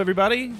Everybody. 0.00 0.54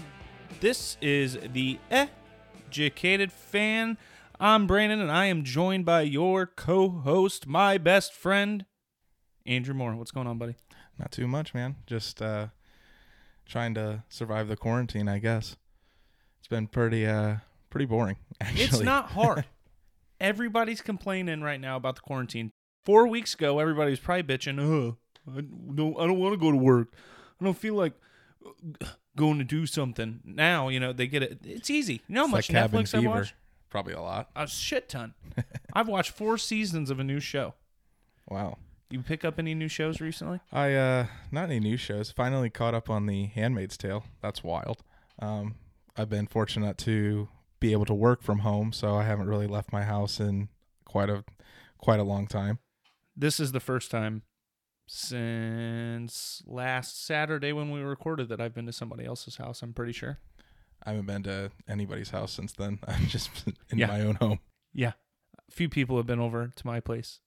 This 0.60 0.98
is 1.00 1.38
the 1.54 1.78
Educated 1.90 3.32
Fan. 3.32 3.96
I'm 4.38 4.66
Brandon, 4.66 5.00
and 5.00 5.10
I 5.10 5.26
am 5.26 5.44
joined 5.44 5.86
by 5.86 6.02
your 6.02 6.44
co-host, 6.44 7.46
my 7.46 7.78
best 7.78 8.12
friend, 8.12 8.66
Andrew 9.46 9.72
Moore. 9.72 9.96
What's 9.96 10.10
going 10.10 10.26
on, 10.26 10.36
buddy? 10.36 10.56
Not 10.98 11.10
too 11.10 11.26
much, 11.26 11.54
man. 11.54 11.76
Just 11.86 12.20
uh 12.20 12.48
trying 13.46 13.72
to 13.76 14.04
survive 14.10 14.48
the 14.48 14.56
quarantine, 14.56 15.08
I 15.08 15.18
guess. 15.18 15.56
It's 16.40 16.48
been 16.48 16.66
pretty 16.66 17.06
uh 17.06 17.36
pretty 17.70 17.86
boring, 17.86 18.18
actually. 18.42 18.64
It's 18.64 18.80
not 18.80 19.12
hard. 19.12 19.46
Everybody's 20.20 20.82
complaining 20.82 21.40
right 21.40 21.60
now 21.60 21.76
about 21.76 21.94
the 21.94 22.02
quarantine. 22.02 22.50
Four 22.84 23.08
weeks 23.08 23.32
ago, 23.32 23.58
everybody 23.58 23.90
was 23.90 24.00
probably 24.00 24.22
bitching. 24.22 24.60
Oh, 24.60 24.98
I 25.26 25.40
don't, 25.40 25.98
I 25.98 26.06
don't 26.06 26.18
want 26.18 26.34
to 26.34 26.38
go 26.38 26.50
to 26.50 26.58
work. 26.58 26.88
I 27.40 27.44
don't 27.46 27.56
feel 27.56 27.74
like 27.74 27.94
uh, 28.82 28.86
going 29.16 29.38
to 29.38 29.44
do 29.44 29.66
something. 29.66 30.20
Now, 30.24 30.68
you 30.68 30.80
know, 30.80 30.92
they 30.92 31.06
get 31.06 31.22
it. 31.22 31.38
It's 31.44 31.70
easy. 31.70 31.94
You 32.08 32.14
know 32.14 32.20
how 32.22 32.24
It's 32.26 32.32
much 32.32 32.50
like 32.52 32.62
Cabin 32.62 32.82
Netflix 32.84 32.94
I 32.94 32.98
Fever. 33.00 33.08
watch? 33.10 33.34
Probably 33.68 33.92
a 33.92 34.00
lot. 34.00 34.30
A 34.34 34.46
shit 34.46 34.88
ton. 34.88 35.14
I've 35.72 35.88
watched 35.88 36.10
four 36.12 36.38
seasons 36.38 36.90
of 36.90 36.98
a 36.98 37.04
new 37.04 37.20
show. 37.20 37.54
Wow. 38.28 38.58
You 38.90 39.02
pick 39.02 39.24
up 39.24 39.38
any 39.38 39.54
new 39.54 39.68
shows 39.68 40.00
recently? 40.00 40.40
I 40.52 40.74
uh 40.74 41.06
not 41.30 41.44
any 41.44 41.60
new 41.60 41.76
shows. 41.76 42.10
Finally 42.10 42.50
caught 42.50 42.74
up 42.74 42.90
on 42.90 43.06
the 43.06 43.26
Handmaid's 43.26 43.76
Tale. 43.76 44.04
That's 44.20 44.42
wild. 44.42 44.82
Um 45.20 45.54
I've 45.96 46.08
been 46.08 46.26
fortunate 46.26 46.76
to 46.78 47.28
be 47.60 47.70
able 47.72 47.84
to 47.84 47.94
work 47.94 48.22
from 48.22 48.40
home, 48.40 48.72
so 48.72 48.96
I 48.96 49.04
haven't 49.04 49.28
really 49.28 49.46
left 49.46 49.72
my 49.72 49.82
house 49.84 50.18
in 50.18 50.48
quite 50.84 51.08
a 51.08 51.24
quite 51.78 52.00
a 52.00 52.04
long 52.04 52.26
time. 52.26 52.58
This 53.16 53.38
is 53.38 53.52
the 53.52 53.60
first 53.60 53.90
time 53.92 54.22
since 54.92 56.42
last 56.46 57.04
Saturday 57.06 57.52
when 57.52 57.70
we 57.70 57.80
recorded 57.80 58.28
that 58.28 58.40
I've 58.40 58.54
been 58.54 58.66
to 58.66 58.72
somebody 58.72 59.04
else's 59.04 59.36
house. 59.36 59.62
I'm 59.62 59.72
pretty 59.72 59.92
sure. 59.92 60.18
I 60.84 60.90
haven't 60.90 61.06
been 61.06 61.22
to 61.24 61.50
anybody's 61.68 62.10
house 62.10 62.32
since 62.32 62.52
then. 62.52 62.80
I've 62.88 63.06
just 63.08 63.44
been 63.44 63.54
in 63.70 63.78
Yeah. 63.78 63.86
my 63.86 64.00
own 64.00 64.16
home. 64.16 64.40
Yeah, 64.72 64.92
a 65.48 65.52
few 65.52 65.68
people 65.68 65.96
have 65.96 66.06
been 66.06 66.20
over 66.20 66.48
to 66.54 66.66
my 66.66 66.80
place. 66.80 67.20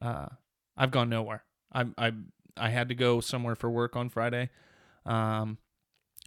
Uh, 0.00 0.26
I've 0.76 0.90
gone 0.90 1.08
nowhere. 1.08 1.44
I 1.72 1.86
I 1.98 2.12
I 2.56 2.68
had 2.70 2.88
to 2.88 2.94
go 2.94 3.20
somewhere 3.20 3.56
for 3.56 3.70
work 3.70 3.94
on 3.96 4.08
Friday, 4.08 4.50
um, 5.04 5.58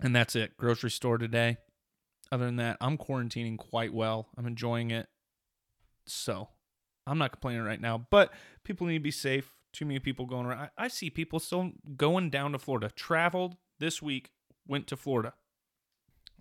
and 0.02 0.16
that's 0.16 0.36
it. 0.36 0.56
Grocery 0.58 0.91
store 0.91 1.18
today. 1.18 1.58
Other 2.31 2.46
than 2.46 2.58
that, 2.58 2.78
I'm 2.79 2.97
quarantining 2.97 3.58
quite 3.58 3.94
well. 3.94 4.28
I'm 4.38 4.46
enjoying 4.46 4.91
it. 4.91 5.08
So, 6.06 6.50
I'm 7.08 7.18
not 7.18 7.31
complaining 7.31 7.63
right 7.63 7.81
now. 7.81 8.06
But 8.09 8.31
people 8.63 8.85
need 8.88 9.00
to 9.00 9.03
be 9.03 9.12
safe. 9.12 9.56
Too 9.72 9.85
many 9.85 10.00
people 10.00 10.25
going 10.25 10.46
around. 10.46 10.69
I, 10.78 10.85
I 10.85 10.88
see 10.88 11.09
people 11.09 11.40
still 11.40 11.72
going 11.96 12.30
down 12.30 12.53
to 12.53 12.59
Florida. 12.59 12.90
Traveled 12.96 13.56
this 13.80 14.02
week. 14.02 14.31
Went 14.68 14.88
to 14.88 14.97
Florida. 14.97 15.34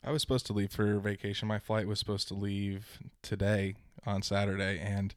I 0.05 0.11
was 0.11 0.22
supposed 0.22 0.47
to 0.47 0.53
leave 0.53 0.71
for 0.72 0.99
vacation. 0.99 1.49
My 1.49 1.59
flight 1.59 1.87
was 1.87 1.99
supposed 1.99 2.28
to 2.28 2.34
leave 2.34 2.99
today 3.22 3.75
on 4.06 4.22
Saturday, 4.22 4.78
and 4.78 5.15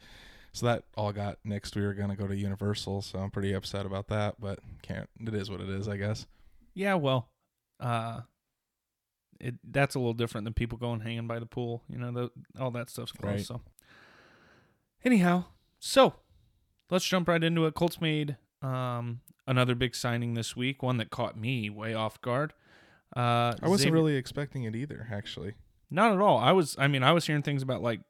so 0.53 0.65
that 0.65 0.85
all 0.97 1.13
got 1.13 1.37
nixed. 1.45 1.75
We 1.75 1.83
were 1.83 1.93
gonna 1.93 2.15
go 2.15 2.27
to 2.27 2.35
Universal, 2.35 3.03
so 3.03 3.19
I'm 3.19 3.31
pretty 3.31 3.53
upset 3.53 3.85
about 3.85 4.07
that. 4.07 4.39
But 4.39 4.59
can't. 4.81 5.09
It 5.19 5.33
is 5.33 5.49
what 5.49 5.61
it 5.61 5.69
is, 5.69 5.87
I 5.87 5.97
guess. 5.97 6.25
Yeah, 6.73 6.95
well, 6.95 7.29
uh, 7.79 8.21
it 9.39 9.55
that's 9.63 9.95
a 9.95 9.99
little 9.99 10.13
different 10.13 10.45
than 10.45 10.53
people 10.53 10.77
going 10.77 11.01
hanging 11.01 11.27
by 11.27 11.39
the 11.39 11.45
pool. 11.45 11.83
You 11.87 11.97
know, 11.97 12.11
the, 12.11 12.31
all 12.59 12.71
that 12.71 12.89
stuff's 12.89 13.11
closed. 13.11 13.35
Right. 13.35 13.45
So, 13.45 13.61
anyhow, 15.03 15.45
so 15.79 16.15
let's 16.91 17.05
jump 17.05 17.27
right 17.27 17.43
into 17.43 17.65
it. 17.65 17.73
Colts 17.73 17.99
made 17.99 18.37
um 18.61 19.21
another 19.47 19.73
big 19.73 19.95
signing 19.95 20.35
this 20.35 20.55
week, 20.55 20.83
one 20.83 20.97
that 20.97 21.09
caught 21.09 21.35
me 21.35 21.69
way 21.69 21.95
off 21.95 22.21
guard. 22.21 22.53
Uh, 23.15 23.55
I 23.61 23.67
wasn't 23.67 23.79
Xavier- 23.87 23.93
really 23.93 24.15
expecting 24.15 24.63
it 24.63 24.75
either, 24.75 25.07
actually. 25.11 25.55
not 25.89 26.13
at 26.13 26.19
all. 26.19 26.37
I 26.37 26.51
was. 26.51 26.75
I 26.79 26.87
mean, 26.87 27.01
I 27.03 27.11
was 27.11 27.25
hearing 27.25 27.41
things 27.41 27.63
about 27.63 27.81
like 27.81 28.01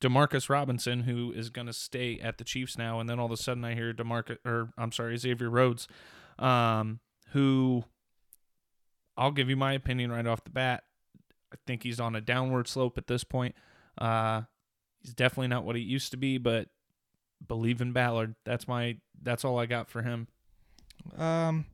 Demarcus 0.00 0.48
Robinson, 0.48 1.00
who 1.02 1.32
is 1.32 1.50
going 1.50 1.66
to 1.66 1.72
stay 1.72 2.18
at 2.20 2.38
the 2.38 2.44
Chiefs 2.44 2.78
now, 2.78 2.98
and 3.00 3.08
then 3.10 3.18
all 3.18 3.26
of 3.26 3.32
a 3.32 3.36
sudden 3.36 3.64
I 3.64 3.74
hear 3.74 3.92
Demarcus, 3.92 4.38
or 4.46 4.70
I'm 4.78 4.92
sorry, 4.92 5.16
Xavier 5.18 5.50
Rhodes, 5.50 5.86
um, 6.38 7.00
who 7.32 7.84
I'll 9.16 9.32
give 9.32 9.50
you 9.50 9.56
my 9.56 9.72
opinion 9.72 10.10
right 10.12 10.26
off 10.26 10.44
the 10.44 10.50
bat. 10.50 10.84
I 11.52 11.56
think 11.66 11.82
he's 11.82 12.00
on 12.00 12.14
a 12.16 12.20
downward 12.20 12.68
slope 12.68 12.96
at 12.98 13.06
this 13.06 13.24
point. 13.24 13.54
Uh, 13.98 14.42
he's 15.00 15.12
definitely 15.14 15.48
not 15.48 15.64
what 15.64 15.76
he 15.76 15.82
used 15.82 16.10
to 16.12 16.16
be, 16.16 16.38
but 16.38 16.68
believe 17.46 17.80
in 17.80 17.92
Ballard. 17.92 18.34
That's 18.44 18.66
my. 18.68 18.98
That's 19.20 19.44
all 19.44 19.58
I 19.58 19.66
got 19.66 19.88
for 19.88 20.02
him. 20.02 20.28
Um, 21.16 21.66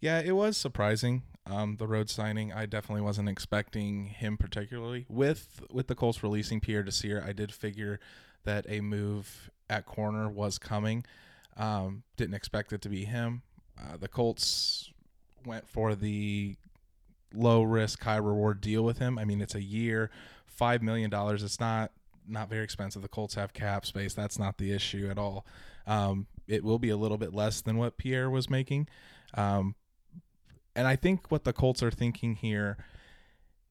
yeah, 0.00 0.20
it 0.20 0.32
was 0.32 0.56
surprising. 0.56 1.22
Um, 1.46 1.76
the 1.76 1.86
Rhodes 1.86 2.12
signing, 2.12 2.52
I 2.52 2.64
definitely 2.66 3.02
wasn't 3.02 3.28
expecting 3.28 4.06
him 4.06 4.36
particularly. 4.36 5.06
With 5.08 5.62
with 5.70 5.88
the 5.88 5.94
Colts 5.94 6.22
releasing 6.22 6.60
Pierre 6.60 6.82
Desir, 6.82 7.22
I 7.26 7.32
did 7.32 7.52
figure 7.52 8.00
that 8.44 8.66
a 8.68 8.80
move 8.80 9.50
at 9.68 9.86
corner 9.86 10.28
was 10.28 10.58
coming. 10.58 11.04
Um, 11.56 12.02
didn't 12.16 12.34
expect 12.34 12.72
it 12.72 12.82
to 12.82 12.88
be 12.88 13.04
him. 13.04 13.42
Uh, 13.78 13.96
the 13.98 14.08
Colts 14.08 14.90
went 15.44 15.68
for 15.68 15.94
the 15.94 16.56
low 17.34 17.62
risk, 17.62 18.02
high 18.02 18.16
reward 18.16 18.60
deal 18.60 18.82
with 18.82 18.98
him. 18.98 19.18
I 19.18 19.24
mean, 19.24 19.40
it's 19.40 19.54
a 19.54 19.62
year, 19.62 20.10
five 20.46 20.82
million 20.82 21.10
dollars. 21.10 21.42
It's 21.42 21.60
not 21.60 21.92
not 22.26 22.48
very 22.48 22.64
expensive. 22.64 23.02
The 23.02 23.08
Colts 23.08 23.34
have 23.34 23.52
cap 23.52 23.86
space. 23.86 24.14
That's 24.14 24.38
not 24.38 24.58
the 24.58 24.72
issue 24.72 25.08
at 25.10 25.18
all. 25.18 25.46
Um, 25.86 26.26
it 26.46 26.64
will 26.64 26.78
be 26.78 26.90
a 26.90 26.96
little 26.96 27.18
bit 27.18 27.34
less 27.34 27.60
than 27.60 27.76
what 27.76 27.96
Pierre 27.96 28.30
was 28.30 28.50
making. 28.50 28.88
Um, 29.34 29.74
and 30.76 30.86
I 30.86 30.96
think 30.96 31.30
what 31.30 31.44
the 31.44 31.52
Colts 31.52 31.82
are 31.82 31.90
thinking 31.90 32.36
here 32.36 32.76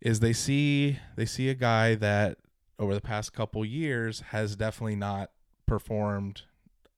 is 0.01 0.19
they 0.19 0.33
see 0.33 0.99
they 1.15 1.25
see 1.25 1.49
a 1.49 1.53
guy 1.53 1.95
that 1.95 2.37
over 2.79 2.93
the 2.93 3.01
past 3.01 3.33
couple 3.33 3.63
years 3.63 4.21
has 4.31 4.55
definitely 4.55 4.95
not 4.95 5.31
performed 5.65 6.43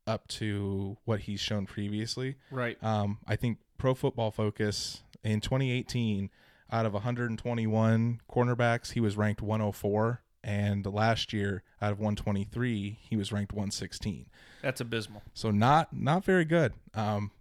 up 0.07 0.27
to 0.27 0.97
what 1.05 1.21
he's 1.21 1.39
shown 1.39 1.65
previously. 1.65 2.35
Right. 2.51 2.81
Um, 2.83 3.19
I 3.27 3.35
think 3.35 3.59
Pro 3.77 3.93
Football 3.93 4.31
Focus 4.31 5.03
in 5.23 5.41
2018, 5.41 6.29
out 6.71 6.85
of 6.85 6.93
121 6.93 8.21
cornerbacks, 8.31 8.93
he 8.93 8.99
was 8.99 9.17
ranked 9.17 9.41
104, 9.41 10.21
and 10.45 10.85
last 10.85 11.33
year, 11.33 11.63
out 11.81 11.91
of 11.91 11.97
123, 11.99 12.99
he 13.01 13.15
was 13.17 13.31
ranked 13.31 13.51
116. 13.51 14.27
That's 14.61 14.79
abysmal. 14.79 15.23
So 15.33 15.49
not 15.49 15.91
not 15.91 16.23
very 16.23 16.45
good. 16.45 16.73
Um, 16.93 17.31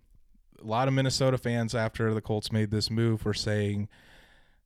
a 0.59 0.67
lot 0.67 0.89
of 0.89 0.95
Minnesota 0.95 1.37
fans 1.37 1.75
after 1.75 2.15
the 2.15 2.23
Colts 2.23 2.51
made 2.51 2.71
this 2.71 2.91
move 2.91 3.27
were 3.27 3.35
saying, 3.35 3.89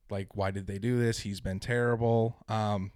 like, 0.09 0.37
why 0.37 0.51
did 0.51 0.67
they 0.67 0.79
do 0.79 0.97
this? 0.97 1.19
He's 1.19 1.41
been 1.41 1.59
terrible. 1.59 2.37
Um, 2.47 2.91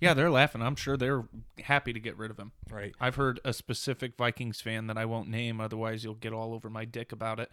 Yeah, 0.00 0.14
they're 0.14 0.30
laughing. 0.30 0.62
I'm 0.62 0.76
sure 0.76 0.96
they're 0.96 1.24
happy 1.64 1.92
to 1.92 1.98
get 1.98 2.16
rid 2.16 2.30
of 2.30 2.38
him. 2.38 2.52
right. 2.70 2.94
I've 3.00 3.16
heard 3.16 3.40
a 3.44 3.52
specific 3.52 4.16
Vikings 4.16 4.60
fan 4.60 4.86
that 4.86 4.96
I 4.96 5.04
won't 5.04 5.28
name, 5.28 5.60
otherwise 5.60 6.04
you'll 6.04 6.14
get 6.14 6.32
all 6.32 6.54
over 6.54 6.70
my 6.70 6.84
dick 6.84 7.10
about 7.10 7.40
it. 7.40 7.50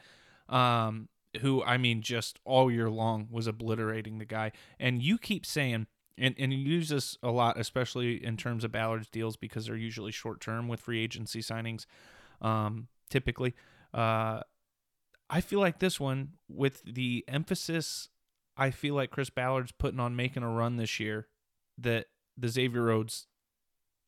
Um, 0.47 1.09
who 1.41 1.63
I 1.63 1.77
mean, 1.77 2.01
just 2.01 2.39
all 2.45 2.71
year 2.71 2.89
long 2.91 3.27
was 3.31 3.47
obliterating 3.47 4.19
the 4.19 4.25
guy. 4.25 4.51
And 4.80 5.01
you 5.01 5.18
keep 5.18 5.45
saying, 5.45 5.88
and 6.17 6.35
and 6.37 6.51
you 6.51 6.59
use 6.59 6.89
this 6.89 7.17
a 7.21 7.29
lot, 7.29 7.59
especially 7.59 8.23
in 8.23 8.37
terms 8.37 8.63
of 8.63 8.71
Ballard's 8.71 9.09
deals 9.09 9.37
because 9.37 9.67
they're 9.67 9.75
usually 9.75 10.11
short 10.11 10.41
term 10.41 10.67
with 10.67 10.79
free 10.79 11.01
agency 11.03 11.41
signings. 11.41 11.85
Um, 12.41 12.87
typically, 13.09 13.53
uh, 13.93 14.41
I 15.29 15.41
feel 15.41 15.59
like 15.59 15.79
this 15.79 15.99
one 15.99 16.33
with 16.49 16.83
the 16.83 17.23
emphasis. 17.27 18.09
I 18.55 18.71
feel 18.71 18.95
like 18.95 19.11
Chris 19.11 19.29
Ballard's 19.29 19.71
putting 19.71 19.99
on 19.99 20.15
making 20.15 20.43
a 20.43 20.49
run 20.49 20.77
this 20.77 20.99
year. 20.99 21.27
That 21.77 22.07
the 22.35 22.47
Xavier 22.47 22.83
Rhodes 22.83 23.27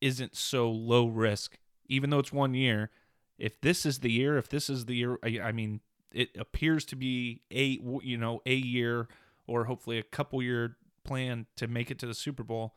isn't 0.00 0.36
so 0.36 0.68
low 0.70 1.06
risk, 1.06 1.58
even 1.86 2.10
though 2.10 2.18
it's 2.18 2.32
one 2.32 2.54
year. 2.54 2.90
If 3.38 3.60
this 3.60 3.86
is 3.86 4.00
the 4.00 4.10
year, 4.10 4.36
if 4.36 4.48
this 4.48 4.68
is 4.68 4.86
the 4.86 4.96
year, 4.96 5.18
I, 5.24 5.40
I 5.40 5.52
mean, 5.52 5.80
it 6.12 6.30
appears 6.36 6.84
to 6.86 6.96
be 6.96 7.42
a 7.52 7.78
you 8.02 8.18
know 8.18 8.42
a 8.44 8.54
year 8.54 9.08
or 9.46 9.64
hopefully 9.64 9.98
a 9.98 10.02
couple 10.02 10.42
year 10.42 10.76
plan 11.04 11.46
to 11.56 11.66
make 11.66 11.90
it 11.90 11.98
to 12.00 12.06
the 12.06 12.14
Super 12.14 12.42
Bowl. 12.42 12.74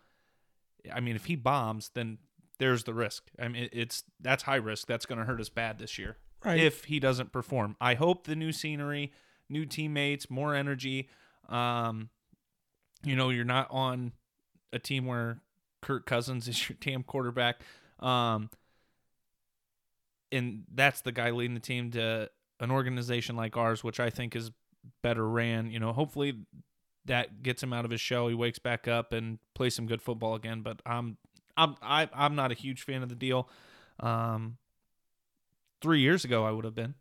I 0.94 1.00
mean, 1.00 1.16
if 1.16 1.26
he 1.26 1.36
bombs, 1.36 1.92
then 1.94 2.18
there's 2.60 2.84
the 2.84 2.94
risk. 2.94 3.24
I 3.40 3.48
mean, 3.48 3.70
it's 3.72 4.04
that's 4.20 4.44
high 4.44 4.56
risk. 4.58 4.88
That's 4.88 5.06
going 5.06 5.20
to 5.20 5.26
hurt 5.26 5.40
us 5.42 5.50
bad 5.50 5.80
this 5.80 5.98
year 5.98 6.18
Right. 6.44 6.60
if 6.60 6.86
he 6.86 7.00
doesn't 7.00 7.32
perform. 7.32 7.76
I 7.82 7.94
hope 7.96 8.26
the 8.28 8.36
new 8.36 8.52
scenery, 8.52 9.12
new 9.50 9.66
teammates, 9.66 10.30
more 10.30 10.54
energy. 10.56 11.10
Um, 11.50 12.10
you 13.04 13.16
know, 13.16 13.30
you're 13.30 13.46
not 13.46 13.68
on 13.72 14.12
a 14.72 14.80
team 14.80 15.06
where 15.06 15.42
Kirk 15.82 16.06
Cousins 16.06 16.48
is 16.50 16.70
your 16.70 16.78
damn 16.80 17.04
quarterback. 17.04 17.62
Um, 18.00 18.50
and 20.32 20.64
that's 20.74 21.02
the 21.02 21.12
guy 21.12 21.30
leading 21.32 21.54
the 21.54 21.60
team 21.60 21.92
to 21.92 22.30
an 22.60 22.72
organization 22.72 23.36
like 23.36 23.56
ours, 23.58 23.84
which 23.84 24.00
I 24.00 24.10
think 24.10 24.36
is 24.36 24.52
better 25.02 25.28
ran. 25.28 25.70
You 25.72 25.80
know, 25.80 25.94
hopefully 25.94 26.34
that 27.06 27.44
gets 27.44 27.62
him 27.62 27.74
out 27.74 27.86
of 27.86 27.92
his 27.92 28.02
shell. 28.02 28.28
He 28.28 28.34
wakes 28.34 28.60
back 28.60 28.88
up 28.88 29.14
and 29.14 29.40
plays 29.54 29.76
some 29.76 29.86
good 29.86 30.02
football 30.02 30.36
again. 30.36 30.62
But 30.62 30.82
I'm 30.86 31.18
I'm 31.58 31.76
I, 31.82 32.10
I'm 32.14 32.36
not 32.36 32.52
a 32.52 32.56
huge 32.56 32.84
fan 32.84 33.04
of 33.04 33.10
the 33.10 33.16
deal. 33.16 33.50
Um, 34.00 34.58
three 35.82 36.00
years 36.00 36.26
ago, 36.26 36.46
I 36.46 36.52
would 36.52 36.66
have 36.66 36.76
been. 36.76 36.96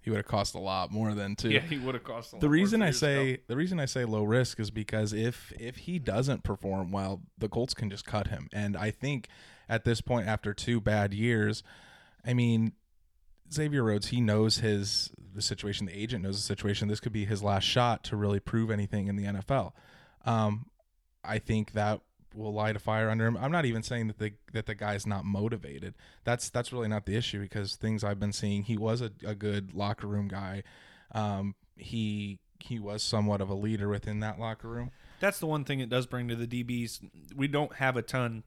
he 0.00 0.10
would 0.10 0.16
have 0.18 0.26
cost 0.26 0.54
a 0.54 0.58
lot 0.58 0.90
more 0.90 1.14
than 1.14 1.36
two. 1.36 1.50
Yeah, 1.50 1.60
he 1.60 1.78
would 1.78 1.94
have 1.94 2.04
cost 2.04 2.32
a 2.32 2.36
lot. 2.36 2.40
the 2.40 2.48
reason 2.48 2.82
I 2.82 2.90
say 2.90 3.34
ago. 3.34 3.42
the 3.48 3.56
reason 3.56 3.78
I 3.80 3.86
say 3.86 4.04
low 4.04 4.24
risk 4.24 4.58
is 4.60 4.70
because 4.70 5.12
if 5.12 5.52
if 5.58 5.76
he 5.76 5.98
doesn't 5.98 6.42
perform 6.42 6.90
well, 6.92 7.22
the 7.38 7.48
Colts 7.48 7.74
can 7.74 7.90
just 7.90 8.04
cut 8.04 8.28
him. 8.28 8.48
And 8.52 8.76
I 8.76 8.90
think 8.90 9.28
at 9.68 9.84
this 9.84 10.00
point, 10.00 10.26
after 10.28 10.52
two 10.52 10.80
bad 10.80 11.14
years, 11.14 11.62
I 12.26 12.34
mean, 12.34 12.72
Xavier 13.54 13.82
Rhodes, 13.82 14.08
he 14.08 14.20
knows 14.20 14.58
his 14.58 15.10
the 15.34 15.42
situation. 15.42 15.86
The 15.86 15.98
agent 15.98 16.22
knows 16.22 16.36
the 16.36 16.42
situation. 16.42 16.88
This 16.88 17.00
could 17.00 17.12
be 17.12 17.24
his 17.24 17.42
last 17.42 17.64
shot 17.64 18.04
to 18.04 18.16
really 18.16 18.40
prove 18.40 18.70
anything 18.70 19.08
in 19.08 19.16
the 19.16 19.24
NFL. 19.24 19.72
Um, 20.24 20.66
I 21.24 21.38
think 21.38 21.72
that 21.72 22.00
will 22.34 22.52
light 22.52 22.76
a 22.76 22.78
fire 22.78 23.08
under 23.08 23.26
him. 23.26 23.36
I'm 23.36 23.52
not 23.52 23.64
even 23.64 23.82
saying 23.82 24.08
that 24.08 24.18
the 24.18 24.32
that 24.52 24.66
the 24.66 24.74
guy's 24.74 25.06
not 25.06 25.24
motivated. 25.24 25.94
That's 26.24 26.50
that's 26.50 26.72
really 26.72 26.88
not 26.88 27.06
the 27.06 27.16
issue 27.16 27.40
because 27.40 27.76
things 27.76 28.04
I've 28.04 28.20
been 28.20 28.32
seeing, 28.32 28.64
he 28.64 28.76
was 28.76 29.00
a, 29.00 29.10
a 29.24 29.34
good 29.34 29.74
locker 29.74 30.06
room 30.06 30.28
guy. 30.28 30.62
Um, 31.12 31.54
he 31.76 32.40
he 32.60 32.78
was 32.78 33.02
somewhat 33.02 33.40
of 33.40 33.50
a 33.50 33.54
leader 33.54 33.88
within 33.88 34.20
that 34.20 34.38
locker 34.38 34.68
room. 34.68 34.90
that's 35.20 35.38
the 35.38 35.46
one 35.46 35.64
thing 35.64 35.80
it 35.80 35.88
does 35.88 36.06
bring 36.06 36.28
to 36.28 36.36
the 36.36 36.46
DBs. 36.46 37.00
We 37.34 37.46
don't 37.46 37.74
have 37.74 37.96
a 37.96 38.02
ton 38.02 38.42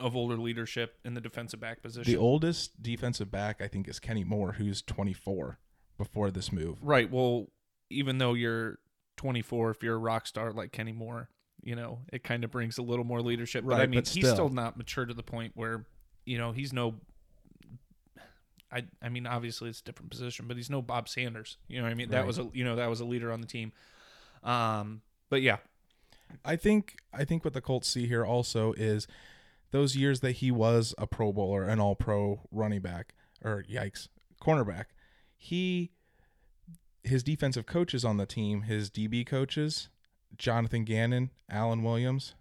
of 0.00 0.16
older 0.16 0.36
leadership 0.36 0.98
in 1.04 1.14
the 1.14 1.20
defensive 1.20 1.60
back 1.60 1.82
position. 1.82 2.12
The 2.12 2.18
oldest 2.18 2.82
defensive 2.82 3.30
back 3.30 3.60
I 3.60 3.68
think 3.68 3.88
is 3.88 3.98
Kenny 3.98 4.24
Moore, 4.24 4.52
who's 4.52 4.82
24 4.82 5.58
before 5.98 6.30
this 6.30 6.52
move. 6.52 6.78
right. 6.82 7.10
Well, 7.10 7.48
even 7.90 8.18
though 8.18 8.34
you're 8.34 8.78
24, 9.18 9.70
if 9.70 9.82
you're 9.82 9.94
a 9.94 9.98
rock 9.98 10.26
star 10.26 10.52
like 10.52 10.72
Kenny 10.72 10.92
Moore, 10.92 11.28
you 11.62 11.76
know 11.76 12.00
it 12.12 12.24
kind 12.24 12.44
of 12.44 12.50
brings 12.50 12.78
a 12.78 12.82
little 12.82 13.04
more 13.04 13.22
leadership. 13.22 13.64
But 13.64 13.80
I 13.80 13.86
mean, 13.86 14.00
but 14.00 14.08
he's 14.08 14.24
still. 14.24 14.34
still 14.34 14.48
not 14.48 14.76
mature 14.76 15.04
to 15.04 15.14
the 15.14 15.22
point 15.22 15.52
where 15.54 15.86
you 16.24 16.38
know 16.38 16.52
he's 16.52 16.72
no. 16.72 16.94
I 18.70 18.84
I 19.02 19.08
mean, 19.10 19.26
obviously 19.26 19.68
it's 19.68 19.80
a 19.80 19.84
different 19.84 20.10
position, 20.10 20.46
but 20.48 20.56
he's 20.56 20.70
no 20.70 20.82
Bob 20.82 21.08
Sanders. 21.08 21.58
You 21.68 21.78
know, 21.78 21.84
what 21.84 21.92
I 21.92 21.94
mean 21.94 22.10
that 22.10 22.26
was 22.26 22.38
a 22.38 22.48
you 22.52 22.64
know 22.64 22.76
that 22.76 22.88
was 22.88 23.00
a 23.00 23.04
leader 23.04 23.32
on 23.32 23.40
the 23.40 23.46
team. 23.46 23.72
Um, 24.42 25.02
but 25.30 25.42
yeah, 25.42 25.58
I 26.44 26.56
think 26.56 26.96
I 27.12 27.24
think 27.24 27.44
what 27.44 27.54
the 27.54 27.60
Colts 27.60 27.88
see 27.88 28.06
here 28.06 28.24
also 28.24 28.72
is 28.72 29.06
those 29.72 29.96
years 29.96 30.20
that 30.20 30.32
he 30.32 30.50
was 30.50 30.94
a 30.96 31.06
Pro 31.06 31.32
Bowler, 31.32 31.64
an 31.64 31.80
All 31.80 31.96
Pro 31.96 32.42
running 32.50 32.80
back, 32.80 33.14
or 33.44 33.64
yikes, 33.68 34.08
cornerback. 34.40 34.86
He 35.36 35.90
his 37.04 37.24
defensive 37.24 37.66
coaches 37.66 38.04
on 38.04 38.16
the 38.16 38.26
team, 38.26 38.62
his 38.62 38.88
DB 38.88 39.26
coaches, 39.26 39.88
Jonathan 40.38 40.84
Gannon, 40.84 41.30
Alan 41.50 41.82
Williams, 41.82 42.34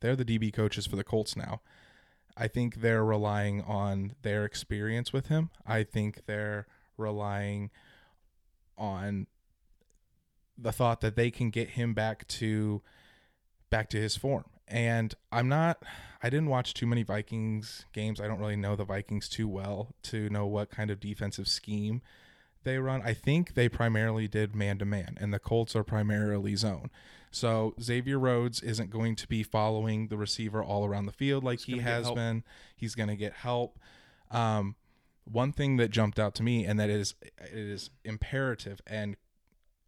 they're 0.00 0.16
the 0.16 0.24
DB 0.24 0.52
coaches 0.52 0.86
for 0.86 0.96
the 0.96 1.04
Colts 1.04 1.36
now. 1.36 1.60
I 2.36 2.48
think 2.48 2.76
they're 2.76 3.04
relying 3.04 3.62
on 3.62 4.14
their 4.22 4.44
experience 4.44 5.12
with 5.12 5.26
him. 5.26 5.50
I 5.66 5.82
think 5.82 6.26
they're 6.26 6.66
relying 6.96 7.70
on 8.76 9.26
the 10.56 10.72
thought 10.72 11.00
that 11.00 11.16
they 11.16 11.30
can 11.30 11.50
get 11.50 11.70
him 11.70 11.94
back 11.94 12.26
to 12.28 12.82
back 13.70 13.90
to 13.90 14.00
his 14.00 14.16
form. 14.16 14.44
And 14.68 15.14
I'm 15.32 15.48
not 15.48 15.82
I 16.22 16.30
didn't 16.30 16.48
watch 16.48 16.74
too 16.74 16.86
many 16.86 17.02
Vikings 17.02 17.84
games. 17.92 18.20
I 18.20 18.26
don't 18.26 18.40
really 18.40 18.56
know 18.56 18.76
the 18.76 18.84
Vikings 18.84 19.28
too 19.28 19.48
well 19.48 19.94
to 20.04 20.28
know 20.30 20.46
what 20.46 20.70
kind 20.70 20.90
of 20.90 21.00
defensive 21.00 21.48
scheme 21.48 22.02
they 22.64 22.78
run. 22.78 23.02
I 23.04 23.14
think 23.14 23.54
they 23.54 23.68
primarily 23.68 24.26
did 24.26 24.54
man 24.54 24.78
to 24.78 24.84
man 24.84 25.16
and 25.20 25.32
the 25.32 25.38
Colts 25.38 25.76
are 25.76 25.84
primarily 25.84 26.56
zone. 26.56 26.90
So 27.30 27.74
Xavier 27.80 28.18
Rhodes 28.18 28.62
isn't 28.62 28.90
going 28.90 29.14
to 29.16 29.28
be 29.28 29.42
following 29.42 30.08
the 30.08 30.16
receiver 30.16 30.62
all 30.62 30.84
around 30.84 31.06
the 31.06 31.12
field 31.12 31.44
like 31.44 31.60
he 31.60 31.78
has 31.78 32.10
been. 32.10 32.42
He's 32.74 32.94
going 32.94 33.10
to 33.10 33.16
get 33.16 33.34
help. 33.34 33.78
Um, 34.30 34.76
one 35.24 35.52
thing 35.52 35.76
that 35.76 35.90
jumped 35.90 36.18
out 36.18 36.34
to 36.36 36.42
me 36.42 36.64
and 36.64 36.80
that 36.80 36.90
is 36.90 37.14
it 37.20 37.52
is 37.52 37.90
imperative 38.04 38.80
and 38.86 39.16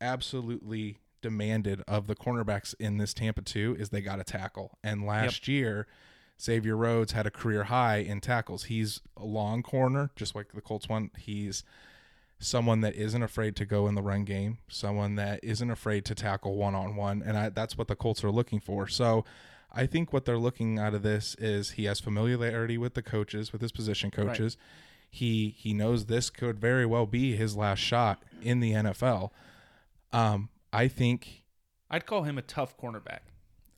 absolutely 0.01 0.99
demanded 1.23 1.83
of 1.87 2.07
the 2.07 2.15
cornerbacks 2.15 2.75
in 2.79 2.99
this 2.99 3.15
Tampa 3.15 3.43
2 3.43 3.77
is 3.79 3.91
they 3.91 4.01
got 4.01 4.17
to 4.17 4.25
tackle. 4.25 4.79
And 4.83 5.07
last 5.07 5.49
year, 5.49 5.87
Xavier 6.41 6.77
Rhodes 6.77 7.13
had 7.13 7.27
a 7.27 7.31
career 7.31 7.65
high 7.65 7.99
in 7.99 8.21
tackles. 8.21 8.65
He's 8.65 9.01
a 9.17 9.25
long 9.25 9.63
corner, 9.63 10.11
just 10.17 10.35
like 10.35 10.53
the 10.53 10.61
Colts 10.61 10.89
one. 10.89 11.11
He's 11.19 11.65
someone 12.39 12.81
that 12.81 12.95
isn't 12.95 13.23
afraid 13.23 13.55
to 13.57 13.67
go 13.67 13.87
in 13.87 13.95
the 13.95 14.03
run 14.03 14.25
game, 14.25 14.59
someone 14.69 15.17
that 15.17 15.41
isn't 15.43 15.71
afraid 15.71 16.05
to 16.07 16.15
tackle 16.15 16.57
one 16.57 16.75
on 16.75 16.97
one, 16.97 17.23
and 17.25 17.37
I, 17.37 17.49
that's 17.51 17.77
what 17.77 17.89
the 17.89 17.97
Colts 17.97 18.25
are 18.25 18.31
looking 18.31 18.61
for. 18.61 18.89
So, 18.89 19.25
I 19.73 19.87
think 19.87 20.13
what 20.13 20.25
they're 20.25 20.39
looking 20.39 20.79
out 20.79 20.95
of 20.95 21.03
this 21.03 21.37
is 21.37 21.73
he 21.73 21.85
has 21.85 22.01
familiarity 22.01 22.77
with 22.77 22.95
the 22.95 23.03
coaches, 23.03 23.53
with 23.53 23.63
his 23.63 23.71
position 23.73 24.11
coaches. 24.11 24.57
He 25.11 25.55
he 25.59 25.75
knows 25.75 26.07
this 26.07 26.31
could 26.31 26.61
very 26.61 26.87
well 26.87 27.07
be 27.07 27.37
his 27.37 27.57
last 27.57 27.79
shot 27.79 28.23
in 28.43 28.61
the 28.61 28.73
NFL. 28.73 29.31
Um, 30.13 30.49
I 30.73 30.89
think 30.89 31.43
I'd 31.91 32.07
call 32.07 32.23
him 32.23 32.39
a 32.39 32.43
tough 32.43 32.77
cornerback. 32.77 33.21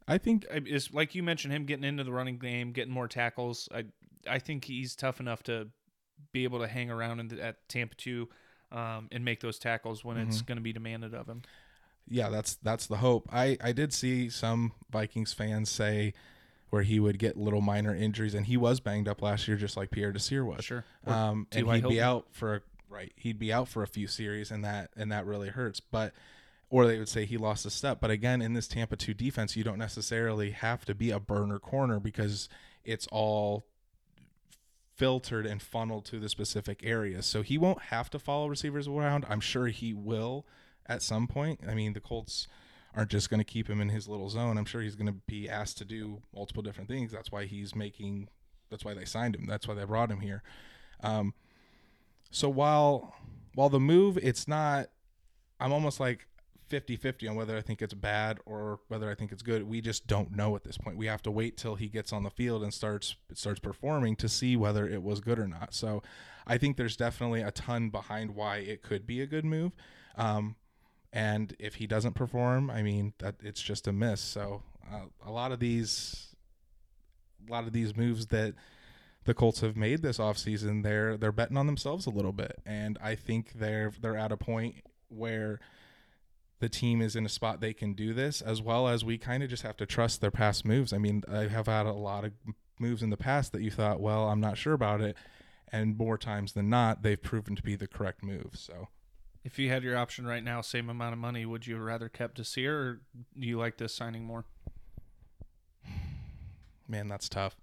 I 0.08 0.18
think 0.18 0.46
Is 0.50 0.92
like 0.92 1.14
you 1.14 1.22
mentioned 1.22 1.54
him 1.54 1.64
getting 1.64 1.84
into 1.84 2.04
the 2.04 2.12
running 2.12 2.38
game, 2.38 2.72
getting 2.72 2.92
more 2.92 3.08
tackles. 3.08 3.68
I 3.74 3.84
I 4.28 4.38
think 4.38 4.64
he's 4.64 4.94
tough 4.96 5.20
enough 5.20 5.42
to 5.44 5.68
be 6.32 6.44
able 6.44 6.60
to 6.60 6.66
hang 6.68 6.90
around 6.90 7.20
in 7.20 7.28
the, 7.28 7.42
at 7.42 7.68
Tampa 7.68 7.94
two. 7.94 8.28
Um, 8.70 9.08
and 9.12 9.22
make 9.22 9.40
those 9.40 9.58
tackles 9.58 10.02
when 10.02 10.16
it's 10.16 10.40
going 10.40 10.56
to 10.56 10.62
be 10.62 10.72
demanded 10.72 11.12
of 11.12 11.26
him. 11.26 11.42
yeah, 12.08 12.30
that's 12.30 12.54
that's 12.54 12.86
the 12.86 12.96
hope. 12.96 13.28
I 13.30 13.58
I 13.60 13.72
did 13.72 13.92
see 13.92 14.30
some 14.30 14.72
Vikings 14.90 15.34
fans 15.34 15.68
say 15.68 16.14
where 16.70 16.80
he 16.80 16.98
would 16.98 17.18
get 17.18 17.36
little 17.36 17.60
minor 17.60 17.94
injuries, 17.94 18.32
and 18.32 18.46
he 18.46 18.56
was 18.56 18.80
banged 18.80 19.08
up 19.08 19.20
last 19.20 19.46
year, 19.46 19.58
just 19.58 19.76
like 19.76 19.90
Pierre 19.90 20.10
Desir 20.10 20.42
was. 20.42 20.64
Sure. 20.64 20.86
Um, 21.06 21.46
and 21.52 21.70
he'd 21.70 21.86
be 21.86 22.00
out 22.00 22.28
for 22.30 22.54
a, 22.54 22.60
right. 22.88 23.12
He'd 23.14 23.38
be 23.38 23.52
out 23.52 23.68
for 23.68 23.82
a 23.82 23.86
few 23.86 24.06
series, 24.06 24.50
and 24.50 24.64
that 24.64 24.88
and 24.96 25.12
that 25.12 25.26
really 25.26 25.50
hurts. 25.50 25.80
But 25.80 26.14
or 26.72 26.86
they 26.86 26.98
would 26.98 27.08
say 27.08 27.26
he 27.26 27.36
lost 27.36 27.66
a 27.66 27.70
step. 27.70 28.00
But 28.00 28.10
again, 28.10 28.40
in 28.40 28.54
this 28.54 28.66
Tampa 28.66 28.96
two 28.96 29.12
defense, 29.12 29.56
you 29.56 29.62
don't 29.62 29.78
necessarily 29.78 30.52
have 30.52 30.86
to 30.86 30.94
be 30.94 31.10
a 31.10 31.20
burner 31.20 31.58
corner 31.58 32.00
because 32.00 32.48
it's 32.82 33.06
all 33.12 33.66
filtered 34.96 35.44
and 35.44 35.60
funneled 35.60 36.06
to 36.06 36.18
the 36.18 36.30
specific 36.30 36.80
areas. 36.82 37.26
So 37.26 37.42
he 37.42 37.58
won't 37.58 37.82
have 37.82 38.08
to 38.08 38.18
follow 38.18 38.48
receivers 38.48 38.88
around. 38.88 39.26
I'm 39.28 39.40
sure 39.40 39.66
he 39.66 39.92
will 39.92 40.46
at 40.86 41.02
some 41.02 41.26
point. 41.26 41.60
I 41.68 41.74
mean, 41.74 41.92
the 41.92 42.00
Colts 42.00 42.48
aren't 42.96 43.10
just 43.10 43.28
going 43.28 43.40
to 43.40 43.44
keep 43.44 43.68
him 43.68 43.82
in 43.82 43.90
his 43.90 44.08
little 44.08 44.30
zone. 44.30 44.56
I'm 44.56 44.64
sure 44.64 44.80
he's 44.80 44.96
going 44.96 45.12
to 45.12 45.20
be 45.26 45.50
asked 45.50 45.76
to 45.78 45.84
do 45.84 46.22
multiple 46.34 46.62
different 46.62 46.88
things. 46.88 47.12
That's 47.12 47.30
why 47.30 47.44
he's 47.44 47.76
making. 47.76 48.28
That's 48.70 48.82
why 48.82 48.94
they 48.94 49.04
signed 49.04 49.36
him. 49.36 49.44
That's 49.46 49.68
why 49.68 49.74
they 49.74 49.84
brought 49.84 50.10
him 50.10 50.20
here. 50.20 50.42
Um, 51.02 51.34
so 52.30 52.48
while 52.48 53.14
while 53.54 53.68
the 53.68 53.78
move, 53.78 54.16
it's 54.16 54.48
not. 54.48 54.86
I'm 55.60 55.74
almost 55.74 56.00
like 56.00 56.26
50-50 56.72 57.28
on 57.28 57.36
whether 57.36 57.56
I 57.56 57.60
think 57.60 57.82
it's 57.82 57.92
bad 57.94 58.38
or 58.46 58.80
whether 58.88 59.10
I 59.10 59.14
think 59.14 59.30
it's 59.30 59.42
good. 59.42 59.68
We 59.68 59.80
just 59.80 60.06
don't 60.06 60.34
know 60.34 60.56
at 60.56 60.64
this 60.64 60.78
point. 60.78 60.96
We 60.96 61.06
have 61.06 61.22
to 61.22 61.30
wait 61.30 61.56
till 61.56 61.74
he 61.74 61.88
gets 61.88 62.12
on 62.12 62.22
the 62.22 62.30
field 62.30 62.62
and 62.62 62.72
starts 62.72 63.14
starts 63.34 63.60
performing 63.60 64.16
to 64.16 64.28
see 64.28 64.56
whether 64.56 64.88
it 64.88 65.02
was 65.02 65.20
good 65.20 65.38
or 65.38 65.46
not. 65.46 65.74
So 65.74 66.02
I 66.46 66.56
think 66.56 66.76
there's 66.76 66.96
definitely 66.96 67.42
a 67.42 67.50
ton 67.50 67.90
behind 67.90 68.34
why 68.34 68.56
it 68.56 68.82
could 68.82 69.06
be 69.06 69.20
a 69.20 69.26
good 69.26 69.44
move. 69.44 69.72
Um, 70.16 70.56
and 71.12 71.54
if 71.58 71.74
he 71.74 71.86
doesn't 71.86 72.14
perform, 72.14 72.70
I 72.70 72.82
mean 72.82 73.12
that 73.18 73.36
it's 73.42 73.60
just 73.60 73.86
a 73.86 73.92
miss. 73.92 74.20
So 74.20 74.62
uh, 74.90 75.06
a 75.26 75.30
lot 75.30 75.52
of 75.52 75.60
these, 75.60 76.34
a 77.46 77.52
lot 77.52 77.66
of 77.66 77.72
these 77.72 77.94
moves 77.94 78.26
that 78.28 78.54
the 79.24 79.34
Colts 79.34 79.60
have 79.60 79.76
made 79.76 80.02
this 80.02 80.18
offseason, 80.18 80.82
they're 80.82 81.16
they're 81.16 81.32
betting 81.32 81.56
on 81.56 81.66
themselves 81.66 82.06
a 82.06 82.10
little 82.10 82.32
bit, 82.32 82.60
and 82.64 82.98
I 83.02 83.14
think 83.14 83.52
they're 83.52 83.92
they're 84.00 84.16
at 84.16 84.32
a 84.32 84.36
point 84.36 84.76
where 85.08 85.60
the 86.62 86.68
team 86.68 87.02
is 87.02 87.16
in 87.16 87.26
a 87.26 87.28
spot 87.28 87.60
they 87.60 87.74
can 87.74 87.92
do 87.92 88.14
this, 88.14 88.40
as 88.40 88.62
well 88.62 88.86
as 88.86 89.04
we 89.04 89.18
kind 89.18 89.42
of 89.42 89.50
just 89.50 89.64
have 89.64 89.76
to 89.76 89.84
trust 89.84 90.20
their 90.20 90.30
past 90.30 90.64
moves. 90.64 90.92
I 90.92 90.98
mean, 90.98 91.24
I 91.28 91.48
have 91.48 91.66
had 91.66 91.86
a 91.86 91.92
lot 91.92 92.24
of 92.24 92.34
moves 92.78 93.02
in 93.02 93.10
the 93.10 93.16
past 93.16 93.50
that 93.50 93.62
you 93.62 93.70
thought, 93.72 93.98
well, 94.00 94.28
I'm 94.28 94.40
not 94.40 94.56
sure 94.56 94.72
about 94.72 95.00
it, 95.00 95.16
and 95.72 95.98
more 95.98 96.16
times 96.16 96.52
than 96.52 96.70
not, 96.70 97.02
they've 97.02 97.20
proven 97.20 97.56
to 97.56 97.64
be 97.64 97.74
the 97.74 97.88
correct 97.88 98.22
move. 98.22 98.50
So. 98.54 98.86
If 99.42 99.58
you 99.58 99.70
had 99.70 99.82
your 99.82 99.96
option 99.96 100.24
right 100.24 100.44
now, 100.44 100.60
same 100.60 100.88
amount 100.88 101.14
of 101.14 101.18
money, 101.18 101.44
would 101.44 101.66
you 101.66 101.78
rather 101.78 102.08
kept 102.08 102.36
Desir 102.36 102.78
or 102.78 103.00
do 103.36 103.44
you 103.48 103.58
like 103.58 103.78
this 103.78 103.92
signing 103.92 104.24
more? 104.24 104.44
Man, 106.86 107.08
that's 107.08 107.28
tough. 107.28 107.56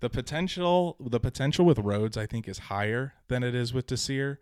The 0.00 0.08
potential, 0.08 0.96
the 0.98 1.20
potential 1.20 1.66
with 1.66 1.78
Rhodes, 1.78 2.16
I 2.16 2.24
think, 2.24 2.48
is 2.48 2.60
higher 2.60 3.12
than 3.28 3.42
it 3.42 3.54
is 3.54 3.74
with 3.74 3.86
Desir. 3.86 4.40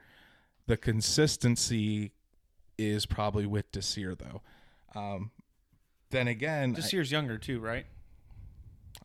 The 0.69 0.77
consistency 0.77 2.13
is 2.79 3.07
probably 3.07 3.47
with 3.47 3.71
Desir, 3.73 4.15
though. 4.15 4.43
Um, 4.95 5.31
then 6.11 6.29
again, 6.29 6.71
I, 6.73 6.75
Desir's 6.75 7.11
younger 7.11 7.39
too, 7.39 7.61
right? 7.61 7.87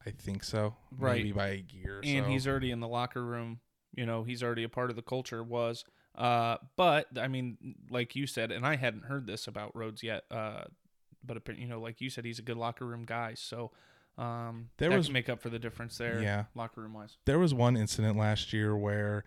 I 0.06 0.12
think 0.12 0.44
so. 0.44 0.76
Right. 0.98 1.18
Maybe 1.18 1.32
by 1.32 1.48
a 1.48 1.66
year. 1.74 1.98
Or 1.98 2.02
and 2.04 2.26
so. 2.26 2.32
he's 2.32 2.48
already 2.48 2.72
in 2.72 2.80
the 2.80 2.88
locker 2.88 3.24
room. 3.24 3.60
You 3.94 4.06
know, 4.06 4.24
he's 4.24 4.42
already 4.42 4.64
a 4.64 4.70
part 4.70 4.90
of 4.90 4.96
the 4.96 5.02
culture. 5.02 5.44
Was, 5.44 5.84
uh, 6.16 6.58
but 6.78 7.08
I 7.18 7.28
mean, 7.28 7.76
like 7.90 8.16
you 8.16 8.26
said, 8.26 8.52
and 8.52 8.66
I 8.66 8.78
hadn't 8.78 9.06
heard 9.06 9.28
this 9.28 9.48
about 9.48 9.76
Rhodes 9.76 10.02
yet. 10.02 10.24
Uh, 10.32 10.64
but 11.24 11.42
you 11.58 11.68
know, 11.68 11.80
like 11.80 12.02
you 12.02 12.10
said, 12.10 12.26
he's 12.26 12.40
a 12.40 12.44
good 12.44 12.58
locker 12.58 12.86
room 12.86 13.04
guy. 13.06 13.34
So, 13.36 13.72
um, 14.18 14.70
There 14.78 14.90
that 14.90 14.98
was- 14.98 15.10
make 15.10 15.30
up 15.30 15.42
for 15.42 15.50
the 15.50 15.60
difference 15.60 15.98
there. 15.98 16.22
Yeah. 16.22 16.46
locker 16.56 16.82
room 16.82 16.94
wise. 16.94 17.18
there 17.26 17.40
was 17.40 17.54
one 17.54 17.76
incident 17.76 18.18
last 18.18 18.54
year 18.54 18.76
where 18.76 19.26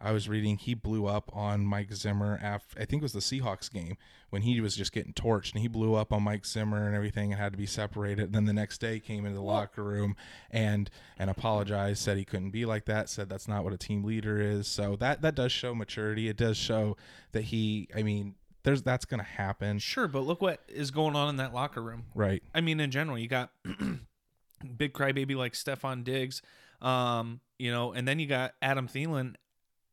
I 0.00 0.12
was 0.12 0.28
reading 0.28 0.56
he 0.56 0.74
blew 0.74 1.06
up 1.06 1.30
on 1.34 1.64
Mike 1.64 1.92
Zimmer 1.92 2.38
after 2.42 2.80
I 2.80 2.84
think 2.84 3.02
it 3.02 3.04
was 3.04 3.12
the 3.12 3.20
Seahawks 3.20 3.70
game 3.70 3.96
when 4.30 4.42
he 4.42 4.60
was 4.60 4.76
just 4.76 4.92
getting 4.92 5.12
torched 5.12 5.52
and 5.52 5.62
he 5.62 5.68
blew 5.68 5.94
up 5.94 6.12
on 6.12 6.22
Mike 6.22 6.46
Zimmer 6.46 6.86
and 6.86 6.94
everything 6.94 7.32
and 7.32 7.40
had 7.40 7.52
to 7.52 7.58
be 7.58 7.66
separated. 7.66 8.26
And 8.26 8.34
then 8.34 8.44
the 8.44 8.52
next 8.52 8.78
day 8.78 9.00
came 9.00 9.24
into 9.24 9.36
the 9.36 9.44
locker 9.44 9.82
room 9.82 10.16
and 10.50 10.90
and 11.18 11.30
apologized, 11.30 12.00
said 12.00 12.16
he 12.16 12.24
couldn't 12.24 12.50
be 12.50 12.64
like 12.64 12.84
that, 12.84 13.08
said 13.08 13.28
that's 13.28 13.48
not 13.48 13.64
what 13.64 13.72
a 13.72 13.78
team 13.78 14.04
leader 14.04 14.40
is. 14.40 14.66
So 14.68 14.96
that 14.96 15.22
that 15.22 15.34
does 15.34 15.52
show 15.52 15.74
maturity. 15.74 16.28
It 16.28 16.36
does 16.36 16.56
show 16.56 16.96
that 17.32 17.44
he 17.44 17.88
I 17.94 18.02
mean 18.02 18.34
there's 18.62 18.82
that's 18.82 19.04
going 19.04 19.20
to 19.20 19.26
happen. 19.26 19.78
Sure, 19.78 20.08
but 20.08 20.20
look 20.20 20.42
what 20.42 20.60
is 20.68 20.90
going 20.90 21.16
on 21.16 21.28
in 21.30 21.36
that 21.36 21.54
locker 21.54 21.82
room. 21.82 22.04
Right. 22.14 22.42
I 22.54 22.60
mean, 22.60 22.80
in 22.80 22.90
general, 22.90 23.18
you 23.18 23.28
got 23.28 23.50
big 24.76 24.92
crybaby 24.92 25.36
like 25.36 25.54
Stefon 25.54 26.04
Diggs, 26.04 26.42
um, 26.82 27.40
you 27.58 27.70
know, 27.72 27.92
and 27.92 28.06
then 28.06 28.18
you 28.18 28.26
got 28.26 28.54
Adam 28.60 28.88
Thielen 28.88 29.34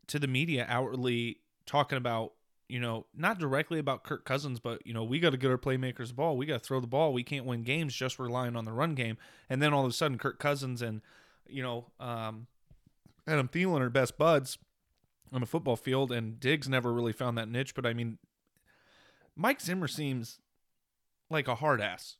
to 0.08 0.20
the 0.20 0.28
media 0.28 0.66
outwardly 0.70 1.38
talking 1.66 1.98
about, 1.98 2.34
you 2.68 2.80
know, 2.80 3.06
not 3.16 3.40
directly 3.40 3.80
about 3.80 4.04
Kirk 4.04 4.26
Cousins, 4.26 4.60
but 4.60 4.86
you 4.86 4.94
know, 4.94 5.04
we 5.04 5.20
got 5.20 5.32
to 5.32 5.38
get 5.38 5.52
our 5.52 5.58
playmakers 5.58 6.10
the 6.10 6.14
ball. 6.14 6.38
We 6.38 6.46
got 6.46 6.62
to 6.62 6.68
throw 6.68 6.80
the 6.80 6.88
ball. 6.88 7.14
We 7.14 7.24
can't 7.24 7.46
win 7.46 7.64
games 7.64 7.94
just 7.94 8.20
relying 8.20 8.56
on 8.56 8.66
the 8.66 8.72
run 8.72 8.96
game. 8.96 9.18
And 9.50 9.62
then 9.62 9.74
all 9.74 9.86
of 9.86 9.90
a 9.90 9.94
sudden, 9.94 10.18
Kirk 10.18 10.40
Cousins 10.40 10.82
and 10.82 11.02
you 11.48 11.64
know, 11.64 11.86
um, 12.00 12.48
Adam 13.28 13.48
Thielen 13.48 13.82
are 13.82 13.90
best 13.90 14.18
buds 14.18 14.58
on 15.32 15.44
a 15.44 15.46
football 15.46 15.76
field, 15.76 16.12
and 16.12 16.40
Diggs 16.40 16.70
never 16.70 16.94
really 16.94 17.14
found 17.14 17.38
that 17.38 17.50
niche. 17.50 17.76
But 17.76 17.86
I 17.86 17.94
mean, 17.94 18.18
Mike 19.36 19.62
Zimmer 19.62 19.88
seems 19.88 20.40
like 21.30 21.48
a 21.48 21.56
hard 21.56 21.82
ass 21.82 22.18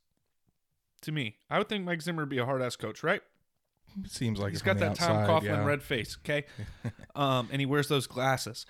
to 1.02 1.12
me. 1.12 1.36
I 1.48 1.58
would 1.58 1.68
think 1.68 1.84
Mike 1.84 2.02
Zimmer 2.02 2.22
would 2.22 2.28
be 2.28 2.38
a 2.38 2.44
hard 2.44 2.62
ass 2.62 2.76
coach, 2.76 3.02
right? 3.02 3.22
Seems 4.06 4.38
like 4.38 4.50
he's 4.50 4.62
got 4.62 4.78
that 4.78 4.96
Tom 4.96 5.16
outside, 5.16 5.28
Coughlin 5.28 5.44
yeah. 5.44 5.64
red 5.64 5.82
face, 5.82 6.18
okay? 6.24 6.44
um, 7.14 7.48
and 7.50 7.60
he 7.60 7.66
wears 7.66 7.88
those 7.88 8.06
glasses. 8.06 8.66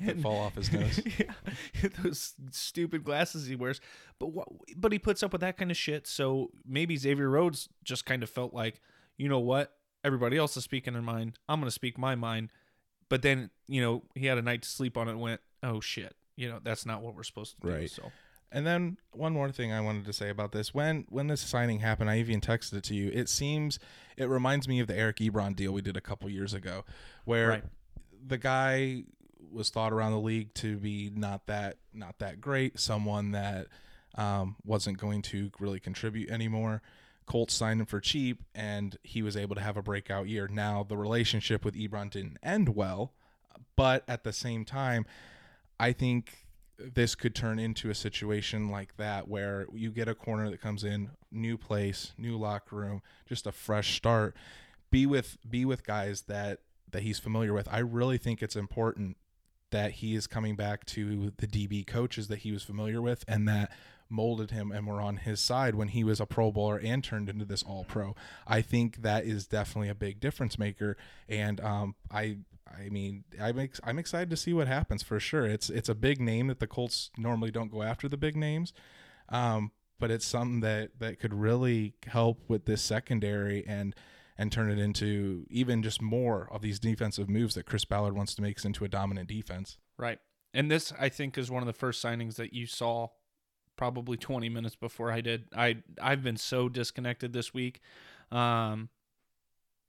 that 0.00 0.10
And- 0.10 0.22
fall 0.22 0.38
off 0.38 0.54
his 0.56 0.72
nose. 0.72 1.00
yeah, 1.18 1.88
those 2.02 2.34
stupid 2.50 3.04
glasses 3.04 3.46
he 3.46 3.56
wears. 3.56 3.80
But 4.18 4.28
what? 4.28 4.48
But 4.76 4.92
he 4.92 4.98
puts 4.98 5.22
up 5.22 5.32
with 5.32 5.40
that 5.40 5.56
kind 5.56 5.70
of 5.70 5.76
shit. 5.76 6.06
So 6.06 6.50
maybe 6.66 6.96
Xavier 6.96 7.28
Rhodes 7.28 7.68
just 7.84 8.06
kind 8.06 8.22
of 8.22 8.30
felt 8.30 8.54
like, 8.54 8.80
you 9.16 9.28
know 9.28 9.40
what? 9.40 9.72
Everybody 10.04 10.36
else 10.36 10.56
is 10.56 10.64
speaking 10.64 10.92
their 10.92 11.02
mind. 11.02 11.38
I'm 11.48 11.60
going 11.60 11.68
to 11.68 11.72
speak 11.72 11.98
my 11.98 12.14
mind. 12.14 12.50
But 13.08 13.22
then, 13.22 13.50
you 13.68 13.80
know, 13.80 14.02
he 14.14 14.26
had 14.26 14.38
a 14.38 14.42
night 14.42 14.62
to 14.62 14.68
sleep 14.68 14.96
on 14.96 15.08
it 15.08 15.12
and 15.12 15.20
went, 15.20 15.40
oh 15.62 15.80
shit. 15.80 16.14
You 16.36 16.48
know, 16.48 16.58
that's 16.62 16.84
not 16.84 17.02
what 17.02 17.14
we're 17.14 17.22
supposed 17.22 17.54
to 17.56 17.60
do. 17.66 17.72
Right. 17.74 17.90
So 17.90 18.10
And 18.52 18.66
then 18.66 18.96
one 19.12 19.32
more 19.32 19.50
thing 19.50 19.72
I 19.72 19.80
wanted 19.80 20.04
to 20.06 20.12
say 20.12 20.28
about 20.30 20.52
this: 20.52 20.72
when 20.72 21.06
when 21.08 21.26
this 21.26 21.40
signing 21.40 21.80
happened, 21.80 22.10
I 22.10 22.18
even 22.18 22.40
texted 22.40 22.74
it 22.74 22.84
to 22.84 22.94
you. 22.94 23.10
It 23.12 23.28
seems 23.28 23.78
it 24.16 24.28
reminds 24.28 24.68
me 24.68 24.80
of 24.80 24.86
the 24.86 24.96
Eric 24.96 25.16
Ebron 25.16 25.54
deal 25.56 25.72
we 25.72 25.82
did 25.82 25.96
a 25.96 26.00
couple 26.00 26.28
years 26.30 26.54
ago, 26.54 26.84
where 27.24 27.48
Right. 27.48 27.64
the 28.26 28.38
guy 28.38 29.04
was 29.50 29.70
thought 29.70 29.92
around 29.92 30.12
the 30.12 30.20
league 30.20 30.52
to 30.54 30.76
be 30.76 31.10
not 31.14 31.46
that 31.46 31.76
not 31.92 32.18
that 32.18 32.40
great, 32.40 32.78
someone 32.78 33.32
that 33.32 33.66
um, 34.14 34.56
wasn't 34.64 34.98
going 34.98 35.22
to 35.22 35.50
really 35.58 35.80
contribute 35.80 36.30
anymore. 36.30 36.82
Colts 37.26 37.54
signed 37.54 37.80
him 37.80 37.86
for 37.86 38.00
cheap, 38.00 38.42
and 38.54 38.96
he 39.02 39.20
was 39.20 39.36
able 39.36 39.56
to 39.56 39.60
have 39.60 39.76
a 39.76 39.82
breakout 39.82 40.28
year. 40.28 40.48
Now 40.50 40.84
the 40.88 40.96
relationship 40.96 41.64
with 41.64 41.74
Ebron 41.74 42.10
didn't 42.10 42.38
end 42.42 42.70
well, 42.70 43.12
but 43.74 44.04
at 44.06 44.22
the 44.22 44.32
same 44.32 44.64
time, 44.64 45.04
I 45.78 45.92
think 45.92 46.45
this 46.78 47.14
could 47.14 47.34
turn 47.34 47.58
into 47.58 47.90
a 47.90 47.94
situation 47.94 48.68
like 48.70 48.96
that 48.96 49.28
where 49.28 49.66
you 49.72 49.90
get 49.90 50.08
a 50.08 50.14
corner 50.14 50.50
that 50.50 50.60
comes 50.60 50.84
in, 50.84 51.10
new 51.30 51.56
place, 51.56 52.12
new 52.18 52.36
locker 52.36 52.76
room, 52.76 53.02
just 53.26 53.46
a 53.46 53.52
fresh 53.52 53.96
start. 53.96 54.36
Be 54.90 55.06
with 55.06 55.38
be 55.48 55.64
with 55.64 55.84
guys 55.84 56.22
that 56.22 56.60
that 56.90 57.02
he's 57.02 57.18
familiar 57.18 57.52
with. 57.52 57.68
I 57.70 57.78
really 57.78 58.18
think 58.18 58.42
it's 58.42 58.56
important 58.56 59.16
that 59.70 59.92
he 59.92 60.14
is 60.14 60.26
coming 60.26 60.54
back 60.54 60.84
to 60.86 61.32
the 61.38 61.46
DB 61.46 61.86
coaches 61.86 62.28
that 62.28 62.38
he 62.40 62.52
was 62.52 62.62
familiar 62.62 63.02
with 63.02 63.24
and 63.26 63.48
that 63.48 63.72
molded 64.08 64.52
him 64.52 64.70
and 64.70 64.86
were 64.86 65.00
on 65.00 65.16
his 65.16 65.40
side 65.40 65.74
when 65.74 65.88
he 65.88 66.04
was 66.04 66.20
a 66.20 66.26
pro 66.26 66.52
bowler 66.52 66.78
and 66.78 67.02
turned 67.02 67.28
into 67.28 67.44
this 67.44 67.64
all 67.64 67.84
pro. 67.84 68.14
I 68.46 68.62
think 68.62 69.02
that 69.02 69.24
is 69.24 69.48
definitely 69.48 69.88
a 69.88 69.94
big 69.94 70.20
difference 70.20 70.58
maker 70.58 70.96
and 71.28 71.60
um 71.60 71.96
I 72.10 72.38
I 72.66 72.88
mean, 72.88 73.24
I'm 73.40 73.58
ex- 73.58 73.80
I'm 73.84 73.98
excited 73.98 74.30
to 74.30 74.36
see 74.36 74.52
what 74.52 74.66
happens 74.68 75.02
for 75.02 75.20
sure. 75.20 75.46
It's 75.46 75.70
it's 75.70 75.88
a 75.88 75.94
big 75.94 76.20
name 76.20 76.48
that 76.48 76.60
the 76.60 76.66
Colts 76.66 77.10
normally 77.16 77.50
don't 77.50 77.70
go 77.70 77.82
after 77.82 78.08
the 78.08 78.16
big 78.16 78.36
names, 78.36 78.72
um, 79.28 79.72
but 79.98 80.10
it's 80.10 80.26
something 80.26 80.60
that 80.60 80.98
that 80.98 81.18
could 81.18 81.34
really 81.34 81.94
help 82.06 82.42
with 82.48 82.66
this 82.66 82.82
secondary 82.82 83.66
and 83.66 83.94
and 84.38 84.52
turn 84.52 84.70
it 84.70 84.78
into 84.78 85.46
even 85.48 85.82
just 85.82 86.02
more 86.02 86.48
of 86.52 86.60
these 86.60 86.78
defensive 86.78 87.28
moves 87.28 87.54
that 87.54 87.64
Chris 87.64 87.84
Ballard 87.84 88.14
wants 88.14 88.34
to 88.34 88.42
make 88.42 88.62
into 88.64 88.84
a 88.84 88.88
dominant 88.88 89.28
defense. 89.28 89.78
Right. 89.96 90.18
And 90.52 90.70
this, 90.70 90.92
I 90.98 91.08
think, 91.08 91.38
is 91.38 91.50
one 91.50 91.62
of 91.62 91.66
the 91.66 91.72
first 91.72 92.04
signings 92.04 92.36
that 92.36 92.52
you 92.52 92.66
saw 92.66 93.08
probably 93.76 94.16
20 94.16 94.48
minutes 94.48 94.74
before 94.74 95.10
I 95.10 95.20
did. 95.20 95.44
I 95.56 95.78
I've 96.00 96.22
been 96.22 96.36
so 96.36 96.68
disconnected 96.68 97.32
this 97.32 97.54
week. 97.54 97.80
Um, 98.30 98.88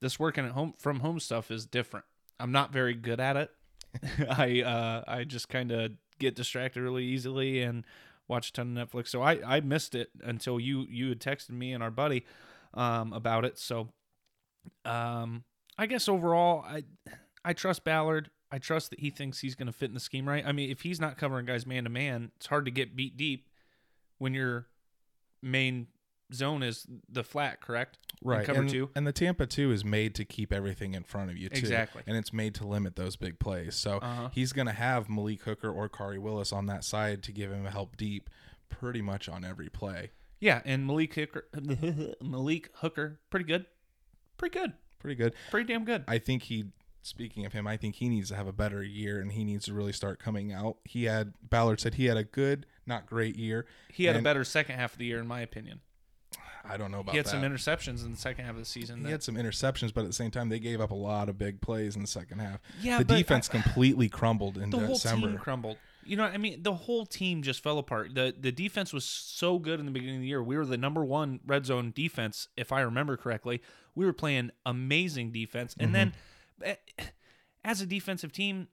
this 0.00 0.18
working 0.18 0.44
at 0.44 0.52
home 0.52 0.74
from 0.78 1.00
home 1.00 1.20
stuff 1.20 1.50
is 1.50 1.66
different. 1.66 2.06
I'm 2.40 2.52
not 2.52 2.72
very 2.72 2.94
good 2.94 3.20
at 3.20 3.36
it. 3.36 3.50
I 4.30 4.62
uh, 4.62 5.04
I 5.06 5.24
just 5.24 5.48
kind 5.48 5.72
of 5.72 5.92
get 6.18 6.34
distracted 6.34 6.82
really 6.82 7.04
easily 7.04 7.62
and 7.62 7.84
watch 8.26 8.50
a 8.50 8.52
ton 8.52 8.76
of 8.76 8.90
Netflix. 8.90 9.08
So 9.08 9.22
I 9.22 9.40
I 9.44 9.60
missed 9.60 9.94
it 9.94 10.10
until 10.22 10.60
you 10.60 10.86
you 10.88 11.08
had 11.08 11.20
texted 11.20 11.50
me 11.50 11.72
and 11.72 11.82
our 11.82 11.90
buddy 11.90 12.24
um, 12.74 13.12
about 13.12 13.44
it. 13.44 13.58
So 13.58 13.88
um, 14.84 15.44
I 15.76 15.86
guess 15.86 16.08
overall 16.08 16.64
I 16.66 16.84
I 17.44 17.52
trust 17.52 17.84
Ballard. 17.84 18.30
I 18.50 18.58
trust 18.58 18.90
that 18.90 19.00
he 19.00 19.10
thinks 19.10 19.40
he's 19.40 19.54
going 19.54 19.66
to 19.66 19.72
fit 19.72 19.90
in 19.90 19.94
the 19.94 20.00
scheme 20.00 20.26
right. 20.26 20.44
I 20.46 20.52
mean, 20.52 20.70
if 20.70 20.80
he's 20.80 21.00
not 21.00 21.18
covering 21.18 21.44
guys 21.44 21.66
man 21.66 21.84
to 21.84 21.90
man, 21.90 22.30
it's 22.36 22.46
hard 22.46 22.64
to 22.64 22.70
get 22.70 22.96
beat 22.96 23.16
deep 23.16 23.46
when 24.16 24.32
your 24.32 24.66
main 25.42 25.88
zone 26.32 26.62
is 26.62 26.86
the 27.08 27.22
flat, 27.24 27.60
correct? 27.60 27.98
In 28.22 28.44
cover 28.44 28.60
and, 28.60 28.68
two. 28.68 28.90
and 28.96 29.06
the 29.06 29.12
Tampa 29.12 29.46
two 29.46 29.70
is 29.72 29.84
made 29.84 30.14
to 30.16 30.24
keep 30.24 30.52
everything 30.52 30.94
in 30.94 31.04
front 31.04 31.30
of 31.30 31.36
you 31.36 31.48
too. 31.48 31.58
Exactly. 31.58 32.02
and 32.06 32.16
it's 32.16 32.32
made 32.32 32.54
to 32.56 32.66
limit 32.66 32.96
those 32.96 33.16
big 33.16 33.38
plays. 33.38 33.74
So 33.76 33.98
Uh-huh. 33.98 34.28
he's 34.32 34.52
going 34.52 34.66
to 34.66 34.72
have 34.72 35.08
Malik 35.08 35.42
Hooker 35.42 35.70
or 35.70 35.88
Khari 35.88 36.18
Willis 36.18 36.52
on 36.52 36.66
that 36.66 36.84
side 36.84 37.22
to 37.24 37.32
give 37.32 37.52
him 37.52 37.64
help 37.66 37.96
deep, 37.96 38.28
pretty 38.68 39.00
much 39.02 39.28
on 39.28 39.44
every 39.44 39.68
play. 39.68 40.10
Yeah, 40.40 40.62
and 40.64 40.86
Malik 40.86 41.14
Hooker, 41.14 41.46
Malik 42.20 42.70
Hooker, 42.74 43.18
pretty 43.30 43.44
good, 43.44 43.66
pretty 44.36 44.58
good, 44.58 44.72
Pretty 44.98 45.14
good. 45.14 45.32
pretty 45.50 45.72
damn 45.72 45.84
good. 45.84 46.04
I 46.08 46.18
think 46.18 46.44
he. 46.44 46.66
Speaking 47.02 47.46
of 47.46 47.52
him, 47.54 47.66
I 47.66 47.76
think 47.78 47.94
he 47.94 48.08
needs 48.08 48.28
to 48.30 48.36
have 48.36 48.46
a 48.48 48.52
better 48.52 48.82
year 48.82 49.18
and 49.20 49.32
he 49.32 49.42
needs 49.44 49.64
to 49.66 49.72
really 49.72 49.92
start 49.92 50.18
coming 50.18 50.52
out. 50.52 50.76
He 50.84 51.04
had 51.04 51.32
Ballard 51.40 51.80
said 51.80 51.94
he 51.94 52.06
had 52.06 52.16
a 52.18 52.24
good, 52.24 52.66
not 52.86 53.06
great 53.06 53.36
year. 53.36 53.64
He 53.90 54.04
had 54.04 54.16
a 54.16 54.20
better 54.20 54.44
second 54.44 54.74
half 54.76 54.92
of 54.92 54.98
the 54.98 55.06
year, 55.06 55.18
in 55.20 55.26
my 55.26 55.40
opinion. 55.40 55.80
I 56.68 56.76
don't 56.76 56.90
know 56.90 57.00
about 57.00 57.06
that. 57.06 57.12
He 57.12 57.16
had 57.18 57.26
that. 57.26 57.30
some 57.30 57.42
interceptions 57.42 58.04
in 58.04 58.12
the 58.12 58.16
second 58.18 58.44
half 58.44 58.54
of 58.54 58.60
the 58.60 58.64
season. 58.64 59.04
he 59.04 59.10
had 59.10 59.22
some 59.22 59.36
interceptions, 59.36 59.92
but 59.92 60.02
at 60.02 60.06
the 60.08 60.12
same 60.12 60.30
time, 60.30 60.48
they 60.48 60.58
gave 60.58 60.80
up 60.80 60.90
a 60.90 60.94
lot 60.94 61.28
of 61.28 61.38
big 61.38 61.60
plays 61.60 61.96
in 61.96 62.02
the 62.02 62.08
second 62.08 62.38
half. 62.40 62.60
Yeah, 62.80 62.98
the 62.98 63.04
defense 63.04 63.48
I- 63.48 63.60
completely 63.60 64.08
crumbled 64.08 64.58
in 64.58 64.70
the 64.70 64.78
whole 64.78 64.94
December. 64.94 65.28
team 65.28 65.38
crumbled. 65.38 65.78
You 66.04 66.16
know, 66.16 66.24
I 66.24 66.38
mean, 66.38 66.62
the 66.62 66.72
whole 66.72 67.04
team 67.04 67.42
just 67.42 67.62
fell 67.62 67.78
apart. 67.78 68.14
the 68.14 68.34
The 68.38 68.50
defense 68.52 68.92
was 68.94 69.04
so 69.04 69.58
good 69.58 69.78
in 69.78 69.84
the 69.86 69.92
beginning 69.92 70.16
of 70.16 70.22
the 70.22 70.28
year. 70.28 70.42
We 70.42 70.56
were 70.56 70.64
the 70.64 70.78
number 70.78 71.04
one 71.04 71.40
red 71.46 71.66
zone 71.66 71.92
defense, 71.94 72.48
if 72.56 72.72
I 72.72 72.80
remember 72.80 73.16
correctly. 73.18 73.60
We 73.94 74.06
were 74.06 74.12
playing 74.14 74.50
amazing 74.64 75.32
defense, 75.32 75.74
and 75.78 75.94
then 75.94 76.14
eh, 76.62 76.76
as 77.64 77.80
a 77.80 77.86
defensive 77.86 78.32
team 78.32 78.68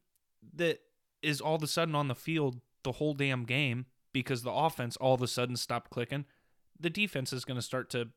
that 0.53 0.79
is 1.21 1.41
all 1.41 1.55
of 1.55 1.63
a 1.63 1.67
sudden 1.67 1.95
on 1.95 2.07
the 2.07 2.15
field 2.15 2.61
the 2.83 2.93
whole 2.93 3.13
damn 3.13 3.43
game 3.43 3.87
because 4.13 4.43
the 4.43 4.51
offense 4.51 4.95
all 4.97 5.15
of 5.15 5.21
a 5.21 5.27
sudden 5.27 5.57
stopped 5.57 5.89
clicking, 5.89 6.23
the 6.79 6.89
defense 6.89 7.33
is 7.33 7.45
going 7.45 7.57
to 7.57 7.61
start 7.61 7.89
to, 7.91 8.09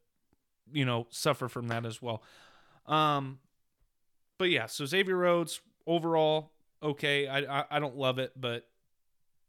you 0.73 0.85
know, 0.85 1.07
suffer 1.11 1.49
from 1.49 1.69
that 1.69 1.87
as 1.87 2.03
well. 2.03 2.23
Um, 2.87 3.39
but 4.39 4.51
yeah, 4.51 4.67
so 4.67 4.87
Xavier 4.87 5.17
Rhodes 5.17 5.61
overall 5.87 6.53
okay. 6.83 7.27
I 7.27 7.61
I, 7.61 7.65
I 7.73 7.79
don't 7.81 7.97
love 7.97 8.19
it, 8.19 8.33
but 8.37 8.67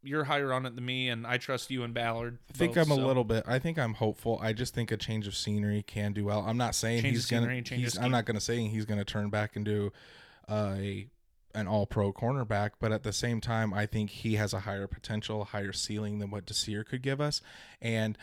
you're 0.02 0.24
higher 0.24 0.52
on 0.52 0.66
it 0.66 0.74
than 0.74 0.84
me, 0.84 1.08
and 1.08 1.26
I 1.26 1.36
trust 1.36 1.70
you 1.70 1.82
and 1.82 1.92
Ballard. 1.92 2.38
I 2.54 2.56
think 2.56 2.74
both, 2.74 2.86
I'm 2.86 2.90
a 2.90 3.06
little 3.06 3.24
bit. 3.24 3.44
I 3.46 3.58
think 3.58 3.78
I'm 3.78 3.94
hopeful. 3.94 4.38
I 4.42 4.52
just 4.52 4.74
think 4.74 4.90
a 4.90 4.96
change 4.96 5.26
of 5.26 5.36
scenery 5.36 5.82
can 5.82 6.12
do 6.12 6.24
well. 6.24 6.44
I'm 6.46 6.56
not 6.56 6.74
saying 6.74 7.02
Change 7.02 7.14
he's 7.14 7.26
gonna. 7.26 7.62
He's. 7.62 7.98
I'm 7.98 8.10
not 8.10 8.24
going 8.24 8.36
to 8.36 8.40
say 8.40 8.66
he's 8.66 8.86
going 8.86 8.98
to 8.98 9.04
turn 9.04 9.30
back 9.30 9.56
into 9.56 9.92
uh, 10.48 10.74
a 10.76 11.08
an 11.54 11.66
All 11.66 11.86
Pro 11.86 12.12
cornerback, 12.12 12.72
but 12.80 12.92
at 12.92 13.02
the 13.02 13.12
same 13.12 13.40
time, 13.40 13.74
I 13.74 13.86
think 13.86 14.10
he 14.10 14.36
has 14.36 14.52
a 14.52 14.60
higher 14.60 14.86
potential, 14.86 15.44
higher 15.44 15.72
ceiling 15.72 16.18
than 16.18 16.30
what 16.30 16.46
Desir 16.46 16.84
could 16.84 17.02
give 17.02 17.20
us, 17.20 17.42
and 17.80 18.16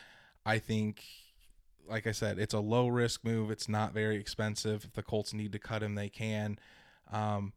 I 0.48 0.60
think. 0.60 1.04
Like 1.90 2.06
I 2.06 2.12
said, 2.12 2.38
it's 2.38 2.54
a 2.54 2.60
low 2.60 2.90
risk 2.90 3.24
move. 3.24 3.50
It's 3.50 3.70
not 3.70 3.94
very 3.94 4.18
expensive. 4.18 4.84
If 4.84 4.92
the 4.92 5.04
Colts 5.04 5.34
need 5.34 5.54
to 5.54 5.60
cut 5.60 5.82
him, 5.82 5.96
they 5.96 6.10
can. 6.10 6.60
Um, 7.10 7.54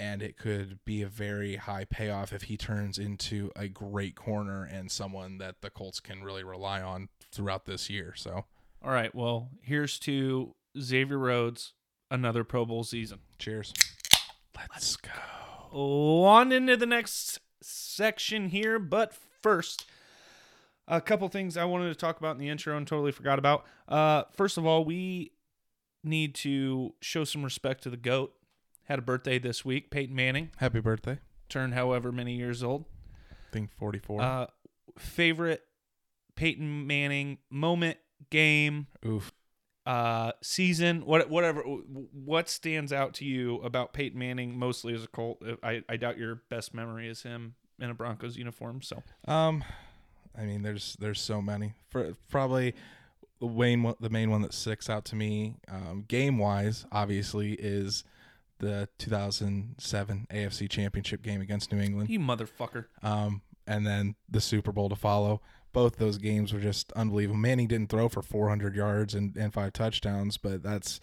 and 0.00 0.20
it 0.20 0.36
could 0.36 0.80
be 0.84 1.02
a 1.02 1.06
very 1.08 1.54
high 1.54 1.84
payoff 1.84 2.32
if 2.32 2.42
he 2.42 2.56
turns 2.56 2.98
into 2.98 3.52
a 3.54 3.68
great 3.68 4.16
corner 4.16 4.64
and 4.64 4.90
someone 4.90 5.38
that 5.38 5.60
the 5.60 5.70
Colts 5.70 6.00
can 6.00 6.24
really 6.24 6.42
rely 6.42 6.82
on 6.82 7.08
throughout 7.30 7.66
this 7.66 7.88
year. 7.88 8.14
So, 8.16 8.46
All 8.82 8.90
right, 8.90 9.14
well, 9.14 9.50
here's 9.62 9.98
to 10.00 10.54
Xavier 10.80 11.18
Rhodes, 11.18 11.72
another 12.10 12.42
Pro 12.42 12.64
Bowl 12.64 12.82
season. 12.82 13.18
cheers. 13.38 13.72
Let's 14.72 14.96
go. 14.96 16.24
on 16.24 16.50
into 16.50 16.76
the 16.76 16.86
next 16.86 17.38
section 17.62 18.48
here, 18.48 18.78
but 18.80 19.14
first, 19.14 19.86
a 20.88 21.00
couple 21.00 21.28
things 21.28 21.56
I 21.56 21.64
wanted 21.64 21.88
to 21.88 21.94
talk 21.94 22.18
about 22.18 22.32
in 22.32 22.38
the 22.38 22.48
intro 22.48 22.76
and 22.76 22.86
totally 22.86 23.12
forgot 23.12 23.38
about. 23.38 23.64
Uh, 23.86 24.24
first 24.32 24.56
of 24.58 24.66
all, 24.66 24.84
we 24.84 25.32
need 26.02 26.34
to 26.36 26.94
show 27.00 27.24
some 27.24 27.42
respect 27.44 27.82
to 27.84 27.90
the 27.90 27.96
goat. 27.96 28.34
Had 28.84 28.98
a 28.98 29.02
birthday 29.02 29.38
this 29.38 29.64
week. 29.64 29.90
Peyton 29.90 30.16
Manning 30.16 30.50
Happy 30.56 30.80
birthday. 30.80 31.18
turned 31.50 31.74
however 31.74 32.10
many 32.10 32.34
years 32.36 32.62
old. 32.62 32.86
I 33.30 33.52
think 33.52 33.70
44. 33.78 34.22
Uh, 34.22 34.46
favorite 34.98 35.62
Peyton 36.36 36.86
Manning 36.86 37.38
moment, 37.50 37.98
game, 38.30 38.86
Oof. 39.04 39.30
uh, 39.84 40.32
season, 40.42 41.04
what, 41.04 41.28
whatever. 41.28 41.60
What 41.62 42.48
stands 42.48 42.92
out 42.92 43.12
to 43.14 43.24
you 43.26 43.56
about 43.56 43.92
Peyton 43.92 44.18
Manning, 44.18 44.58
mostly 44.58 44.94
as 44.94 45.04
a 45.04 45.08
Colt? 45.08 45.42
I, 45.62 45.82
I 45.88 45.96
doubt 45.96 46.16
your 46.16 46.36
best 46.48 46.72
memory 46.72 47.08
is 47.08 47.22
him 47.24 47.56
in 47.78 47.90
a 47.90 47.94
Broncos 47.94 48.36
uniform. 48.38 48.80
So 48.82 49.02
Um, 49.26 49.64
I 50.36 50.42
mean, 50.44 50.62
there's 50.62 50.96
there's 51.00 51.20
so 51.20 51.40
many. 51.42 51.74
For 51.90 52.14
probably 52.30 52.74
the 53.40 53.46
Wayne, 53.46 53.94
the 54.00 54.10
main 54.10 54.30
one 54.30 54.42
that 54.42 54.52
sticks 54.52 54.90
out 54.90 55.04
to 55.06 55.16
me, 55.16 55.56
um, 55.68 56.04
game 56.08 56.38
wise, 56.38 56.86
obviously, 56.90 57.52
is 57.52 58.04
the 58.58 58.88
2007 58.98 60.26
AFC 60.30 60.68
Championship 60.68 61.22
game 61.22 61.40
against 61.40 61.72
New 61.72 61.80
England. 61.80 62.10
you 62.10 62.18
motherfucker. 62.18 62.86
Um, 63.02 63.42
and 63.66 63.86
then 63.86 64.16
the 64.28 64.40
Super 64.40 64.72
Bowl 64.72 64.88
to 64.88 64.96
follow. 64.96 65.40
Both 65.72 65.96
those 65.96 66.18
games 66.18 66.52
were 66.52 66.60
just 66.60 66.90
unbelievable. 66.92 67.38
Manning 67.38 67.68
didn't 67.68 67.90
throw 67.90 68.08
for 68.08 68.22
400 68.22 68.74
yards 68.74 69.14
and, 69.14 69.36
and 69.36 69.52
five 69.52 69.72
touchdowns, 69.74 70.38
but 70.38 70.62
that's 70.62 70.98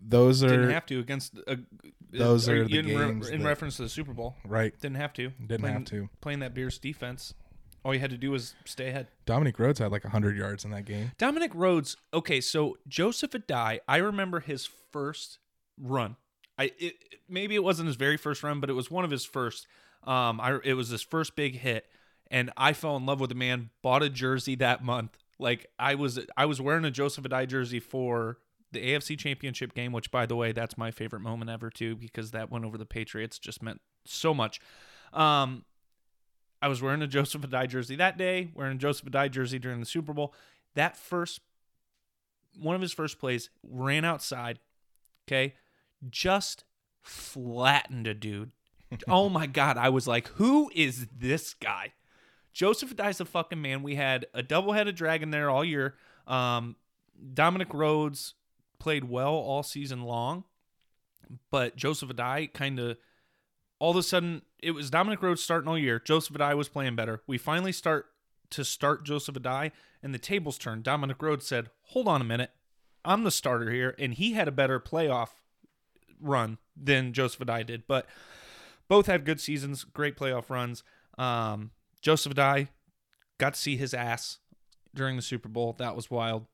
those 0.00 0.42
are 0.44 0.48
Didn't 0.48 0.70
have 0.70 0.86
to 0.86 0.98
against. 1.00 1.38
Uh, 1.46 1.56
Those 2.12 2.48
uh, 2.48 2.52
are 2.52 2.64
the 2.68 2.78
in, 2.78 2.86
re- 2.86 2.94
games 2.94 3.28
in 3.28 3.40
that- 3.42 3.46
reference 3.48 3.76
to 3.76 3.82
the 3.82 3.88
Super 3.88 4.12
Bowl. 4.12 4.36
right. 4.44 4.78
Didn't 4.80 4.96
have 4.96 5.12
to. 5.14 5.30
Didn't 5.40 5.60
playing, 5.60 5.74
have 5.74 5.84
to. 5.86 6.08
Playing 6.20 6.40
that 6.40 6.54
Bears 6.54 6.78
defense, 6.78 7.34
all 7.84 7.94
you 7.94 8.00
had 8.00 8.10
to 8.10 8.18
do 8.18 8.30
was 8.30 8.54
stay 8.64 8.88
ahead. 8.88 9.08
Dominic 9.26 9.58
Rhodes 9.58 9.78
had 9.78 9.90
like 9.90 10.04
100 10.04 10.36
yards 10.36 10.64
in 10.64 10.70
that 10.72 10.84
game. 10.84 11.12
Dominic 11.18 11.52
Rhodes. 11.54 11.96
Okay, 12.12 12.40
so 12.40 12.76
Joseph 12.86 13.32
Addai. 13.32 13.80
I 13.88 13.96
remember 13.96 14.40
his 14.40 14.68
first 14.92 15.38
run. 15.78 16.16
I 16.58 16.72
it, 16.78 16.96
maybe 17.28 17.54
it 17.54 17.64
wasn't 17.64 17.86
his 17.86 17.96
very 17.96 18.16
first 18.16 18.42
run, 18.42 18.60
but 18.60 18.68
it 18.68 18.74
was 18.74 18.90
one 18.90 19.04
of 19.04 19.10
his 19.10 19.24
first. 19.24 19.66
Um, 20.04 20.40
I 20.40 20.58
it 20.64 20.74
was 20.74 20.88
his 20.88 21.02
first 21.02 21.36
big 21.36 21.58
hit, 21.58 21.86
and 22.30 22.50
I 22.56 22.72
fell 22.72 22.96
in 22.96 23.06
love 23.06 23.20
with 23.20 23.30
the 23.30 23.36
man. 23.36 23.70
Bought 23.82 24.02
a 24.02 24.10
jersey 24.10 24.54
that 24.56 24.84
month. 24.84 25.16
Like 25.38 25.66
I 25.78 25.94
was 25.94 26.20
I 26.36 26.46
was 26.46 26.60
wearing 26.60 26.84
a 26.84 26.90
Joseph 26.90 27.24
Addai 27.24 27.48
jersey 27.48 27.80
for 27.80 28.38
the 28.72 28.80
AFC 28.80 29.18
Championship 29.18 29.74
game, 29.74 29.92
which 29.92 30.10
by 30.10 30.26
the 30.26 30.36
way, 30.36 30.52
that's 30.52 30.76
my 30.78 30.90
favorite 30.90 31.20
moment 31.20 31.50
ever 31.50 31.70
too, 31.70 31.96
because 31.96 32.30
that 32.32 32.50
went 32.50 32.64
over 32.64 32.78
the 32.78 32.86
Patriots 32.86 33.38
just 33.38 33.62
meant 33.62 33.80
so 34.04 34.34
much. 34.34 34.60
Um, 35.12 35.64
I 36.62 36.68
was 36.68 36.82
wearing 36.82 37.02
a 37.02 37.06
Joseph 37.06 37.42
Addai 37.42 37.68
jersey 37.68 37.96
that 37.96 38.18
day, 38.18 38.50
wearing 38.54 38.76
a 38.76 38.78
Joseph 38.78 39.06
Addai 39.06 39.30
jersey 39.30 39.58
during 39.58 39.80
the 39.80 39.86
Super 39.86 40.12
Bowl. 40.12 40.34
That 40.74 40.96
first, 40.96 41.40
one 42.58 42.74
of 42.74 42.82
his 42.82 42.92
first 42.92 43.18
plays, 43.18 43.50
ran 43.62 44.04
outside, 44.04 44.58
okay, 45.26 45.54
just 46.08 46.64
flattened 47.02 48.06
a 48.06 48.14
dude. 48.14 48.52
oh 49.08 49.28
my 49.28 49.46
God. 49.46 49.76
I 49.76 49.88
was 49.88 50.06
like, 50.06 50.28
who 50.28 50.70
is 50.74 51.06
this 51.16 51.54
guy? 51.54 51.92
Joseph 52.52 52.94
Addai's 52.94 53.18
the 53.18 53.24
fucking 53.24 53.62
man. 53.62 53.82
We 53.82 53.94
had 53.94 54.26
a 54.34 54.42
double 54.42 54.72
headed 54.72 54.96
dragon 54.96 55.30
there 55.30 55.48
all 55.48 55.64
year. 55.64 55.94
Um, 56.26 56.76
Dominic 57.32 57.72
Rhodes 57.72 58.34
played 58.78 59.04
well 59.04 59.34
all 59.34 59.62
season 59.62 60.02
long, 60.02 60.44
but 61.50 61.76
Joseph 61.76 62.10
Adai 62.10 62.52
kind 62.52 62.78
of 62.78 62.96
all 63.80 63.90
of 63.90 63.96
a 63.96 64.02
sudden 64.04 64.42
it 64.60 64.70
was 64.70 64.90
Dominic 64.90 65.22
Rhodes 65.22 65.42
starting 65.42 65.68
all 65.68 65.78
year. 65.78 65.98
Joseph 65.98 66.36
Addai 66.36 66.56
was 66.56 66.68
playing 66.68 66.94
better. 66.94 67.22
We 67.26 67.38
finally 67.38 67.72
start 67.72 68.06
to 68.50 68.64
start 68.64 69.04
Joseph 69.04 69.34
Addai, 69.34 69.72
and 70.02 70.14
the 70.14 70.18
tables 70.18 70.58
turned. 70.58 70.84
Dominic 70.84 71.20
Rhodes 71.20 71.46
said, 71.46 71.70
"Hold 71.86 72.06
on 72.06 72.20
a 72.20 72.24
minute, 72.24 72.52
I'm 73.04 73.24
the 73.24 73.30
starter 73.30 73.70
here," 73.70 73.96
and 73.98 74.14
he 74.14 74.34
had 74.34 74.46
a 74.46 74.52
better 74.52 74.78
playoff 74.78 75.30
run 76.20 76.58
than 76.76 77.12
Joseph 77.12 77.40
Addai 77.40 77.66
did. 77.66 77.86
But 77.86 78.06
both 78.86 79.06
had 79.06 79.24
good 79.24 79.40
seasons, 79.40 79.84
great 79.84 80.16
playoff 80.16 80.50
runs. 80.50 80.82
Um, 81.16 81.70
Joseph 82.02 82.34
Addai 82.34 82.68
got 83.38 83.54
to 83.54 83.60
see 83.60 83.76
his 83.76 83.94
ass 83.94 84.38
during 84.94 85.16
the 85.16 85.22
Super 85.22 85.48
Bowl. 85.48 85.74
That 85.78 85.96
was 85.96 86.10
wild, 86.10 86.46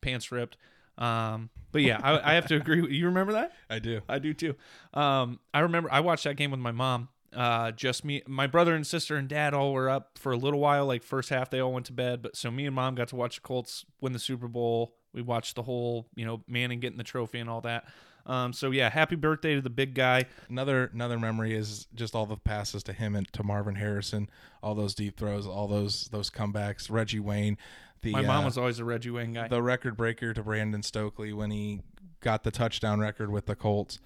pants 0.00 0.30
ripped. 0.30 0.56
Um, 0.98 1.50
but 1.72 1.82
yeah, 1.82 1.98
I, 2.02 2.32
I 2.32 2.34
have 2.34 2.46
to 2.48 2.56
agree. 2.56 2.80
with 2.80 2.90
You 2.90 3.06
remember 3.06 3.32
that? 3.32 3.52
I 3.70 3.78
do. 3.78 4.00
I 4.08 4.18
do 4.18 4.32
too. 4.32 4.54
Um, 4.92 5.40
I 5.52 5.60
remember 5.60 5.88
I 5.92 6.00
watched 6.00 6.24
that 6.24 6.36
game 6.36 6.50
with 6.50 6.60
my 6.60 6.72
mom. 6.72 7.08
Uh, 7.32 7.72
just 7.72 8.04
me, 8.04 8.22
my 8.28 8.46
brother 8.46 8.76
and 8.76 8.86
sister 8.86 9.16
and 9.16 9.28
dad 9.28 9.54
all 9.54 9.72
were 9.72 9.90
up 9.90 10.18
for 10.18 10.30
a 10.32 10.36
little 10.36 10.60
while. 10.60 10.86
Like 10.86 11.02
first 11.02 11.30
half, 11.30 11.50
they 11.50 11.58
all 11.58 11.72
went 11.72 11.86
to 11.86 11.92
bed. 11.92 12.22
But 12.22 12.36
so 12.36 12.50
me 12.50 12.66
and 12.66 12.74
mom 12.74 12.94
got 12.94 13.08
to 13.08 13.16
watch 13.16 13.36
the 13.36 13.40
Colts 13.40 13.84
win 14.00 14.12
the 14.12 14.18
Super 14.20 14.46
Bowl. 14.46 14.94
We 15.12 15.22
watched 15.22 15.56
the 15.56 15.62
whole, 15.62 16.06
you 16.14 16.24
know, 16.24 16.42
Manning 16.46 16.80
getting 16.80 16.98
the 16.98 17.04
trophy 17.04 17.40
and 17.40 17.50
all 17.50 17.60
that. 17.62 17.86
Um, 18.26 18.52
so 18.52 18.70
yeah, 18.70 18.88
happy 18.88 19.16
birthday 19.16 19.54
to 19.54 19.60
the 19.60 19.70
big 19.70 19.94
guy. 19.94 20.24
Another 20.48 20.90
another 20.94 21.18
memory 21.18 21.54
is 21.54 21.86
just 21.94 22.14
all 22.14 22.26
the 22.26 22.36
passes 22.36 22.82
to 22.84 22.92
him 22.92 23.14
and 23.14 23.30
to 23.34 23.42
Marvin 23.42 23.74
Harrison, 23.74 24.30
all 24.62 24.74
those 24.74 24.94
deep 24.94 25.18
throws, 25.18 25.46
all 25.46 25.68
those 25.68 26.08
those 26.10 26.30
comebacks. 26.30 26.90
Reggie 26.90 27.20
Wayne, 27.20 27.58
the 28.04 28.12
My 28.12 28.22
mom 28.22 28.42
uh, 28.42 28.46
was 28.46 28.56
always 28.56 28.78
a 28.78 28.84
Reggie 28.84 29.10
Wayne 29.10 29.32
guy. 29.32 29.48
the 29.48 29.62
record 29.62 29.96
breaker 29.96 30.32
to 30.32 30.42
Brandon 30.42 30.82
Stokley 30.82 31.32
when 31.32 31.50
he 31.50 31.80
got 32.20 32.44
the 32.44 32.50
touchdown 32.52 33.00
record 33.00 33.30
with 33.30 33.46
the 33.46 33.56
Colts. 33.56 33.98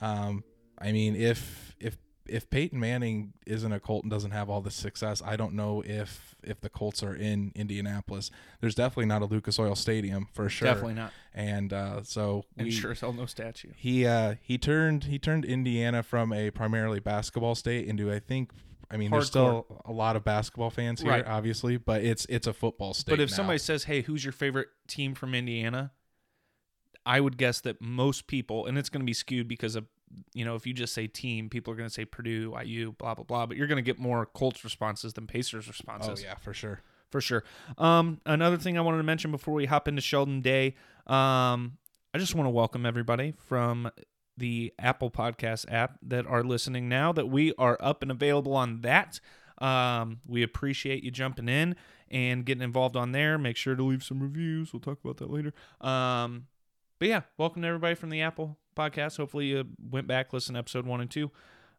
Um, 0.00 0.44
I 0.78 0.92
mean, 0.92 1.16
if 1.16 1.74
if 1.80 1.98
if 2.26 2.48
Peyton 2.50 2.78
Manning 2.78 3.32
isn't 3.46 3.72
a 3.72 3.80
Colt 3.80 4.04
and 4.04 4.10
doesn't 4.10 4.30
have 4.32 4.48
all 4.50 4.60
this 4.60 4.74
success, 4.74 5.22
I 5.24 5.36
don't 5.36 5.54
know 5.54 5.82
if 5.84 6.36
if 6.44 6.60
the 6.60 6.68
Colts 6.68 7.02
are 7.02 7.14
in 7.14 7.50
Indianapolis. 7.56 8.30
There's 8.60 8.74
definitely 8.74 9.06
not 9.06 9.22
a 9.22 9.24
Lucas 9.24 9.58
Oil 9.58 9.74
Stadium 9.74 10.28
for 10.32 10.48
sure. 10.48 10.68
Definitely 10.68 10.94
not. 10.94 11.12
And 11.34 11.72
uh, 11.72 12.02
so 12.04 12.44
And 12.56 12.66
we, 12.66 12.70
sure 12.70 12.92
as 12.92 13.00
hell 13.00 13.12
no 13.12 13.26
statue. 13.26 13.70
he 13.76 14.06
uh, 14.06 14.36
he 14.40 14.56
turned 14.58 15.04
he 15.04 15.18
turned 15.18 15.44
Indiana 15.44 16.02
from 16.02 16.32
a 16.32 16.50
primarily 16.50 17.00
basketball 17.00 17.54
state 17.54 17.86
into 17.88 18.12
I 18.12 18.18
think. 18.20 18.52
I 18.90 18.96
mean, 18.96 19.10
there's 19.10 19.26
Hardcore. 19.26 19.28
still 19.28 19.82
a 19.84 19.92
lot 19.92 20.16
of 20.16 20.24
basketball 20.24 20.70
fans 20.70 21.00
here, 21.02 21.10
Right. 21.10 21.26
obviously, 21.26 21.76
but 21.76 22.02
it's 22.02 22.24
it's 22.30 22.46
a 22.46 22.52
football 22.52 22.94
state. 22.94 23.12
But 23.12 23.20
if 23.20 23.30
now. 23.30 23.36
somebody 23.36 23.58
says, 23.58 23.84
"Hey, 23.84 24.02
who's 24.02 24.24
your 24.24 24.32
favorite 24.32 24.68
team 24.86 25.14
from 25.14 25.34
Indiana?" 25.34 25.92
I 27.06 27.20
would 27.20 27.38
guess 27.38 27.60
that 27.62 27.80
most 27.80 28.26
people, 28.26 28.66
and 28.66 28.76
it's 28.76 28.88
going 28.90 29.00
to 29.00 29.06
be 29.06 29.14
skewed 29.14 29.48
because 29.48 29.76
of, 29.76 29.86
you 30.34 30.44
know, 30.44 30.56
if 30.56 30.66
you 30.66 30.74
just 30.74 30.92
say 30.92 31.06
team, 31.06 31.48
people 31.48 31.72
are 31.72 31.76
going 31.76 31.88
to 31.88 31.92
say 31.94 32.04
Purdue, 32.04 32.54
IU, 32.62 32.92
blah 32.92 33.14
blah 33.14 33.24
blah. 33.24 33.46
But 33.46 33.56
you're 33.56 33.66
going 33.66 33.76
to 33.76 33.82
get 33.82 33.98
more 33.98 34.26
Colts 34.26 34.62
responses 34.64 35.12
than 35.14 35.26
Pacers 35.26 35.68
responses. 35.68 36.08
oh 36.08 36.12
responses 36.12 36.24
yeah, 36.24 36.34
for 36.36 36.52
sure. 36.54 36.80
for 37.10 37.20
sure. 37.20 37.44
Um, 37.78 38.20
another 38.26 38.56
thing 38.58 38.76
I 38.76 38.80
wanted 38.82 38.98
to 38.98 39.02
mention 39.04 39.30
before 39.30 39.54
we 39.54 39.66
hop 39.66 39.88
into 39.88 40.02
Sheldon 40.02 40.40
Day, 40.42 40.76
um, 41.06 41.78
I 42.14 42.18
just 42.18 42.34
want 42.34 42.46
to 42.46 42.50
welcome 42.50 42.84
everybody 42.86 43.32
from 43.46 43.90
the 44.38 44.72
Apple 44.78 45.10
Podcast 45.10 45.70
app 45.70 45.98
that 46.02 46.26
are 46.26 46.42
listening 46.42 46.88
now. 46.88 47.12
That 47.12 47.26
we 47.26 47.52
are 47.58 47.76
up 47.80 48.02
and 48.02 48.10
available 48.10 48.54
on 48.54 48.80
that. 48.82 49.20
Um, 49.58 50.20
we 50.26 50.42
appreciate 50.42 51.02
you 51.02 51.10
jumping 51.10 51.48
in 51.48 51.76
and 52.10 52.44
getting 52.44 52.62
involved 52.62 52.96
on 52.96 53.12
there. 53.12 53.36
Make 53.38 53.56
sure 53.56 53.74
to 53.74 53.82
leave 53.82 54.04
some 54.04 54.20
reviews. 54.20 54.72
We'll 54.72 54.80
talk 54.80 54.98
about 55.02 55.16
that 55.18 55.30
later. 55.30 55.52
Um, 55.80 56.46
but 56.98 57.08
yeah, 57.08 57.22
welcome 57.36 57.62
to 57.62 57.68
everybody 57.68 57.94
from 57.94 58.10
the 58.10 58.22
Apple 58.22 58.58
Podcast. 58.76 59.16
Hopefully 59.16 59.46
you 59.46 59.64
went 59.90 60.06
back 60.06 60.32
listen 60.32 60.54
to 60.54 60.58
episode 60.60 60.86
one 60.86 61.00
and 61.00 61.10
two. 61.10 61.30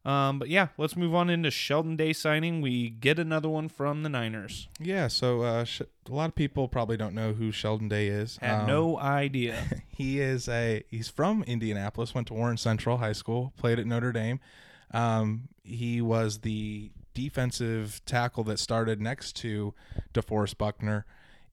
Um, 0.06 0.40
but 0.40 0.48
yeah, 0.50 0.70
let's 0.78 0.96
move 0.96 1.14
on 1.14 1.30
into 1.30 1.52
Sheldon 1.52 1.96
Day 1.98 2.14
signing. 2.14 2.62
We 2.62 2.90
get 2.90 3.20
another 3.20 3.50
one 3.50 3.68
from 3.68 4.04
the 4.04 4.10
Niners. 4.10 4.70
Yeah, 4.80 5.08
so 5.10 5.42
uh, 5.42 5.66
sh- 5.66 5.82
a 6.10 6.14
lot 6.14 6.30
of 6.30 6.36
people 6.36 6.68
probably 6.70 6.96
don't 6.98 7.14
know 7.14 7.34
who 7.34 7.52
Sheldon 7.52 7.90
Day 7.90 8.08
is. 8.08 8.38
Had 8.38 8.62
Um, 8.62 8.68
no 8.68 8.98
idea. 8.98 9.82
he 9.90 10.20
is 10.22 10.48
a 10.48 10.84
he's 10.90 11.10
from 11.10 11.44
Indianapolis. 11.44 12.16
Went 12.16 12.28
to 12.28 12.34
Warren 12.34 12.58
Central 12.58 12.98
High 13.00 13.12
School. 13.14 13.54
Played 13.58 13.78
at 13.78 13.86
Notre 13.86 14.14
Dame. 14.14 14.40
Um, 14.92 15.50
he 15.64 16.02
was 16.02 16.40
the 16.40 16.92
defensive 17.14 18.02
tackle 18.06 18.44
that 18.46 18.58
started 18.60 19.02
next 19.02 19.34
to 19.38 19.74
DeForest 20.14 20.58
Buckner 20.58 21.06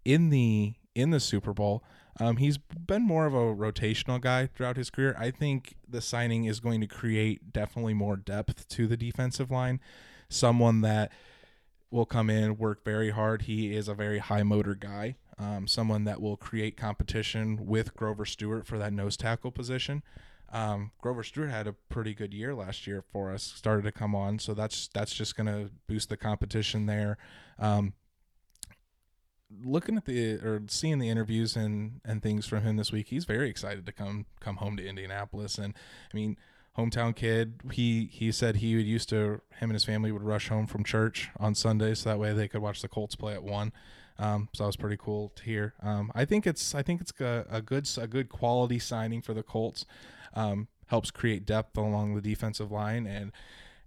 in 0.04 0.30
the 0.30 0.74
in 0.94 1.10
the 1.10 1.20
Super 1.20 1.52
Bowl. 1.52 1.82
Um, 2.18 2.38
he's 2.38 2.58
been 2.58 3.02
more 3.02 3.26
of 3.26 3.34
a 3.34 3.54
rotational 3.54 4.20
guy 4.20 4.46
throughout 4.46 4.76
his 4.76 4.90
career. 4.90 5.14
I 5.18 5.30
think 5.30 5.76
the 5.88 6.00
signing 6.00 6.44
is 6.46 6.60
going 6.60 6.80
to 6.80 6.86
create 6.86 7.52
definitely 7.52 7.94
more 7.94 8.16
depth 8.16 8.68
to 8.68 8.86
the 8.86 8.96
defensive 8.96 9.50
line. 9.50 9.80
Someone 10.28 10.80
that 10.80 11.12
will 11.90 12.06
come 12.06 12.30
in, 12.30 12.56
work 12.56 12.84
very 12.84 13.10
hard. 13.10 13.42
He 13.42 13.74
is 13.74 13.88
a 13.88 13.94
very 13.94 14.18
high 14.18 14.42
motor 14.42 14.74
guy. 14.74 15.16
Um, 15.38 15.66
someone 15.66 16.04
that 16.04 16.20
will 16.20 16.36
create 16.36 16.76
competition 16.76 17.66
with 17.66 17.94
Grover 17.94 18.24
Stewart 18.24 18.66
for 18.66 18.78
that 18.78 18.92
nose 18.92 19.16
tackle 19.16 19.50
position. 19.50 20.02
Um, 20.50 20.92
Grover 21.00 21.22
Stewart 21.22 21.50
had 21.50 21.66
a 21.66 21.74
pretty 21.74 22.14
good 22.14 22.32
year 22.32 22.54
last 22.54 22.86
year 22.86 23.04
for 23.12 23.30
us. 23.30 23.42
Started 23.42 23.82
to 23.82 23.92
come 23.92 24.14
on, 24.14 24.38
so 24.38 24.54
that's 24.54 24.88
that's 24.94 25.12
just 25.12 25.36
going 25.36 25.46
to 25.46 25.70
boost 25.86 26.08
the 26.08 26.16
competition 26.16 26.86
there. 26.86 27.18
Um, 27.58 27.92
looking 29.64 29.96
at 29.96 30.04
the 30.04 30.34
or 30.34 30.62
seeing 30.68 30.98
the 30.98 31.08
interviews 31.08 31.56
and 31.56 32.00
and 32.04 32.22
things 32.22 32.46
from 32.46 32.62
him 32.62 32.76
this 32.76 32.92
week, 32.92 33.08
he's 33.08 33.24
very 33.24 33.48
excited 33.48 33.86
to 33.86 33.92
come 33.92 34.26
come 34.40 34.56
home 34.56 34.76
to 34.76 34.86
Indianapolis. 34.86 35.58
And 35.58 35.74
I 36.12 36.16
mean, 36.16 36.36
hometown 36.76 37.14
kid. 37.14 37.60
He 37.72 38.08
he 38.12 38.32
said 38.32 38.56
he 38.56 38.76
would 38.76 38.86
used 38.86 39.08
to 39.10 39.40
him 39.58 39.70
and 39.70 39.72
his 39.72 39.84
family 39.84 40.12
would 40.12 40.22
rush 40.22 40.48
home 40.48 40.66
from 40.66 40.84
church 40.84 41.30
on 41.38 41.54
Sunday 41.54 41.94
so 41.94 42.10
that 42.10 42.18
way 42.18 42.32
they 42.32 42.48
could 42.48 42.62
watch 42.62 42.82
the 42.82 42.88
Colts 42.88 43.16
play 43.16 43.34
at 43.34 43.42
one. 43.42 43.72
Um, 44.18 44.48
so 44.54 44.64
that 44.64 44.68
was 44.68 44.76
pretty 44.76 44.96
cool 44.96 45.30
to 45.36 45.42
hear. 45.42 45.74
Um, 45.82 46.10
I 46.14 46.24
think 46.24 46.46
it's 46.46 46.74
I 46.74 46.82
think 46.82 47.00
it's 47.00 47.12
a, 47.20 47.46
a 47.50 47.60
good 47.60 47.88
a 47.98 48.06
good 48.06 48.28
quality 48.28 48.78
signing 48.78 49.22
for 49.22 49.34
the 49.34 49.42
Colts. 49.42 49.86
Um, 50.34 50.68
helps 50.88 51.10
create 51.10 51.44
depth 51.44 51.76
along 51.76 52.14
the 52.14 52.20
defensive 52.20 52.70
line 52.70 53.06
and 53.06 53.32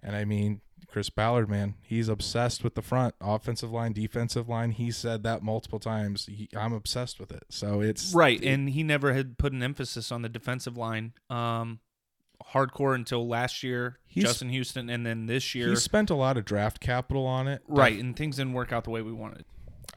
and 0.03 0.15
I 0.15 0.25
mean 0.25 0.61
Chris 0.87 1.09
Ballard, 1.09 1.49
man, 1.49 1.75
he's 1.81 2.09
obsessed 2.09 2.63
with 2.63 2.75
the 2.75 2.81
front, 2.81 3.15
offensive 3.21 3.71
line, 3.71 3.93
defensive 3.93 4.49
line. 4.49 4.71
He 4.71 4.91
said 4.91 5.23
that 5.23 5.43
multiple 5.43 5.79
times. 5.79 6.25
He, 6.25 6.49
I'm 6.55 6.73
obsessed 6.73 7.19
with 7.19 7.31
it. 7.31 7.43
So 7.49 7.81
it's 7.81 8.13
right, 8.13 8.41
it, 8.41 8.47
and 8.47 8.69
he 8.69 8.83
never 8.83 9.13
had 9.13 9.37
put 9.37 9.53
an 9.53 9.61
emphasis 9.63 10.11
on 10.11 10.21
the 10.21 10.29
defensive 10.29 10.77
line. 10.77 11.13
Um, 11.29 11.79
hardcore 12.53 12.95
until 12.95 13.27
last 13.27 13.63
year, 13.63 13.99
Justin 14.09 14.49
Houston, 14.49 14.89
and 14.89 15.05
then 15.05 15.25
this 15.25 15.53
year, 15.53 15.69
he 15.69 15.75
spent 15.75 16.09
a 16.09 16.15
lot 16.15 16.37
of 16.37 16.45
draft 16.45 16.79
capital 16.79 17.25
on 17.25 17.47
it. 17.47 17.61
right, 17.67 17.99
and 17.99 18.15
things 18.15 18.37
didn't 18.37 18.53
work 18.53 18.71
out 18.71 18.83
the 18.83 18.89
way 18.89 19.01
we 19.01 19.11
wanted. 19.11 19.45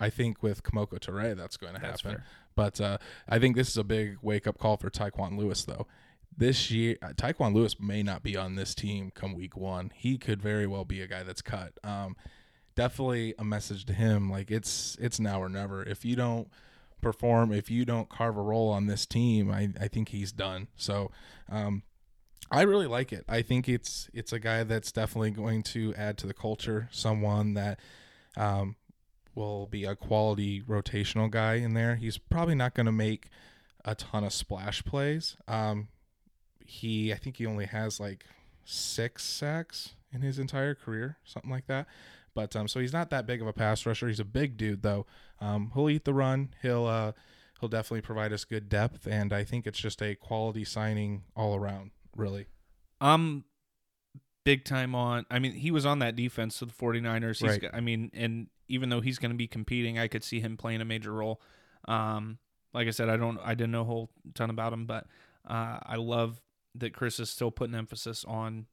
I 0.00 0.10
think 0.10 0.42
with 0.42 0.62
Kemoko 0.62 0.98
Turay, 0.98 1.36
that's 1.36 1.56
going 1.56 1.74
to 1.74 1.80
happen. 1.80 2.22
But 2.54 2.80
uh, 2.80 2.98
I 3.28 3.38
think 3.38 3.56
this 3.56 3.68
is 3.68 3.76
a 3.76 3.84
big 3.84 4.16
wake 4.20 4.46
up 4.46 4.58
call 4.58 4.76
for 4.76 4.90
Tyquan 4.90 5.38
Lewis, 5.38 5.64
though. 5.64 5.86
This 6.36 6.70
year, 6.70 6.96
uh, 7.02 7.08
Tyquan 7.08 7.54
Lewis 7.54 7.78
may 7.78 8.02
not 8.02 8.22
be 8.22 8.36
on 8.36 8.54
this 8.54 8.74
team 8.74 9.10
come 9.14 9.34
week 9.34 9.56
one. 9.56 9.92
He 9.94 10.16
could 10.16 10.40
very 10.40 10.66
well 10.66 10.84
be 10.84 11.00
a 11.00 11.06
guy 11.06 11.22
that's 11.22 11.42
cut. 11.42 11.72
Um, 11.84 12.16
definitely 12.74 13.34
a 13.38 13.44
message 13.44 13.84
to 13.86 13.92
him, 13.92 14.30
like 14.30 14.50
it's 14.50 14.96
it's 15.00 15.20
now 15.20 15.42
or 15.42 15.48
never. 15.48 15.82
If 15.82 16.04
you 16.04 16.16
don't 16.16 16.48
perform, 17.00 17.52
if 17.52 17.70
you 17.70 17.84
don't 17.84 18.08
carve 18.08 18.36
a 18.36 18.42
role 18.42 18.70
on 18.70 18.86
this 18.86 19.04
team, 19.04 19.50
I, 19.50 19.70
I 19.80 19.88
think 19.88 20.08
he's 20.08 20.32
done. 20.32 20.68
So 20.76 21.10
um, 21.50 21.82
I 22.50 22.62
really 22.62 22.86
like 22.86 23.12
it. 23.12 23.24
I 23.28 23.42
think 23.42 23.68
it's 23.68 24.08
it's 24.14 24.32
a 24.32 24.38
guy 24.38 24.64
that's 24.64 24.92
definitely 24.92 25.32
going 25.32 25.62
to 25.64 25.94
add 25.96 26.16
to 26.18 26.26
the 26.26 26.34
culture. 26.34 26.88
Someone 26.92 27.54
that 27.54 27.78
um, 28.36 28.76
will 29.34 29.66
be 29.66 29.84
a 29.84 29.96
quality 29.96 30.62
rotational 30.62 31.30
guy 31.30 31.54
in 31.54 31.74
there. 31.74 31.96
He's 31.96 32.18
probably 32.18 32.54
not 32.54 32.74
going 32.74 32.86
to 32.86 32.92
make 32.92 33.28
a 33.84 33.94
ton 33.94 34.24
of 34.24 34.32
splash 34.32 34.84
plays. 34.84 35.36
Um, 35.48 35.88
he, 36.66 37.12
I 37.12 37.16
think 37.16 37.36
he 37.36 37.46
only 37.46 37.66
has 37.66 38.00
like 38.00 38.24
six 38.64 39.24
sacks 39.24 39.94
in 40.12 40.22
his 40.22 40.38
entire 40.38 40.74
career, 40.74 41.18
something 41.24 41.50
like 41.50 41.66
that. 41.66 41.86
But 42.34 42.54
um, 42.56 42.68
so 42.68 42.80
he's 42.80 42.92
not 42.92 43.10
that 43.10 43.26
big 43.26 43.42
of 43.42 43.46
a 43.46 43.52
pass 43.52 43.84
rusher. 43.84 44.08
He's 44.08 44.20
a 44.20 44.24
big 44.24 44.56
dude 44.56 44.82
though. 44.82 45.06
Um, 45.40 45.70
he'll 45.74 45.90
eat 45.90 46.04
the 46.04 46.14
run. 46.14 46.54
He'll 46.62 46.86
uh, 46.86 47.12
he'll 47.60 47.68
definitely 47.68 48.00
provide 48.00 48.32
us 48.32 48.44
good 48.44 48.68
depth, 48.68 49.06
and 49.06 49.32
I 49.32 49.44
think 49.44 49.66
it's 49.66 49.78
just 49.78 50.02
a 50.02 50.14
quality 50.14 50.64
signing 50.64 51.24
all 51.36 51.54
around. 51.54 51.90
Really, 52.16 52.46
I'm 53.00 53.44
big 54.44 54.64
time 54.64 54.94
on. 54.94 55.26
I 55.30 55.38
mean, 55.38 55.52
he 55.52 55.70
was 55.70 55.86
on 55.86 55.98
that 56.00 56.16
defense 56.16 56.62
of 56.62 56.68
the 56.68 56.74
49ers. 56.74 57.40
He's 57.40 57.62
Right. 57.62 57.64
I 57.72 57.80
mean, 57.80 58.10
and 58.14 58.48
even 58.68 58.88
though 58.88 59.00
he's 59.00 59.18
going 59.18 59.30
to 59.30 59.36
be 59.36 59.46
competing, 59.46 59.98
I 59.98 60.08
could 60.08 60.24
see 60.24 60.40
him 60.40 60.56
playing 60.56 60.80
a 60.80 60.84
major 60.84 61.12
role. 61.12 61.40
Um, 61.86 62.38
like 62.72 62.88
I 62.88 62.90
said, 62.90 63.08
I 63.08 63.16
don't, 63.16 63.38
I 63.42 63.54
didn't 63.54 63.72
know 63.72 63.82
a 63.82 63.84
whole 63.84 64.10
ton 64.34 64.50
about 64.50 64.72
him, 64.72 64.86
but 64.86 65.06
uh, 65.46 65.78
I 65.82 65.96
love 65.96 66.40
that 66.74 66.94
Chris 66.94 67.20
is 67.20 67.30
still 67.30 67.50
putting 67.50 67.74
emphasis 67.74 68.24
on 68.26 68.66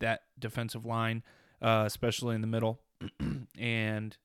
that 0.00 0.22
defensive 0.38 0.84
line, 0.84 1.22
uh, 1.60 1.84
especially 1.86 2.34
in 2.34 2.40
the 2.40 2.46
middle. 2.46 2.80
and 3.58 4.16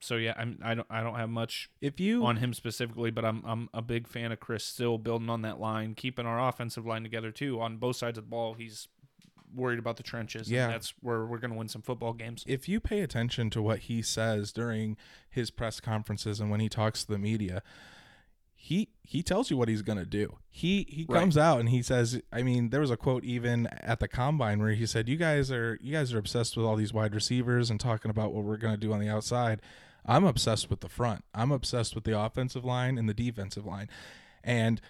so 0.00 0.16
yeah, 0.16 0.34
I'm, 0.36 0.58
I 0.62 0.74
don't, 0.74 0.86
I 0.90 1.02
don't 1.02 1.14
have 1.14 1.30
much 1.30 1.70
if 1.80 2.00
you 2.00 2.24
on 2.24 2.36
him 2.36 2.52
specifically, 2.52 3.10
but 3.10 3.24
I'm 3.24 3.42
I'm 3.46 3.68
a 3.72 3.82
big 3.82 4.06
fan 4.06 4.32
of 4.32 4.40
Chris 4.40 4.64
still 4.64 4.98
building 4.98 5.30
on 5.30 5.42
that 5.42 5.60
line, 5.60 5.94
keeping 5.94 6.26
our 6.26 6.48
offensive 6.48 6.86
line 6.86 7.02
together 7.02 7.30
too. 7.30 7.60
On 7.60 7.78
both 7.78 7.96
sides 7.96 8.18
of 8.18 8.24
the 8.24 8.30
ball, 8.30 8.54
he's 8.54 8.88
worried 9.54 9.78
about 9.78 9.96
the 9.96 10.02
trenches. 10.02 10.50
Yeah. 10.50 10.64
and 10.64 10.74
that's 10.74 10.92
where 11.00 11.24
we're 11.24 11.38
going 11.38 11.52
to 11.52 11.56
win 11.56 11.68
some 11.68 11.82
football 11.82 12.12
games. 12.12 12.44
if 12.46 12.68
you 12.68 12.80
pay 12.80 13.00
attention 13.00 13.48
to 13.50 13.62
what 13.62 13.80
he 13.80 14.02
says 14.02 14.52
during 14.52 14.96
his 15.30 15.50
press 15.50 15.80
conferences 15.80 16.40
and 16.40 16.50
when 16.50 16.60
he 16.60 16.68
talks 16.68 17.04
to 17.04 17.12
the 17.12 17.18
media, 17.18 17.62
he 18.54 18.88
he 19.06 19.22
tells 19.22 19.50
you 19.50 19.56
what 19.56 19.68
he's 19.68 19.82
gonna 19.82 20.04
do. 20.04 20.38
He 20.50 20.86
he 20.88 21.06
Right. 21.08 21.20
comes 21.20 21.36
out 21.38 21.60
and 21.60 21.68
he 21.68 21.82
says, 21.82 22.20
I 22.32 22.42
mean, 22.42 22.70
there 22.70 22.80
was 22.80 22.90
a 22.90 22.96
quote 22.96 23.24
even 23.24 23.66
at 23.68 24.00
the 24.00 24.08
combine 24.08 24.58
where 24.58 24.72
he 24.72 24.84
said, 24.86 25.08
"You 25.08 25.16
guys 25.16 25.50
are 25.52 25.78
you 25.80 25.92
guys 25.92 26.12
are 26.12 26.18
obsessed 26.18 26.56
with 26.56 26.66
all 26.66 26.76
these 26.76 26.92
wide 26.92 27.14
receivers 27.14 27.70
and 27.70 27.78
talking 27.80 28.10
about 28.10 28.32
what 28.32 28.44
we're 28.44 28.56
gonna 28.56 28.76
do 28.76 28.92
on 28.92 29.00
the 29.00 29.08
outside. 29.08 29.60
I'm 30.04 30.24
obsessed 30.24 30.70
with 30.70 30.80
the 30.80 30.88
front. 30.88 31.24
I'm 31.34 31.50
obsessed 31.52 31.94
with 31.94 32.04
the 32.04 32.18
offensive 32.18 32.64
line 32.64 32.98
and 32.98 33.08
the 33.08 33.14
defensive 33.14 33.64
line." 33.66 33.88
And 34.44 34.80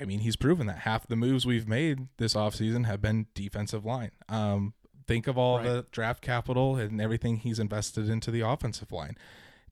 I 0.00 0.04
mean, 0.04 0.20
he's 0.20 0.36
proven 0.36 0.66
that 0.68 0.78
half 0.80 1.06
the 1.08 1.16
moves 1.16 1.44
we've 1.44 1.66
made 1.66 2.06
this 2.18 2.34
offseason 2.34 2.86
have 2.86 3.00
been 3.02 3.26
defensive 3.34 3.84
line. 3.84 4.12
Um, 4.28 4.74
think 5.08 5.26
of 5.26 5.36
all 5.36 5.56
Right. 5.58 5.64
the 5.64 5.86
draft 5.90 6.22
capital 6.22 6.76
and 6.76 7.00
everything 7.00 7.38
he's 7.38 7.58
invested 7.58 8.08
into 8.08 8.30
the 8.30 8.40
offensive 8.42 8.92
line. 8.92 9.16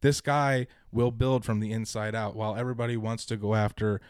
This 0.00 0.20
guy 0.20 0.66
will 0.96 1.12
build 1.12 1.44
from 1.44 1.61
the 1.61 1.70
inside 1.70 2.14
out 2.14 2.35
while 2.35 2.56
everybody 2.56 2.96
wants 2.96 3.24
to 3.26 3.37
go 3.37 3.54
after 3.54 4.00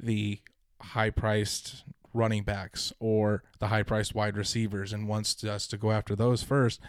the 0.00 0.40
high 0.80 1.10
priced 1.10 1.84
running 2.14 2.44
backs 2.44 2.92
or 3.00 3.42
the 3.58 3.66
high 3.66 3.82
priced 3.82 4.14
wide 4.14 4.36
receivers 4.36 4.92
and 4.92 5.08
wants 5.08 5.42
us 5.44 5.66
to 5.66 5.76
go 5.76 5.90
after 5.90 6.14
those 6.16 6.42
first. 6.42 6.80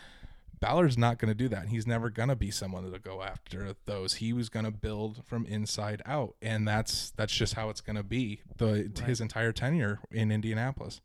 Ballard's 0.61 0.97
not 0.97 1.17
going 1.17 1.29
to 1.29 1.35
do 1.35 1.47
that. 1.49 1.69
He's 1.69 1.87
never 1.87 2.09
going 2.09 2.29
to 2.29 2.35
be 2.35 2.51
someone 2.51 2.89
to 2.91 2.99
go 2.99 3.23
after 3.23 3.75
those. 3.85 4.15
He 4.15 4.33
was 4.33 4.49
going 4.49 4.65
to 4.65 4.71
build 4.71 5.23
from 5.25 5.45
inside 5.45 6.01
out, 6.05 6.35
and 6.41 6.67
that's 6.67 7.11
that's 7.11 7.33
just 7.33 7.53
how 7.53 7.69
it's 7.69 7.81
going 7.81 7.95
to 7.95 8.03
be 8.03 8.41
the 8.57 8.91
his 9.05 9.21
entire 9.21 9.53
tenure 9.53 9.99
in 10.11 10.31
Indianapolis. 10.31 10.99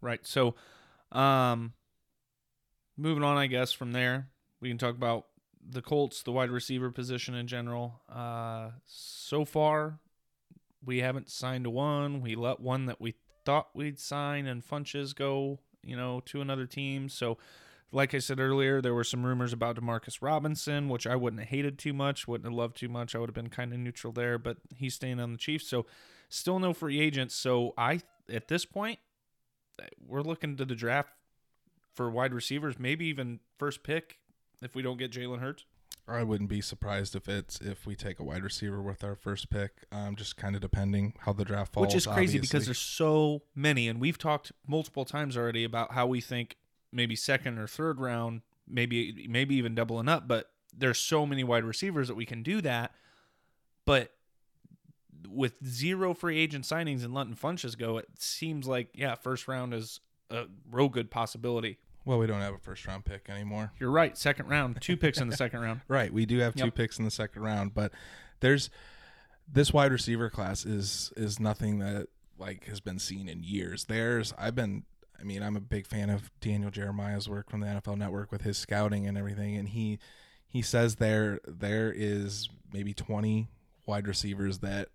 Right. 0.00 0.26
So, 0.26 0.54
um, 1.12 1.74
moving 2.96 3.22
on, 3.22 3.36
I 3.36 3.46
guess 3.46 3.72
from 3.72 3.92
there 3.92 4.28
we 4.60 4.70
can 4.70 4.78
talk 4.78 4.96
about 4.96 5.26
the 5.68 5.82
Colts, 5.82 6.22
the 6.22 6.32
wide 6.32 6.50
receiver 6.50 6.90
position 6.90 7.34
in 7.34 7.46
general. 7.46 8.02
Uh, 8.08 8.70
so 8.86 9.44
far, 9.44 9.98
we 10.84 11.00
haven't 11.00 11.30
signed 11.30 11.66
one. 11.66 12.20
We 12.20 12.34
let 12.34 12.60
one 12.60 12.86
that 12.86 13.00
we 13.00 13.14
thought 13.44 13.68
we'd 13.74 13.98
sign 13.98 14.46
and 14.46 14.66
Funchess 14.66 15.14
go, 15.14 15.58
you 15.82 15.96
know, 15.96 16.20
to 16.26 16.40
another 16.40 16.66
team. 16.66 17.08
So, 17.08 17.38
like 17.92 18.12
I 18.12 18.18
said 18.18 18.40
earlier, 18.40 18.80
there 18.80 18.94
were 18.94 19.04
some 19.04 19.24
rumors 19.24 19.52
about 19.52 19.76
Demarcus 19.76 20.18
Robinson, 20.20 20.88
which 20.88 21.06
I 21.06 21.14
wouldn't 21.14 21.40
have 21.40 21.50
hated 21.50 21.78
too 21.78 21.92
much, 21.92 22.26
wouldn't 22.26 22.46
have 22.46 22.56
loved 22.56 22.76
too 22.76 22.88
much. 22.88 23.14
I 23.14 23.18
would 23.18 23.28
have 23.28 23.34
been 23.34 23.50
kind 23.50 23.72
of 23.72 23.78
neutral 23.78 24.12
there, 24.12 24.38
but 24.38 24.56
he's 24.74 24.94
staying 24.94 25.20
on 25.20 25.32
the 25.32 25.38
Chiefs. 25.38 25.68
So, 25.68 25.86
still 26.28 26.58
no 26.58 26.72
free 26.72 27.00
agents. 27.00 27.34
So, 27.34 27.72
I, 27.78 28.00
at 28.28 28.48
this 28.48 28.64
point, 28.64 28.98
we're 30.06 30.22
looking 30.22 30.56
to 30.56 30.64
the 30.64 30.74
draft 30.74 31.10
for 31.92 32.10
wide 32.10 32.34
receivers, 32.34 32.78
maybe 32.78 33.06
even 33.06 33.40
first 33.58 33.82
pick 33.84 34.18
if 34.64 34.74
we 34.74 34.82
don't 34.82 34.98
get 34.98 35.12
Jalen 35.12 35.40
Hurts. 35.40 35.64
I 36.06 36.22
wouldn't 36.22 36.50
be 36.50 36.60
surprised 36.60 37.16
if 37.16 37.28
it's 37.28 37.60
if 37.60 37.86
we 37.86 37.94
take 37.94 38.18
a 38.18 38.24
wide 38.24 38.42
receiver 38.42 38.82
with 38.82 39.02
our 39.02 39.14
first 39.14 39.48
pick. 39.48 39.84
Um, 39.90 40.16
just 40.16 40.36
kind 40.36 40.54
of 40.54 40.60
depending 40.60 41.14
how 41.20 41.32
the 41.32 41.44
draft 41.44 41.72
falls. 41.72 41.86
Which 41.86 41.94
is 41.94 42.06
crazy 42.06 42.38
obviously. 42.38 42.40
because 42.40 42.66
there's 42.66 42.78
so 42.78 43.42
many, 43.54 43.88
and 43.88 44.00
we've 44.00 44.18
talked 44.18 44.52
multiple 44.66 45.04
times 45.04 45.36
already 45.36 45.64
about 45.64 45.92
how 45.92 46.06
we 46.06 46.20
think 46.20 46.56
maybe 46.92 47.16
second 47.16 47.58
or 47.58 47.66
third 47.66 48.00
round, 48.00 48.42
maybe 48.68 49.26
maybe 49.30 49.54
even 49.54 49.74
doubling 49.74 50.08
up. 50.08 50.28
But 50.28 50.50
there's 50.76 50.98
so 50.98 51.24
many 51.24 51.42
wide 51.42 51.64
receivers 51.64 52.08
that 52.08 52.14
we 52.14 52.26
can 52.26 52.42
do 52.42 52.60
that. 52.60 52.92
But 53.86 54.12
with 55.26 55.54
zero 55.64 56.12
free 56.12 56.38
agent 56.38 56.64
signings 56.64 57.02
and 57.02 57.14
letting 57.14 57.34
Funchess 57.34 57.78
go, 57.78 57.96
it 57.96 58.08
seems 58.18 58.66
like 58.66 58.88
yeah, 58.94 59.14
first 59.14 59.48
round 59.48 59.72
is 59.72 60.00
a 60.30 60.44
real 60.70 60.90
good 60.90 61.10
possibility. 61.10 61.78
Well, 62.04 62.18
we 62.18 62.26
don't 62.26 62.40
have 62.40 62.54
a 62.54 62.58
first 62.58 62.86
round 62.86 63.04
pick 63.04 63.28
anymore. 63.30 63.72
You're 63.78 63.90
right, 63.90 64.16
second 64.16 64.48
round, 64.48 64.80
two 64.80 64.96
picks 64.96 65.18
in 65.20 65.28
the 65.28 65.36
second 65.36 65.60
round. 65.60 65.80
Right. 65.88 66.12
We 66.12 66.26
do 66.26 66.38
have 66.38 66.54
two 66.54 66.64
Yep. 66.66 66.74
picks 66.74 66.98
in 66.98 67.04
the 67.04 67.10
second 67.10 67.42
round, 67.42 67.74
but 67.74 67.92
there's 68.40 68.70
this 69.50 69.72
wide 69.72 69.92
receiver 69.92 70.30
class 70.30 70.64
is 70.64 71.12
is 71.16 71.38
nothing 71.38 71.78
that 71.80 72.08
like 72.38 72.64
has 72.66 72.80
been 72.80 72.98
seen 72.98 73.28
in 73.28 73.42
years. 73.42 73.84
There's 73.84 74.32
I've 74.38 74.54
been 74.54 74.84
I 75.20 75.22
mean, 75.22 75.42
I'm 75.42 75.56
a 75.56 75.60
big 75.60 75.86
fan 75.86 76.10
of 76.10 76.30
Daniel 76.40 76.70
Jeremiah's 76.70 77.28
work 77.28 77.48
from 77.50 77.60
the 77.60 77.66
NFL 77.68 77.96
network 77.96 78.32
with 78.32 78.42
his 78.42 78.58
scouting 78.58 79.06
and 79.06 79.16
everything 79.16 79.56
and 79.56 79.68
he 79.68 79.98
he 80.48 80.62
says 80.62 80.96
there 80.96 81.40
there 81.46 81.92
is 81.94 82.48
maybe 82.72 82.92
20 82.94 83.48
wide 83.86 84.06
receivers 84.08 84.58
that 84.58 84.88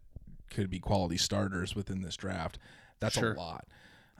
could 0.49 0.69
be 0.69 0.79
quality 0.79 1.17
starters 1.17 1.75
within 1.75 2.01
this 2.01 2.17
draft. 2.17 2.57
That's 2.99 3.15
Sure. 3.15 3.33
a 3.33 3.37
lot. 3.37 3.65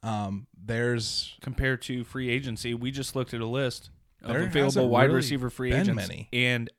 Um 0.03 0.47
there's 0.57 1.35
compared 1.41 1.81
to 1.83 2.03
free 2.03 2.29
agency, 2.29 2.73
we 2.73 2.91
just 2.91 3.15
looked 3.15 3.33
at 3.33 3.41
a 3.41 3.45
list 3.45 3.89
of 4.21 4.33
There 4.33 4.43
available 4.43 4.89
wide 4.89 5.05
really 5.05 5.15
receiver 5.15 5.49
free 5.49 5.73
agents, 5.73 5.95
many. 5.95 6.27
and 6.33 6.69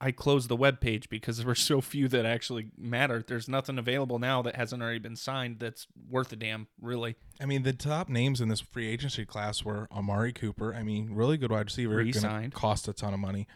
I 0.00 0.10
closed 0.10 0.48
the 0.48 0.56
web 0.56 0.80
page 0.80 1.08
because 1.08 1.38
there 1.38 1.46
were 1.46 1.54
so 1.54 1.80
few 1.80 2.08
that 2.08 2.26
actually 2.26 2.66
mattered. 2.76 3.26
There's 3.26 3.48
nothing 3.48 3.78
available 3.78 4.18
now 4.18 4.42
that 4.42 4.54
hasn't 4.56 4.82
already 4.82 4.98
been 4.98 5.16
signed 5.16 5.60
that's 5.60 5.86
worth 6.10 6.30
a 6.32 6.36
damn, 6.36 6.66
really. 6.80 7.16
I 7.40 7.46
mean, 7.46 7.62
the 7.62 7.72
top 7.72 8.08
names 8.08 8.40
in 8.40 8.48
this 8.48 8.60
free 8.60 8.86
agency 8.88 9.24
class 9.24 9.64
were 9.64 9.88
Amari 9.90 10.32
Cooper. 10.32 10.74
I 10.74 10.82
mean, 10.82 11.14
really 11.14 11.38
good 11.38 11.50
wide 11.50 11.66
receiver. 11.66 11.96
Re-signed. 11.96 12.52
Cost 12.52 12.86
a 12.86 12.92
ton 12.92 13.14
of 13.14 13.20
money. 13.20 13.46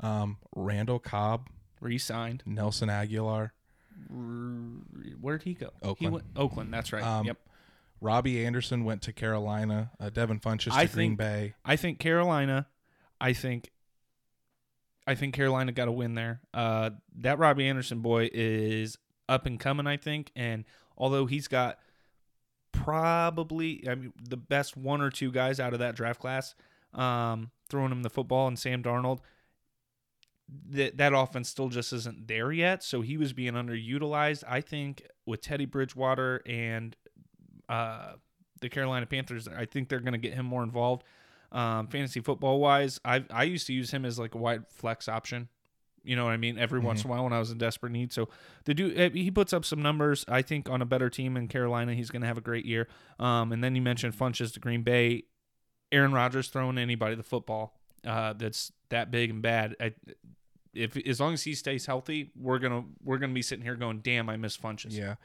Um, 0.00 0.38
Randall 0.56 0.98
Cobb, 0.98 1.48
Re-signed. 1.80 2.42
Nelson 2.46 2.88
Agholor, 2.88 3.50
Where'd 5.20 5.42
he 5.42 5.54
go? 5.54 5.70
He 5.82 5.88
Oakland. 5.88 6.12
went 6.14 6.24
Oakland. 6.36 6.72
That's 6.72 6.92
right. 6.92 7.02
Um, 7.02 7.26
yep. 7.26 7.38
Robbie 8.00 8.44
Anderson 8.46 8.84
went 8.84 9.02
to 9.02 9.12
Carolina. 9.12 9.90
Uh, 9.98 10.10
Devin 10.10 10.40
Funchess 10.40 10.72
to 10.72 10.74
I 10.74 10.86
Green 10.86 11.10
think- 11.10 11.18
Bay. 11.18 11.54
I 11.64 11.76
think 11.76 11.98
Carolina. 11.98 12.66
I 13.20 13.32
think. 13.32 13.70
I 15.06 15.14
think 15.14 15.34
Carolina 15.34 15.72
got 15.72 15.88
a 15.88 15.92
win 15.92 16.14
there. 16.14 16.40
Uh, 16.52 16.90
that 17.16 17.38
Robbie 17.38 17.66
Anderson 17.66 18.00
boy 18.00 18.28
is 18.32 18.98
up 19.28 19.46
and 19.46 19.58
coming. 19.58 19.86
I 19.86 19.96
think, 19.96 20.30
and 20.36 20.64
although 20.98 21.24
he's 21.26 21.48
got 21.48 21.78
probably 22.72 23.84
I 23.88 23.94
mean 23.94 24.12
the 24.22 24.36
best 24.36 24.76
one 24.76 25.00
or 25.00 25.10
two 25.10 25.32
guys 25.32 25.58
out 25.60 25.72
of 25.72 25.78
that 25.80 25.96
draft 25.96 26.20
class, 26.20 26.54
um, 26.94 27.50
throwing 27.68 27.90
him 27.92 28.02
the 28.02 28.10
football 28.10 28.46
and 28.48 28.58
Sam 28.58 28.82
Darnold. 28.82 29.20
That 30.70 30.96
that 30.96 31.12
offense 31.14 31.48
still 31.48 31.68
just 31.68 31.92
isn't 31.92 32.26
there 32.28 32.52
yet, 32.52 32.82
so 32.82 33.00
he 33.02 33.16
was 33.18 33.32
being 33.34 33.52
underutilized. 33.52 34.44
I 34.48 34.60
think 34.62 35.02
with 35.26 35.42
Teddy 35.42 35.66
Bridgewater 35.66 36.40
and 36.46 36.96
uh, 37.68 38.12
the 38.60 38.68
Carolina 38.68 39.06
Panthers, 39.06 39.48
I 39.48 39.64
think 39.64 39.88
they're 39.88 40.00
going 40.00 40.12
to 40.12 40.18
get 40.18 40.34
him 40.34 40.46
more 40.46 40.62
involved. 40.62 41.04
Um, 41.50 41.88
fantasy 41.88 42.20
football 42.20 42.60
wise, 42.60 43.00
I 43.04 43.24
I 43.30 43.44
used 43.44 43.66
to 43.68 43.72
use 43.72 43.90
him 43.90 44.04
as 44.04 44.18
like 44.18 44.34
a 44.34 44.38
wide 44.38 44.68
flex 44.68 45.08
option. 45.08 45.48
You 46.04 46.16
know 46.16 46.24
what 46.24 46.32
I 46.32 46.36
mean? 46.36 46.58
Every 46.58 46.78
once 46.80 47.04
in 47.04 47.10
a 47.10 47.12
while 47.12 47.24
when 47.24 47.32
I 47.32 47.38
was 47.38 47.50
in 47.50 47.58
desperate 47.58 47.92
need. 47.92 48.12
So 48.12 48.28
the 48.64 48.72
dude, 48.72 49.14
he 49.14 49.30
puts 49.30 49.52
up 49.52 49.64
some 49.64 49.82
numbers. 49.82 50.24
I 50.28 50.42
think 50.42 50.68
on 50.70 50.80
a 50.80 50.86
better 50.86 51.10
team 51.10 51.36
in 51.36 51.48
Carolina, 51.48 51.94
he's 51.94 52.10
going 52.10 52.22
to 52.22 52.28
have 52.28 52.38
a 52.38 52.42
great 52.42 52.64
year. 52.64 52.88
Um, 53.18 53.52
and 53.52 53.62
then 53.62 53.74
you 53.74 53.82
mentioned 53.82 54.16
Funchess 54.16 54.52
to 54.54 54.60
Green 54.60 54.82
Bay. 54.82 55.24
Aaron 55.90 56.12
Rodgers 56.12 56.48
throwing 56.48 56.78
anybody 56.78 57.14
the 57.14 57.22
football 57.22 57.74
uh, 58.06 58.32
that's 58.34 58.72
that 58.90 59.10
big 59.10 59.30
and 59.30 59.42
bad. 59.42 59.76
I, 59.80 59.94
if 60.74 60.96
as 60.96 61.20
long 61.20 61.34
as 61.34 61.42
he 61.42 61.54
stays 61.54 61.86
healthy, 61.86 62.30
we're 62.36 62.58
gonna 62.58 62.84
we're 63.02 63.18
gonna 63.18 63.32
be 63.32 63.42
sitting 63.42 63.64
here 63.64 63.74
going, 63.74 64.00
"Damn, 64.00 64.28
I 64.28 64.36
miss 64.36 64.56
Funchess." 64.56 64.96
Yeah, 64.96 65.16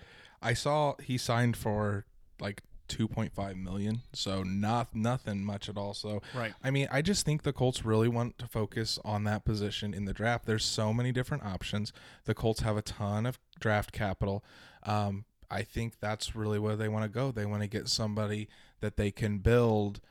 I 0.42 0.54
saw 0.54 0.96
he 1.02 1.18
signed 1.18 1.58
for 1.58 2.06
like 2.40 2.62
2.5 2.90 3.56
million, 3.56 4.02
so 4.14 4.44
not 4.44 4.94
nothing 4.96 5.44
much 5.44 5.70
at 5.70 5.78
all. 5.78 5.94
So 5.94 6.22
Right. 6.36 6.54
I 6.64 6.70
mean, 6.72 6.88
I 6.92 7.02
just 7.02 7.26
think 7.26 7.44
the 7.44 7.54
Colts 7.54 7.86
really 7.86 8.08
want 8.08 8.38
to 8.40 8.48
focus 8.48 9.00
on 9.04 9.24
that 9.24 9.46
position 9.46 9.94
in 9.94 10.06
the 10.06 10.14
draft. 10.14 10.46
There's 10.46 10.66
so 10.66 10.94
many 10.94 11.12
different 11.12 11.44
options. 11.44 11.94
The 12.26 12.34
Colts 12.34 12.62
have 12.62 12.78
a 12.78 12.82
ton 12.82 13.26
of 13.26 13.40
draft 13.60 13.92
capital. 13.92 14.44
Um, 14.84 15.26
I 15.50 15.62
think 15.64 16.00
that's 16.00 16.36
really 16.36 16.60
where 16.60 16.76
they 16.76 16.90
want 16.90 17.04
to 17.04 17.10
go. 17.10 17.32
They 17.32 17.46
want 17.46 17.62
to 17.62 17.68
get 17.68 17.88
somebody 17.88 18.50
that 18.82 18.98
they 18.98 19.12
can 19.12 19.38
build 19.40 20.02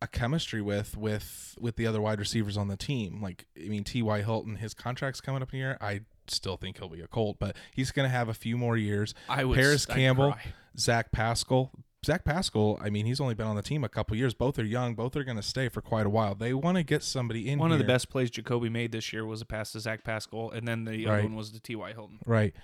a 0.00 0.06
chemistry 0.06 0.60
with 0.62 0.96
with 0.96 1.56
with 1.60 1.76
the 1.76 1.86
other 1.86 2.00
wide 2.00 2.20
receivers 2.20 2.56
on 2.56 2.68
the 2.68 2.76
team. 2.76 3.20
Like 3.20 3.46
I 3.56 3.68
mean, 3.68 3.84
T.Y. 3.84 4.22
Hilton, 4.22 4.56
his 4.56 4.74
contract's 4.74 5.20
coming 5.20 5.42
up 5.42 5.52
in 5.52 5.58
here. 5.58 5.78
I 5.80 6.02
still 6.30 6.56
think 6.56 6.78
he'll 6.78 6.88
be 6.88 7.00
a 7.00 7.06
Colt, 7.08 7.36
but 7.38 7.56
he's 7.74 7.90
going 7.90 8.04
to 8.08 8.14
have 8.14 8.28
a 8.28 8.34
few 8.34 8.56
more 8.56 8.76
years. 8.76 9.14
I 9.28 9.44
would. 9.44 9.56
Paris 9.56 9.86
I'd 9.88 9.94
Campbell, 9.96 10.32
cry. 10.32 10.42
Zach 10.78 11.12
Pascal. 11.12 11.70
Zach 12.06 12.24
Pascal, 12.24 12.78
I 12.80 12.90
mean, 12.90 13.06
he's 13.06 13.20
only 13.20 13.34
been 13.34 13.46
on 13.48 13.56
the 13.56 13.62
team 13.62 13.82
a 13.82 13.88
couple 13.88 14.16
years. 14.16 14.32
Both 14.32 14.56
are 14.60 14.64
young. 14.64 14.94
Both 14.94 15.16
are 15.16 15.24
going 15.24 15.36
to 15.36 15.42
stay 15.42 15.68
for 15.68 15.80
quite 15.82 16.06
a 16.06 16.08
while. 16.10 16.36
They 16.36 16.54
want 16.54 16.76
to 16.76 16.84
get 16.84 17.02
somebody 17.02 17.48
in 17.50 17.58
One 17.58 17.72
of 17.72 17.78
the 17.78 17.84
best 17.84 18.08
plays 18.08 18.30
Jacoby 18.30 18.68
made 18.68 18.92
this 18.92 19.12
year 19.12 19.26
was 19.26 19.40
a 19.40 19.44
pass 19.44 19.72
to 19.72 19.80
Zach 19.80 20.04
Pascal, 20.04 20.50
and 20.52 20.66
then 20.66 20.84
the 20.84 21.06
Right. 21.06 21.14
other 21.14 21.22
one 21.24 21.34
was 21.34 21.50
to 21.50 21.60
T.Y. 21.60 21.92
Hilton. 21.92 22.20
Right. 22.24 22.54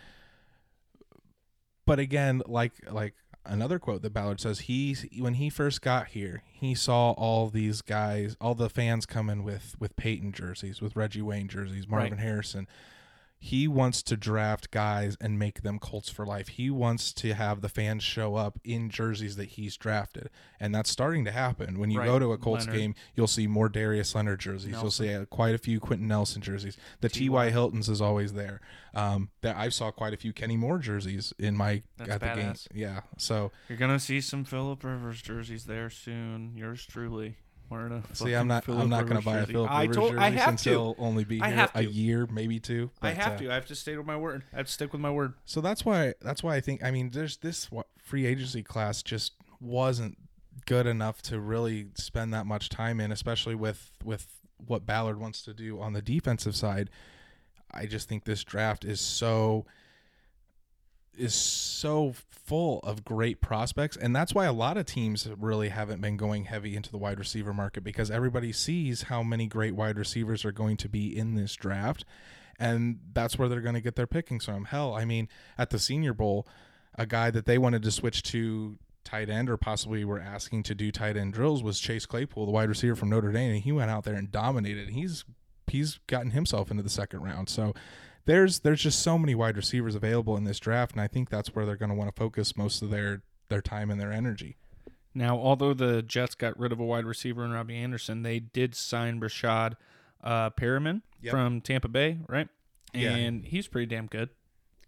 But 1.87 1.99
again, 1.99 2.43
like 2.47 2.73
like 2.91 3.15
another 3.45 3.79
quote 3.79 4.03
that 4.03 4.13
Ballard 4.15 4.41
says, 4.41 4.61
he 4.61 4.97
when 5.19 5.35
he 5.35 5.51
first 5.51 5.83
got 5.83 6.09
here, 6.09 6.43
he 6.53 6.75
saw 6.75 7.11
all 7.13 7.49
these 7.49 7.83
guys, 7.83 8.37
all 8.41 8.55
the 8.55 8.71
fans 8.71 9.05
coming 9.05 9.43
with 9.43 9.75
with 9.79 9.97
Peyton 9.97 10.33
jerseys, 10.33 10.81
with 10.81 10.97
Reggie 10.97 11.23
Wayne 11.23 11.49
jerseys, 11.49 11.87
Marvin 11.89 12.19
Harrison. 12.19 12.67
He 13.39 13.69
wants 13.69 14.03
to 14.05 14.17
draft 14.17 14.71
guys 14.71 15.19
and 15.21 15.39
make 15.39 15.61
them 15.63 15.79
Colts 15.79 16.09
for 16.09 16.25
life. 16.25 16.49
He 16.49 16.71
wants 16.71 17.13
to 17.13 17.35
have 17.35 17.61
the 17.61 17.69
fans 17.69 18.03
show 18.03 18.37
up 18.37 18.59
in 18.65 18.89
jerseys 18.89 19.37
that 19.37 19.51
he's 19.51 19.77
drafted, 19.77 20.31
and 20.59 20.75
that's 20.75 20.89
starting 20.89 21.27
to 21.27 21.31
happen. 21.31 21.79
When 21.79 21.91
you 21.91 21.99
Right. 21.99 22.07
go 22.07 22.19
to 22.19 22.33
a 22.33 22.39
Colts 22.39 22.67
Leonard. 22.67 22.81
game, 22.81 22.95
you'll 23.15 23.27
see 23.27 23.47
more 23.47 23.69
Darius 23.69 24.15
Leonard 24.15 24.41
jerseys. 24.41 24.71
You'll 24.71 24.91
see 24.91 25.13
uh, 25.13 25.27
quite 25.27 25.55
a 25.55 25.59
few 25.59 25.79
Quenton 25.79 26.09
Nelson 26.09 26.41
jerseys. 26.41 26.79
The 27.03 27.11
T.Y. 27.11 27.51
Hiltons 27.51 27.91
is 27.91 28.01
always 28.01 28.33
there. 28.33 28.63
Um, 28.95 29.29
that 29.43 29.57
I 29.57 29.69
saw 29.69 29.91
quite 29.91 30.15
a 30.15 30.17
few 30.17 30.33
Kenny 30.33 30.57
Moore 30.57 30.79
jerseys 30.79 31.35
in 31.39 31.55
my 31.55 31.83
That's 31.99 32.11
at 32.13 32.21
the 32.21 32.27
game. 32.41 32.55
Yeah, 32.73 33.01
so 33.19 33.53
You're 33.69 33.77
gonna 33.77 33.99
see 34.01 34.21
some 34.23 34.45
Philip 34.45 34.83
Rivers 34.83 35.21
jerseys 35.21 35.67
there 35.67 35.91
soon. 35.91 36.57
Yours 36.57 36.87
truly. 36.87 37.37
Wearing 37.71 37.93
a 37.93 38.15
see, 38.15 38.35
I'm 38.35 38.47
not 38.47 38.65
Phillip 38.65 38.83
I'm 38.83 38.91
not 38.91 39.07
going 39.07 39.19
to 39.19 39.25
buy 39.25 39.39
a 39.39 39.41
jersey. 39.41 39.53
Philip 39.53 39.71
I 39.71 39.81
Rivers 39.83 39.97
told- 39.97 40.11
jersey 40.13 40.23
I 40.23 40.31
have 40.31 40.49
since 40.51 40.63
to. 40.65 40.71
he'll 40.71 40.95
only 40.99 41.25
be 41.25 41.41
I 41.41 41.49
here 41.49 41.57
have 41.57 41.71
a 41.75 41.83
to. 41.83 41.91
year, 41.91 42.27
maybe 42.31 42.61
two. 42.61 42.91
I 43.01 43.09
but, 43.09 43.17
have 43.17 43.33
uh, 43.33 43.37
to. 43.39 43.51
I 43.51 43.55
have 43.55 43.67
to 43.67 43.75
stay 43.75 43.97
with 43.97 44.07
my 44.07 44.17
word. 44.17 44.43
I 44.53 44.57
have 44.59 44.67
to 44.67 44.73
stick 44.73 44.93
with 44.93 45.01
my 45.01 45.11
word. 45.11 45.35
So 45.45 45.61
that's 45.61 45.85
why 45.85 46.15
that's 46.21 46.43
why 46.43 46.57
I 46.57 46.61
think 46.61 46.85
I 46.85 46.91
mean 46.91 47.11
there's 47.11 47.39
this 47.39 47.71
wa- 47.73 47.85
free 47.99 48.27
agency 48.27 48.63
class 48.63 49.03
just 49.03 49.33
wasn't 49.61 50.19
good 50.67 50.87
enough 50.87 51.21
to 51.23 51.41
really 51.41 51.89
spend 51.95 52.33
that 52.35 52.47
much 52.47 52.69
time 52.69 53.01
in, 53.01 53.11
especially 53.11 53.55
with 53.55 53.91
with 54.05 54.27
what 54.59 54.87
Ballard 54.87 55.19
wants 55.19 55.43
to 55.43 55.55
do 55.55 55.81
on 55.81 55.95
the 55.95 56.03
defensive 56.03 56.55
side. 56.55 56.91
I 57.71 57.87
just 57.87 58.09
think 58.09 58.25
this 58.25 58.45
draft 58.45 58.85
is 58.85 59.01
so 59.01 59.67
is 61.17 61.35
so 61.35 62.15
full 62.29 62.81
of 62.81 63.05
great 63.05 63.41
prospects 63.41 63.97
and 63.97 64.15
that's 64.15 64.35
why 64.35 64.45
a 64.45 64.53
lot 64.53 64.77
of 64.77 64.85
teams 64.85 65.27
really 65.39 65.71
haven't 65.71 66.01
been 66.01 66.17
going 66.17 66.45
heavy 66.45 66.77
into 66.77 66.91
the 66.91 66.99
wide 66.99 67.19
receiver 67.19 67.55
market 67.55 67.83
because 67.83 68.11
everybody 68.11 68.53
sees 68.53 69.03
how 69.05 69.23
many 69.23 69.47
great 69.47 69.75
wide 69.75 69.97
receivers 69.97 70.45
are 70.45 70.53
going 70.53 70.77
to 70.77 70.89
be 70.89 71.17
in 71.17 71.35
this 71.35 71.55
draft 71.55 72.05
and 72.59 72.99
that's 73.13 73.39
where 73.39 73.49
they're 73.49 73.61
going 73.61 73.75
to 73.75 73.81
get 73.81 73.97
their 73.97 74.07
pickings 74.07 74.45
from. 74.45 74.67
Hell, 74.67 74.95
I 74.95 75.05
mean, 75.05 75.29
at 75.59 75.71
the 75.71 75.79
Senior 75.79 76.15
Bowl, 76.15 76.47
a 76.97 77.07
guy 77.07 77.31
that 77.31 77.47
they 77.47 77.59
wanted 77.59 77.83
to 77.83 77.91
switch 77.91 78.23
to 78.25 78.79
tight 79.03 79.29
end 79.29 79.51
or 79.51 79.57
possibly 79.57 80.05
were 80.05 80.21
asking 80.21 80.63
to 80.65 80.75
do 80.75 80.91
tight 80.91 81.17
end 81.17 81.35
drills 81.35 81.63
was 81.63 81.81
Chase 81.81 82.07
Claypool, 82.07 82.47
the 82.47 82.53
wide 82.53 82.69
receiver 82.69 82.97
from 82.97 83.11
Notre 83.11 83.33
Dame, 83.33 83.55
and 83.55 83.63
he 83.63 83.73
went 83.73 83.91
out 83.91 84.05
there 84.05 84.15
and 84.15 84.31
dominated. 84.31 84.91
He's 84.91 85.25
he's 85.67 85.99
gotten 86.07 86.31
himself 86.31 86.71
into 86.71 86.83
the 86.83 86.91
second 86.91 87.23
round. 87.23 87.49
So 87.49 87.75
there's 88.27 88.61
there's 88.61 88.83
just 88.83 89.01
so 89.01 89.19
many 89.19 89.35
wide 89.35 89.57
receivers 89.57 89.95
available 89.95 90.37
in 90.37 90.45
this 90.45 90.59
draft, 90.59 90.93
and 90.93 91.01
I 91.01 91.07
think 91.07 91.31
that's 91.31 91.55
where 91.55 91.67
they're 91.67 91.77
going 91.77 91.91
to 91.91 91.95
want 91.95 92.15
to 92.15 92.19
focus 92.19 92.57
most 92.57 92.83
of 92.83 92.91
their 92.91 93.23
their 93.49 93.61
time 93.63 93.91
and 93.91 94.01
their 94.01 94.13
energy. 94.13 94.57
Now, 95.15 95.37
although 95.39 95.75
the 95.75 96.03
Jets 96.03 96.35
got 96.35 96.59
rid 96.59 96.73
of 96.73 96.81
a 96.81 96.85
wide 96.85 97.05
receiver 97.05 97.45
in 97.45 97.53
Robbie 97.53 97.77
Anderson, 97.77 98.23
they 98.23 98.41
did 98.41 98.75
sign 98.75 99.21
Breshad 99.21 99.75
uh, 100.23 100.51
Perriman 100.51 101.03
Yep. 101.21 101.31
from 101.31 101.61
Tampa 101.61 101.89
Bay, 101.89 102.19
right? 102.29 102.49
Yeah. 102.93 103.15
And 103.15 103.45
he's 103.45 103.69
pretty 103.69 103.87
damn 103.87 104.07
good. 104.07 104.31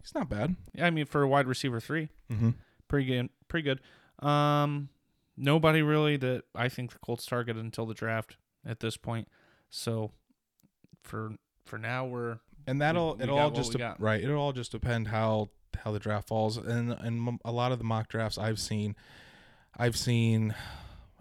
He's 0.03 0.14
not 0.14 0.29
bad. 0.29 0.57
I 0.81 0.90
mean, 0.90 1.07
for 1.07 1.22
a 1.22 1.29
wide 1.29 1.46
receiver 1.46 1.79
three, 1.81 2.09
Mm-hmm. 2.33 2.51
pretty 2.88 3.07
good. 3.07 3.29
Pretty 3.49 3.64
good. 3.64 4.27
Um, 4.27 4.88
nobody 5.37 5.83
really 5.83 6.16
that 6.16 6.42
I 6.55 6.68
think 6.68 6.92
the 6.92 6.99
Colts 6.99 7.27
targeted 7.27 7.62
until 7.62 7.87
the 7.87 7.94
draft 7.94 8.37
at 8.64 8.81
this 8.81 8.96
point. 8.96 9.29
So 9.70 10.11
for 11.03 11.33
for 11.64 11.79
now, 11.79 12.05
we're 12.05 12.38
and 12.66 12.81
that'll 12.81 13.16
we 13.16 13.24
it'll 13.24 13.38
all 13.38 13.50
just 13.50 13.72
de- 13.72 13.96
right 13.98 14.22
it'll 14.22 14.38
all 14.40 14.52
just 14.52 14.72
depend 14.72 15.09
how 15.09 15.48
how 15.85 15.92
the 15.92 15.98
draft 15.98 16.29
falls. 16.29 16.57
And 16.57 16.92
and 16.92 17.38
a 17.44 17.52
lot 17.52 17.70
of 17.72 17.79
the 17.79 17.85
mock 17.85 18.09
drafts 18.09 18.38
i've 18.38 18.59
seen 18.59 18.96
i've 19.76 19.96
seen 19.96 20.55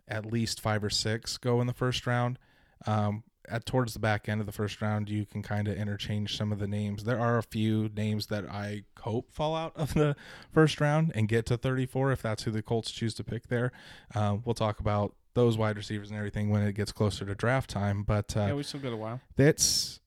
at 0.07 0.25
least 0.25 0.61
five 0.61 0.83
or 0.83 0.89
six 0.89 1.37
go 1.37 1.61
in 1.61 1.67
the 1.67 1.73
first 1.73 2.05
round. 2.07 2.39
Um 2.85 3.23
at 3.47 3.63
towards 3.63 3.93
the 3.93 3.99
back 3.99 4.27
end 4.27 4.39
of 4.41 4.47
the 4.47 4.51
first 4.51 4.81
round 4.81 5.07
you 5.07 5.23
can 5.23 5.43
kind 5.43 5.67
of 5.67 5.77
interchange 5.77 6.35
some 6.35 6.51
of 6.51 6.57
the 6.57 6.67
names. 6.67 7.03
There 7.03 7.19
are 7.19 7.37
a 7.37 7.43
few 7.43 7.89
names 7.95 8.27
that 8.27 8.45
i 8.49 8.83
hope 9.01 9.31
fall 9.31 9.55
out 9.55 9.73
of 9.75 9.93
the 9.93 10.15
first 10.51 10.81
round 10.81 11.11
and 11.13 11.27
get 11.27 11.45
to 11.47 11.57
34 11.57 12.11
if 12.13 12.21
that's 12.23 12.43
who 12.43 12.51
the 12.51 12.63
colts 12.63 12.89
choose 12.91 13.13
to 13.15 13.23
pick 13.23 13.47
there. 13.49 13.71
Um, 14.15 14.41
we'll 14.45 14.55
talk 14.55 14.79
about 14.79 15.13
those 15.35 15.57
wide 15.57 15.75
receivers 15.77 16.09
and 16.09 16.17
everything 16.17 16.49
when 16.49 16.63
it 16.63 16.73
gets 16.73 16.91
closer 16.91 17.25
to 17.25 17.35
draft 17.35 17.69
time 17.69 18.01
but 18.03 18.35
uh, 18.37 18.45
yeah, 18.47 18.53
we 18.53 18.63
still 18.63 18.79
got 18.79 18.93
a 18.93 18.97
while. 18.97 19.19
that's 19.35 19.99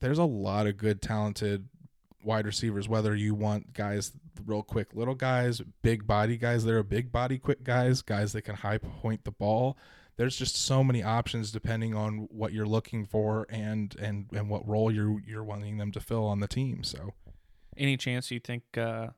there's 0.00 0.18
a 0.18 0.24
lot 0.24 0.66
of 0.66 0.76
good 0.76 1.00
talented 1.00 1.68
wide 2.24 2.46
receivers 2.46 2.88
whether 2.88 3.14
you 3.14 3.34
want 3.34 3.72
guys 3.72 4.12
real 4.44 4.62
quick 4.62 4.88
little 4.94 5.14
guys 5.14 5.62
big 5.82 6.06
body 6.06 6.36
guys 6.36 6.64
that 6.64 6.74
are 6.74 6.82
big 6.82 7.12
body 7.12 7.38
quick 7.38 7.62
guys 7.62 8.02
guys 8.02 8.32
that 8.32 8.42
can 8.42 8.56
high 8.56 8.78
point 8.78 9.24
the 9.24 9.30
ball. 9.30 9.76
There's 10.16 10.36
just 10.36 10.56
so 10.56 10.82
many 10.82 11.02
options 11.02 11.52
depending 11.52 11.94
on 11.94 12.26
what 12.32 12.52
you're 12.52 12.66
looking 12.66 13.06
for 13.06 13.46
and 13.48 13.94
and 14.00 14.26
and 14.32 14.48
what 14.48 14.66
role 14.66 14.90
you're 14.90 15.20
you're 15.24 15.44
wanting 15.44 15.78
them 15.78 15.92
to 15.92 16.00
fill 16.00 16.26
on 16.26 16.40
the 16.40 16.48
team 16.48 16.82
so. 16.82 17.14
Any 17.76 17.96
chance 17.96 18.30
you 18.32 18.40
think 18.40 18.64
uh, 18.76 19.08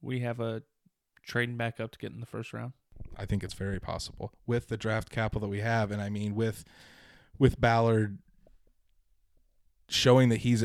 we 0.00 0.20
have 0.20 0.38
a 0.38 0.62
trading 1.24 1.56
back 1.56 1.80
up 1.80 1.90
to 1.90 1.98
get 1.98 2.12
in 2.12 2.20
the 2.20 2.26
first 2.26 2.52
round? 2.52 2.72
I 3.16 3.26
think 3.26 3.42
it's 3.42 3.54
very 3.54 3.80
possible. 3.80 4.32
With 4.46 4.68
the 4.68 4.76
draft 4.76 5.10
capital 5.10 5.40
that 5.40 5.50
we 5.50 5.60
have, 5.60 5.90
and 5.90 6.00
I 6.00 6.08
mean 6.08 6.36
with 6.36 6.64
with 7.38 7.60
Ballard 7.60 8.18
showing 9.88 10.28
that 10.30 10.38
he's 10.38 10.64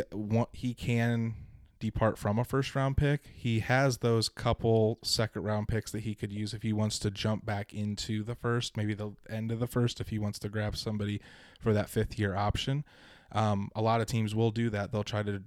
he 0.53 0.73
can 0.73 1.35
depart 1.79 2.17
from 2.17 2.39
a 2.39 2.45
first 2.45 2.75
round 2.75 2.95
pick. 2.95 3.21
He 3.35 3.59
has 3.59 3.97
those 3.97 4.29
couple 4.29 4.99
second 5.03 5.43
round 5.43 5.67
picks 5.67 5.91
that 5.91 6.01
he 6.01 6.15
could 6.15 6.31
use 6.31 6.53
if 6.53 6.61
he 6.63 6.71
wants 6.71 6.99
to 6.99 7.11
jump 7.11 7.45
back 7.45 7.73
into 7.73 8.23
the 8.23 8.35
first, 8.35 8.77
maybe 8.77 8.93
the 8.93 9.11
end 9.29 9.51
of 9.51 9.59
the 9.59 9.67
first, 9.67 9.99
if 9.99 10.09
he 10.09 10.19
wants 10.19 10.39
to 10.39 10.49
grab 10.49 10.77
somebody 10.77 11.19
for 11.59 11.73
that 11.73 11.89
fifth 11.89 12.17
year 12.17 12.35
option. 12.35 12.85
Um, 13.33 13.69
a 13.75 13.81
lot 13.81 14.01
of 14.01 14.07
teams 14.07 14.35
will 14.35 14.51
do 14.51 14.69
that. 14.69 14.91
They'll 14.91 15.03
try 15.03 15.23
to 15.23 15.43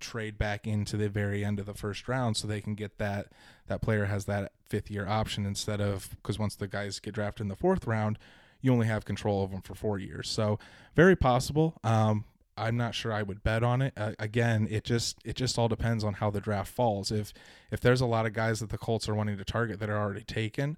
trade 0.00 0.38
back 0.38 0.66
into 0.66 0.96
the 0.96 1.08
very 1.08 1.44
end 1.44 1.58
of 1.58 1.66
the 1.66 1.74
first 1.74 2.06
round 2.08 2.36
so 2.36 2.46
they 2.46 2.60
can 2.60 2.74
get 2.76 2.98
that 2.98 3.26
that 3.66 3.82
player 3.82 4.04
has 4.04 4.26
that 4.26 4.52
fifth 4.68 4.90
year 4.90 5.06
option 5.08 5.44
instead 5.44 5.80
of 5.80 6.10
because 6.10 6.38
once 6.38 6.54
the 6.54 6.68
guys 6.68 7.00
get 7.00 7.14
drafted 7.14 7.42
in 7.42 7.48
the 7.48 7.56
fourth 7.56 7.84
round 7.84 8.16
you 8.60 8.72
only 8.72 8.86
have 8.86 9.04
control 9.04 9.42
of 9.42 9.50
them 9.50 9.60
for 9.60 9.74
four 9.74 9.98
years 9.98 10.28
so 10.28 10.56
very 10.94 11.16
possible 11.16 11.80
um 11.82 12.24
i'm 12.58 12.76
not 12.76 12.94
sure 12.94 13.12
i 13.12 13.22
would 13.22 13.42
bet 13.42 13.62
on 13.62 13.82
it. 13.82 13.92
Uh, 13.96 14.12
again 14.18 14.66
it 14.70 14.84
just 14.84 15.18
it 15.24 15.36
just 15.36 15.58
all 15.58 15.68
depends 15.68 16.04
on 16.04 16.14
how 16.14 16.30
the 16.30 16.40
draft 16.40 16.72
falls. 16.72 17.10
If 17.10 17.32
if 17.70 17.80
there's 17.80 18.00
a 18.00 18.06
lot 18.06 18.26
of 18.26 18.32
guys 18.32 18.60
that 18.60 18.70
the 18.70 18.78
colts 18.78 19.08
are 19.08 19.14
wanting 19.14 19.38
to 19.38 19.44
target 19.44 19.80
that 19.80 19.90
are 19.90 19.98
already 19.98 20.24
taken 20.24 20.76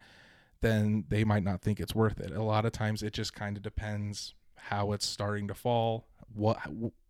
then 0.61 1.05
they 1.09 1.25
might 1.25 1.43
not 1.43 1.63
think 1.63 1.81
it's 1.81 1.95
worth 1.95 2.21
it. 2.21 2.33
A 2.33 2.43
lot 2.43 2.67
of 2.67 2.73
times 2.73 3.03
it 3.03 3.15
just 3.15 3.33
kind 3.35 3.57
of 3.57 3.63
depends 3.63 4.35
how 4.55 4.93
it's 4.93 5.07
starting 5.07 5.49
to 5.49 5.55
fall 5.55 6.07
what 6.35 6.59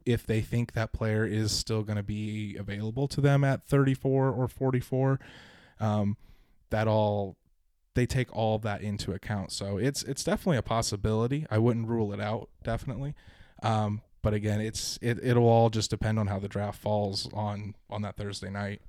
if 0.07 0.27
they 0.27 0.41
think 0.41 0.73
that 0.73 0.93
player 0.93 1.27
is 1.27 1.53
still 1.53 1.83
going 1.83 1.97
to 1.97 2.03
be 2.03 2.57
available 2.57 3.07
to 3.09 3.21
them 3.21 3.45
at 3.45 3.67
34 3.67 4.31
or 4.31 4.49
44 4.49 5.21
um, 5.79 6.17
that 6.71 6.89
all 6.89 7.37
they 7.95 8.07
take 8.07 8.35
all 8.35 8.59
that 8.61 8.83
into 8.83 9.13
account. 9.13 9.51
So 9.51 9.77
it's 9.77 10.03
it's 10.05 10.23
definitely 10.25 10.59
a 10.59 10.63
possibility. 10.63 11.47
I 11.51 11.59
wouldn't 11.59 11.89
rule 11.89 12.13
it 12.13 12.21
out 12.21 12.49
definitely. 12.63 13.15
Um, 13.63 14.03
but 14.23 14.35
again 14.35 14.61
it's 14.61 14.99
it, 15.03 15.19
it'll 15.23 15.49
all 15.49 15.71
just 15.71 15.91
depend 15.91 16.19
on 16.19 16.27
how 16.27 16.39
the 16.39 16.49
draft 16.49 16.81
falls 16.81 17.29
on 17.33 17.75
on 17.89 18.03
that 18.03 18.17
thursday 18.17 18.51
night 18.51 18.83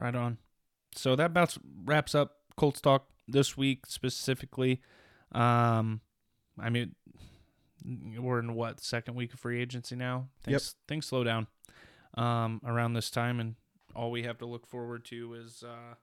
Right 0.00 0.14
on. 0.14 0.38
So 0.94 1.16
that 1.16 1.26
about 1.26 1.56
wraps 1.84 2.14
up 2.14 2.36
Colts 2.56 2.80
talk 2.80 3.08
this 3.26 3.56
week 3.56 3.86
specifically. 3.86 4.80
Um, 5.32 6.00
I 6.58 6.70
mean, 6.70 6.94
we're 7.84 8.38
in 8.38 8.54
what 8.54 8.80
second 8.80 9.14
week 9.14 9.34
of 9.34 9.40
free 9.40 9.60
agency 9.60 9.96
now. 9.96 10.28
Things, 10.42 10.74
Things 10.86 11.06
slow 11.06 11.24
down 11.24 11.46
um, 12.14 12.60
around 12.64 12.94
this 12.94 13.10
time, 13.10 13.40
and 13.40 13.56
all 13.94 14.10
we 14.10 14.22
have 14.22 14.38
to 14.38 14.46
look 14.46 14.66
forward 14.66 15.04
to 15.06 15.34
is 15.34 15.64
uh, 15.66 15.94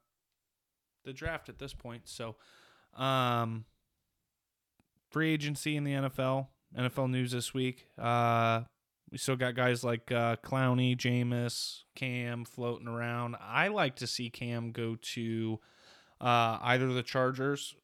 the 1.03 1.13
draft 1.13 1.49
at 1.49 1.59
this 1.59 1.73
point. 1.73 2.03
So, 2.07 2.35
um, 2.95 3.65
free 5.09 5.31
agency 5.31 5.75
in 5.75 5.83
the 5.83 5.93
NFL. 5.93 6.47
NFL 6.77 7.09
news 7.09 7.31
this 7.31 7.53
week. 7.53 7.87
Uh, 7.97 8.61
we 9.11 9.17
still 9.17 9.35
got 9.35 9.55
guys 9.55 9.83
like 9.83 10.11
uh, 10.11 10.35
Clowney, 10.37 10.97
Jameis, 10.97 11.83
Cam 11.95 12.43
floating 12.45 12.87
around. 12.87 13.35
I 13.39 13.69
like 13.69 13.95
to 13.97 14.07
see 14.07 14.29
Cam 14.29 14.71
go 14.71 14.97
to 15.13 15.59
uh, 16.19 16.57
either 16.61 16.91
the 16.91 17.03
Chargers 17.03 17.75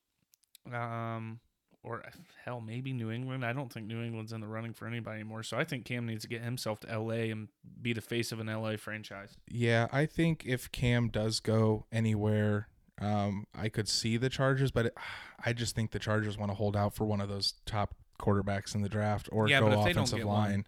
um, 0.73 1.39
or 1.83 2.03
hell, 2.43 2.61
maybe 2.61 2.93
New 2.93 3.11
England. 3.11 3.45
I 3.45 3.53
don't 3.53 3.71
think 3.71 3.87
New 3.87 4.01
England's 4.01 4.33
in 4.33 4.41
the 4.41 4.47
running 4.47 4.73
for 4.73 4.87
anybody 4.87 5.21
anymore. 5.21 5.43
So 5.43 5.57
I 5.57 5.63
think 5.63 5.85
Cam 5.85 6.05
needs 6.05 6.23
to 6.23 6.27
get 6.27 6.41
himself 6.41 6.79
to 6.81 6.99
LA 6.99 7.31
and 7.31 7.47
be 7.81 7.93
the 7.93 8.01
face 8.01 8.31
of 8.31 8.39
an 8.39 8.47
LA 8.47 8.77
franchise. 8.77 9.37
Yeah, 9.47 9.87
I 9.91 10.05
think 10.05 10.43
if 10.45 10.71
Cam 10.71 11.09
does 11.09 11.39
go 11.39 11.85
anywhere, 11.91 12.67
um, 12.99 13.45
I 13.55 13.69
could 13.69 13.89
see 13.89 14.17
the 14.17 14.29
Chargers, 14.29 14.71
but 14.71 14.87
it, 14.87 14.97
I 15.45 15.53
just 15.53 15.75
think 15.75 15.91
the 15.91 15.99
Chargers 15.99 16.37
want 16.37 16.51
to 16.51 16.55
hold 16.55 16.75
out 16.75 16.93
for 16.93 17.05
one 17.05 17.19
of 17.21 17.29
those 17.29 17.55
top 17.65 17.95
quarterbacks 18.21 18.73
in 18.75 18.81
the 18.81 18.89
draft 18.89 19.27
or 19.31 19.49
Yeah, 19.49 19.59
go 19.59 19.69
but 19.69 19.79
if 19.79 19.83
they 19.85 19.93
don't 19.93 20.03
offensive 20.03 20.25
line. 20.25 20.65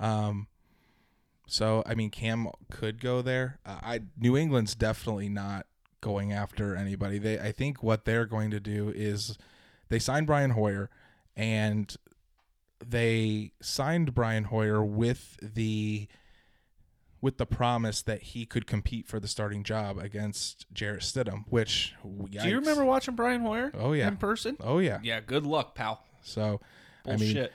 Um, 0.00 0.48
so 1.46 1.82
I 1.86 1.94
mean, 1.94 2.10
Cam 2.10 2.48
could 2.70 3.00
go 3.00 3.22
there. 3.22 3.58
Uh, 3.64 3.78
I 3.82 4.00
New 4.18 4.36
England's 4.36 4.74
definitely 4.74 5.28
not 5.28 5.66
going 6.00 6.32
after 6.32 6.76
anybody. 6.76 7.18
They 7.18 7.38
I 7.38 7.52
think 7.52 7.82
what 7.82 8.04
they're 8.04 8.26
going 8.26 8.50
to 8.50 8.60
do 8.60 8.92
is 8.94 9.38
they 9.88 9.98
signed 9.98 10.26
Brian 10.26 10.50
Hoyer 10.50 10.90
and 11.36 11.94
they 12.86 13.52
signed 13.60 14.14
Brian 14.14 14.44
Hoyer 14.44 14.84
with 14.84 15.36
the 15.42 16.06
with 17.20 17.38
the 17.38 17.46
promise 17.46 18.02
that 18.02 18.22
he 18.22 18.46
could 18.46 18.66
compete 18.66 19.08
for 19.08 19.18
the 19.18 19.26
starting 19.26 19.64
job 19.64 19.98
against 19.98 20.66
Jarrett 20.72 21.02
Stidham, 21.02 21.44
which 21.48 21.94
Do 22.30 22.48
you 22.48 22.56
remember 22.56 22.84
watching 22.84 23.16
Brian 23.16 23.40
Hoyer 23.40 23.72
Oh 23.74 23.92
yeah. 23.92 24.06
in 24.06 24.16
person? 24.18 24.56
Oh 24.60 24.78
yeah. 24.78 25.00
Yeah, 25.02 25.20
good 25.20 25.44
luck, 25.44 25.74
pal. 25.74 26.04
So 26.22 26.60
I 27.12 27.16
mean, 27.16 27.48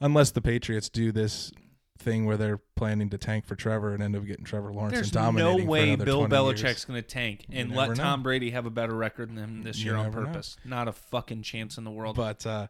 unless 0.00 0.30
the 0.30 0.40
Patriots 0.40 0.88
do 0.88 1.12
this 1.12 1.52
thing 1.98 2.26
where 2.26 2.36
they're 2.36 2.60
planning 2.76 3.08
to 3.10 3.18
tank 3.18 3.46
for 3.46 3.56
Trevor 3.56 3.94
and 3.94 4.02
end 4.02 4.14
up 4.16 4.24
getting 4.26 4.44
Trevor 4.44 4.72
Lawrence 4.72 4.94
There's 4.94 5.08
and 5.08 5.14
no 5.14 5.20
dominating 5.22 5.66
for 5.66 5.70
way 5.70 5.96
Bill 5.96 6.28
Belichick's 6.28 6.84
going 6.84 7.00
to 7.00 7.06
tank 7.06 7.46
and 7.50 7.74
let 7.74 7.88
know. 7.88 7.94
Tom 7.94 8.22
Brady 8.22 8.50
have 8.50 8.66
a 8.66 8.70
better 8.70 8.94
record 8.94 9.30
than 9.30 9.38
him 9.38 9.62
this 9.62 9.78
You 9.78 9.86
year 9.86 9.96
on 9.96 10.04
never 10.04 10.20
know. 10.20 10.26
purpose. 10.26 10.56
Not 10.64 10.88
a 10.88 10.92
fucking 10.92 11.42
chance 11.42 11.78
in 11.78 11.84
the 11.84 11.90
world. 11.90 12.16
But 12.16 12.46
uh, 12.46 12.66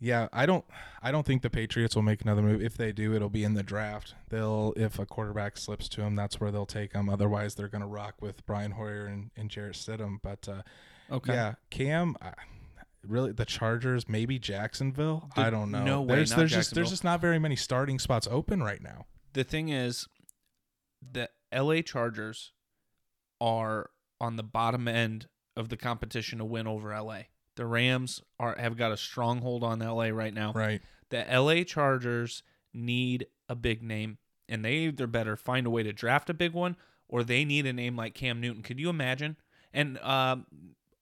yeah, 0.00 0.28
I 0.32 0.46
don't 0.46 0.64
I 1.02 1.12
don't 1.12 1.24
think 1.24 1.42
the 1.42 1.50
Patriots 1.50 1.94
will 1.94 2.02
make 2.02 2.22
another 2.22 2.42
move. 2.42 2.62
If 2.62 2.76
they 2.76 2.92
do, 2.92 3.14
it'll 3.14 3.28
be 3.28 3.44
in 3.44 3.54
the 3.54 3.62
draft. 3.62 4.14
They'll 4.30 4.72
if 4.76 4.98
a 4.98 5.06
quarterback 5.06 5.56
slips 5.56 5.88
to 5.90 6.00
them, 6.00 6.16
that's 6.16 6.40
where 6.40 6.50
they'll 6.50 6.66
take 6.66 6.92
him. 6.92 7.08
Otherwise, 7.08 7.54
they're 7.54 7.68
going 7.68 7.82
to 7.82 7.88
rock 7.88 8.14
with 8.20 8.44
Brian 8.46 8.72
Hoyer 8.72 9.06
and, 9.06 9.30
and 9.36 9.50
Jarrett 9.50 9.76
Stidham. 9.76 10.18
But 10.22 10.48
uh, 10.48 10.62
okay. 11.14 11.34
yeah, 11.34 11.54
Cam. 11.70 12.16
I, 12.20 12.32
Really, 13.06 13.32
the 13.32 13.44
Chargers, 13.44 14.08
maybe 14.08 14.38
Jacksonville. 14.38 15.30
I 15.36 15.50
don't 15.50 15.70
know. 15.70 15.84
no 15.84 16.02
way, 16.02 16.16
there's 16.16 16.34
there's 16.34 16.52
just 16.52 16.74
there's 16.74 16.90
just 16.90 17.04
not 17.04 17.20
very 17.20 17.38
many 17.38 17.56
starting 17.56 17.98
spots 17.98 18.28
open 18.30 18.62
right 18.62 18.82
now. 18.82 19.06
The 19.32 19.44
thing 19.44 19.68
is, 19.68 20.08
the 21.12 21.28
LA 21.52 21.82
Chargers 21.82 22.52
are 23.40 23.90
on 24.20 24.36
the 24.36 24.42
bottom 24.42 24.88
end 24.88 25.28
of 25.56 25.68
the 25.68 25.76
competition 25.76 26.38
to 26.38 26.44
win 26.44 26.66
over 26.66 26.98
LA. 26.98 27.22
The 27.56 27.66
Rams 27.66 28.20
are 28.38 28.56
have 28.58 28.76
got 28.76 28.92
a 28.92 28.96
stronghold 28.96 29.62
on 29.62 29.78
LA 29.80 30.08
right 30.08 30.34
now. 30.34 30.52
Right. 30.52 30.82
The 31.10 31.24
LA 31.30 31.64
Chargers 31.64 32.42
need 32.72 33.26
a 33.48 33.54
big 33.54 33.82
name, 33.82 34.18
and 34.48 34.64
they 34.64 34.74
either 34.74 35.06
better 35.06 35.36
find 35.36 35.66
a 35.66 35.70
way 35.70 35.82
to 35.82 35.92
draft 35.92 36.30
a 36.30 36.34
big 36.34 36.52
one 36.52 36.76
or 37.08 37.22
they 37.22 37.44
need 37.44 37.66
a 37.66 37.72
name 37.72 37.96
like 37.96 38.14
Cam 38.14 38.40
Newton. 38.40 38.62
Could 38.62 38.80
you 38.80 38.88
imagine? 38.88 39.36
And 39.72 39.98
um, 39.98 40.46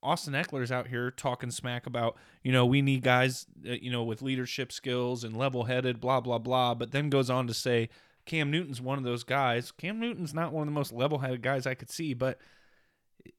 Austin 0.02 0.34
Ekeler's 0.34 0.72
out 0.72 0.88
here 0.88 1.10
talking 1.10 1.50
smack 1.50 1.86
about, 1.86 2.16
you 2.42 2.50
know, 2.52 2.66
we 2.66 2.82
need 2.82 3.02
guys, 3.02 3.46
uh, 3.68 3.72
you 3.72 3.90
know, 3.90 4.02
with 4.02 4.22
leadership 4.22 4.72
skills 4.72 5.22
and 5.24 5.36
level 5.36 5.64
headed, 5.64 6.00
blah, 6.00 6.20
blah, 6.20 6.38
blah. 6.38 6.74
But 6.74 6.90
then 6.90 7.08
goes 7.10 7.30
on 7.30 7.46
to 7.46 7.54
say 7.54 7.88
Cam 8.26 8.50
Newton's 8.50 8.80
one 8.80 8.98
of 8.98 9.04
those 9.04 9.24
guys. 9.24 9.70
Cam 9.70 10.00
Newton's 10.00 10.34
not 10.34 10.52
one 10.52 10.62
of 10.62 10.66
the 10.66 10.78
most 10.78 10.92
level 10.92 11.18
headed 11.18 11.42
guys 11.42 11.66
I 11.66 11.74
could 11.74 11.90
see, 11.90 12.14
but 12.14 12.38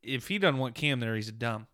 if 0.02 0.28
he 0.28 0.38
doesn't 0.38 0.60
want 0.60 0.76
Cam 0.76 1.00
there, 1.00 1.16
he's 1.16 1.32
dumb. 1.32 1.68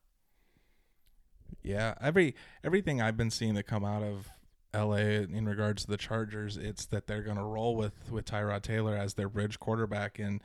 Yeah, 1.62 1.96
every 2.02 2.36
everything 2.64 3.02
I've 3.02 3.18
been 3.18 3.32
seeing 3.32 3.56
that 3.56 3.64
come 3.68 3.84
out 3.84 4.04
of 4.04 4.30
LA 4.74 4.98
in 4.98 5.48
regards 5.48 5.84
to 5.84 5.92
the 5.92 5.98
Chargers, 5.98 6.58
it's 6.58 6.86
that 6.88 7.08
they're 7.08 7.24
going 7.24 7.38
to 7.38 7.44
roll 7.44 7.76
with 7.76 8.12
with 8.12 8.26
Tyrod 8.26 8.62
Taylor 8.62 8.96
as 8.96 9.16
their 9.16 9.30
bridge 9.30 9.60
quarterback, 9.60 10.20
and 10.20 10.42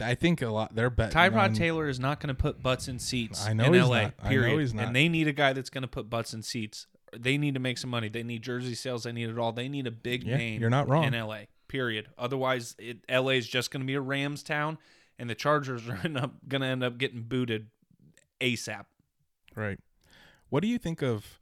I 0.00 0.14
think 0.14 0.40
a 0.42 0.48
lot 0.48 0.74
they're 0.74 0.90
betting. 0.90 1.16
Tyrod 1.16 1.36
on- 1.36 1.54
Taylor 1.54 1.88
is 1.88 1.98
not 2.00 2.20
going 2.20 2.28
to 2.28 2.34
put 2.40 2.62
butts 2.62 2.88
in 2.88 2.98
seats 2.98 3.46
I 3.46 3.52
know 3.52 3.64
in 3.64 3.74
he's 3.74 3.82
LA. 3.82 4.02
not. 4.02 4.14
I 4.20 4.24
know 4.24 4.30
Period. 4.30 4.60
he's 4.60 4.74
not. 4.74 4.86
And 4.86 4.96
they 4.96 5.08
need 5.08 5.28
a 5.28 5.32
guy 5.32 5.52
that's 5.52 5.70
going 5.70 5.82
to 5.82 5.88
put 5.88 6.08
butts 6.08 6.32
in 6.34 6.42
seats. 6.42 6.86
They 7.16 7.36
need 7.36 7.54
to 7.54 7.60
make 7.60 7.76
some 7.78 7.90
money. 7.90 8.08
They 8.08 8.22
need 8.22 8.42
jersey 8.42 8.74
sales. 8.74 9.02
They 9.04 9.12
need 9.12 9.28
it 9.28 9.38
all. 9.38 9.52
They 9.52 9.68
need 9.68 9.86
a 9.86 9.90
big 9.90 10.24
Yeah, 10.24 10.36
name. 10.38 10.60
you're 10.60 10.70
not 10.70 10.88
wrong. 10.88 11.04
in 11.04 11.12
LA. 11.14 11.42
Period. 11.68 12.08
Otherwise, 12.16 12.74
it, 12.78 12.98
LA 13.10 13.30
is 13.32 13.46
just 13.48 13.70
going 13.70 13.80
to 13.82 13.86
be 13.86 13.94
a 13.94 14.00
Rams 14.00 14.42
town, 14.42 14.78
and 15.18 15.28
the 15.28 15.34
Chargers 15.34 15.86
are 15.88 15.96
going 16.48 16.62
to 16.62 16.66
end 16.66 16.82
up 16.84 16.96
getting 16.98 17.22
booted 17.22 17.68
ASAP. 18.40 18.84
Right. 19.54 19.78
What 20.48 20.60
do 20.62 20.68
you 20.68 20.78
think 20.78 21.02
of? 21.02 21.38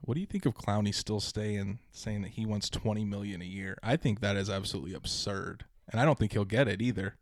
What 0.00 0.14
do 0.14 0.20
you 0.20 0.26
think 0.26 0.46
of 0.46 0.54
Clowney 0.54 0.94
still 0.94 1.20
staying, 1.20 1.78
saying 1.90 2.22
that 2.22 2.32
he 2.32 2.46
wants 2.46 2.68
twenty 2.70 3.04
million 3.04 3.42
a 3.42 3.46
year? 3.46 3.76
I 3.82 3.96
think 3.96 4.20
that 4.20 4.36
is 4.36 4.48
absolutely 4.50 4.94
absurd, 4.94 5.64
and 5.90 6.00
I 6.00 6.04
don't 6.04 6.18
think 6.18 6.32
he'll 6.32 6.44
get 6.44 6.68
it 6.68 6.80
either. 6.82 7.16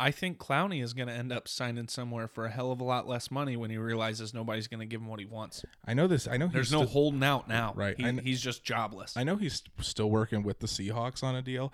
I 0.00 0.10
think 0.10 0.38
Clowney 0.38 0.82
is 0.82 0.94
going 0.94 1.08
to 1.08 1.14
end 1.14 1.30
up 1.32 1.46
signing 1.46 1.86
somewhere 1.88 2.26
for 2.26 2.46
a 2.46 2.50
hell 2.50 2.72
of 2.72 2.80
a 2.80 2.84
lot 2.84 3.06
less 3.06 3.30
money 3.30 3.56
when 3.56 3.70
he 3.70 3.76
realizes 3.76 4.32
nobody's 4.32 4.66
going 4.66 4.80
to 4.80 4.86
give 4.86 5.00
him 5.02 5.06
what 5.08 5.20
he 5.20 5.26
wants. 5.26 5.64
I 5.86 5.92
know 5.94 6.06
this. 6.06 6.26
I 6.26 6.38
know 6.38 6.46
There's 6.48 6.72
no 6.72 6.86
holding 6.86 7.22
out 7.22 7.48
now. 7.48 7.74
Right. 7.76 7.96
He- 7.96 8.02
kn- 8.04 8.18
he's 8.18 8.40
just 8.40 8.64
jobless. 8.64 9.16
I 9.16 9.24
know 9.24 9.36
he's 9.36 9.62
still 9.80 10.10
working 10.10 10.42
with 10.42 10.60
the 10.60 10.66
Seahawks 10.66 11.22
on 11.22 11.36
a 11.36 11.42
deal, 11.42 11.72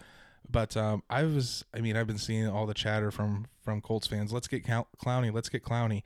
but 0.50 0.76
um, 0.76 1.02
I 1.08 1.22
was, 1.22 1.64
I 1.72 1.80
mean, 1.80 1.96
I've 1.96 2.06
been 2.08 2.18
seeing 2.18 2.48
all 2.48 2.66
the 2.66 2.74
chatter 2.74 3.10
from 3.12 3.46
from 3.62 3.80
Colts 3.80 4.06
fans. 4.08 4.32
Let's 4.32 4.48
get 4.48 4.64
Clow- 4.64 4.88
Clowney. 5.02 5.32
Let's 5.32 5.48
get 5.48 5.62
Clowney. 5.64 6.02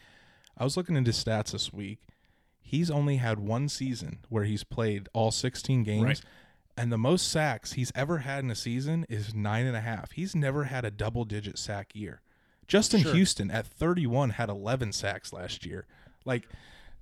I 0.58 0.64
was 0.64 0.76
looking 0.76 0.96
into 0.96 1.12
stats 1.12 1.52
this 1.52 1.72
week. 1.72 2.00
He's 2.60 2.90
only 2.90 3.16
had 3.16 3.38
one 3.40 3.68
season 3.68 4.18
where 4.28 4.44
he's 4.44 4.62
played 4.62 5.08
all 5.12 5.30
16 5.30 5.82
games, 5.82 6.04
Right. 6.04 6.20
And 6.80 6.90
the 6.90 6.98
most 6.98 7.28
sacks 7.28 7.72
he's 7.74 7.92
ever 7.94 8.18
had 8.18 8.42
in 8.42 8.50
a 8.50 8.54
season 8.54 9.04
is 9.08 9.34
nine 9.34 9.66
and 9.66 9.76
a 9.76 9.80
half. 9.80 10.12
He's 10.12 10.34
never 10.34 10.64
had 10.64 10.84
a 10.84 10.90
double 10.90 11.24
digit 11.26 11.58
sack 11.58 11.90
year. 11.94 12.22
Justin 12.66 13.00
Sure. 13.02 13.12
Houston 13.14 13.50
at 13.50 13.66
31 13.66 14.30
had 14.30 14.48
11 14.48 14.92
sacks 14.92 15.32
last 15.32 15.66
year. 15.66 15.86
Like 16.24 16.48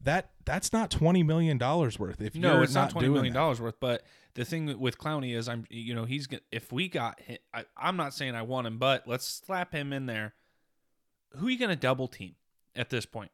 that. 0.03 0.31
That's 0.45 0.73
not 0.73 0.91
20 0.91 1.23
million 1.23 1.59
dollars 1.59 1.99
worth. 1.99 2.21
If 2.21 2.35
No, 2.35 2.55
you're 2.55 2.65
it's 2.65 2.75
not 2.75 2.91
twenty 2.91 3.07
doing 3.07 3.15
million 3.15 3.35
that. 3.35 3.39
dollars 3.39 3.61
worth. 3.61 3.79
But 3.79 4.03
the 4.35 4.45
thing 4.45 4.79
with 4.81 4.97
Clowney 4.99 5.37
is, 5.37 5.49
I'm 5.49 5.65
you 5.71 5.95
know 5.95 6.05
he's 6.07 6.27
gonna 6.27 6.41
if 6.51 6.73
we 6.73 6.89
got 6.89 7.21
him, 7.21 7.39
I, 7.55 7.65
I'm 7.77 7.97
not 7.97 8.15
saying 8.15 8.35
I 8.35 8.43
want 8.43 8.67
him, 8.67 8.79
but 8.79 9.07
let's 9.07 9.27
slap 9.27 9.73
him 9.73 9.93
in 9.93 10.07
there. 10.07 10.35
Who 11.37 11.47
are 11.49 11.51
you 11.51 11.59
gonna 11.59 11.77
double 11.77 12.09
team 12.09 12.35
at 12.75 12.89
this 12.91 13.05
point? 13.07 13.31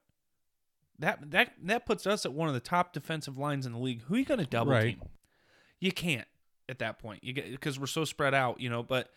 That 0.99 1.31
that 1.31 1.53
that 1.63 1.87
puts 1.87 2.07
us 2.07 2.25
at 2.27 2.33
one 2.33 2.49
of 2.49 2.55
the 2.55 2.61
top 2.61 2.93
defensive 2.93 3.39
lines 3.39 3.65
in 3.67 3.73
the 3.73 3.79
league. 3.79 4.03
Who 4.09 4.15
are 4.15 4.19
you 4.19 4.25
gonna 4.25 4.45
double 4.47 4.73
Right. 4.73 4.99
team? 4.99 5.03
You 5.81 5.93
can't 5.93 6.27
at 6.69 6.79
that 6.81 6.99
point. 6.99 7.23
You 7.25 7.33
get 7.33 7.51
because 7.51 7.79
we're 7.79 7.87
so 7.87 8.05
spread 8.05 8.35
out, 8.35 8.61
you 8.61 8.69
know. 8.71 8.83
But 8.83 9.09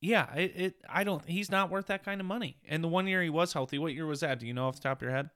yeah, 0.00 0.32
it, 0.34 0.52
it 0.56 0.74
I 0.88 1.04
don't 1.04 1.26
he's 1.28 1.50
not 1.50 1.70
worth 1.70 1.86
that 1.86 2.04
kind 2.04 2.20
of 2.20 2.26
money. 2.26 2.56
And 2.68 2.82
the 2.84 2.88
one 2.88 3.06
year 3.06 3.22
he 3.22 3.30
was 3.30 3.52
healthy, 3.52 3.78
what 3.78 3.94
year 3.94 4.06
was 4.06 4.20
that? 4.20 4.38
Do 4.40 4.46
you 4.46 4.54
know 4.54 4.68
off 4.68 4.76
the 4.76 4.82
top 4.82 4.98
of 4.98 5.02
your 5.02 5.12
head? 5.12 5.30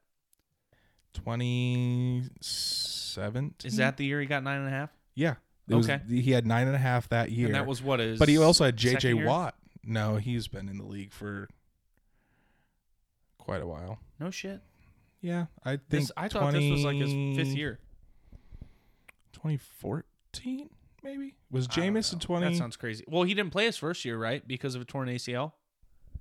2017. 1.14 3.54
Is 3.64 3.76
that 3.76 3.96
the 3.96 4.04
year 4.04 4.20
he 4.20 4.26
got 4.26 4.42
nine 4.42 4.58
and 4.58 4.68
a 4.68 4.70
half? 4.70 4.90
Yeah. 5.14 5.34
Was- 5.68 5.88
Okay. 5.88 6.02
he 6.08 6.32
had 6.32 6.46
nine 6.46 6.66
and 6.66 6.76
a 6.76 6.80
half 6.80 7.08
that 7.08 7.30
year. 7.30 7.46
And 7.46 7.54
that 7.54 7.66
was 7.66 7.82
what 7.82 8.00
is 8.00 8.18
but 8.18 8.28
he 8.28 8.36
also 8.38 8.64
had 8.64 8.76
J.J. 8.76 9.14
Watt. 9.14 9.54
No, 9.82 10.16
he's 10.16 10.48
been 10.48 10.68
in 10.68 10.76
the 10.78 10.84
league 10.84 11.12
for 11.12 11.48
quite 13.38 13.62
a 13.62 13.66
while. 13.66 13.98
No 14.18 14.30
shit. 14.30 14.60
Yeah, 15.20 15.46
I 15.64 15.70
think 15.76 15.88
This, 15.88 16.12
I 16.16 16.28
thought 16.28 16.52
this 16.52 16.70
was 16.70 16.84
like 16.84 16.96
his 16.96 17.36
fifth 17.36 17.56
year. 17.56 17.78
2014 19.32 20.68
maybe 21.04 21.34
was 21.50 21.68
Jameis 21.68 22.12
in 22.12 22.18
20 22.18 22.46
That 22.46 22.56
sounds 22.56 22.76
crazy. 22.76 23.04
Well, 23.06 23.22
he 23.22 23.34
didn't 23.34 23.52
play 23.52 23.66
his 23.66 23.76
first 23.76 24.04
year, 24.04 24.18
right? 24.18 24.46
Because 24.46 24.74
of 24.74 24.82
a 24.82 24.84
torn 24.84 25.08
ACL. 25.08 25.52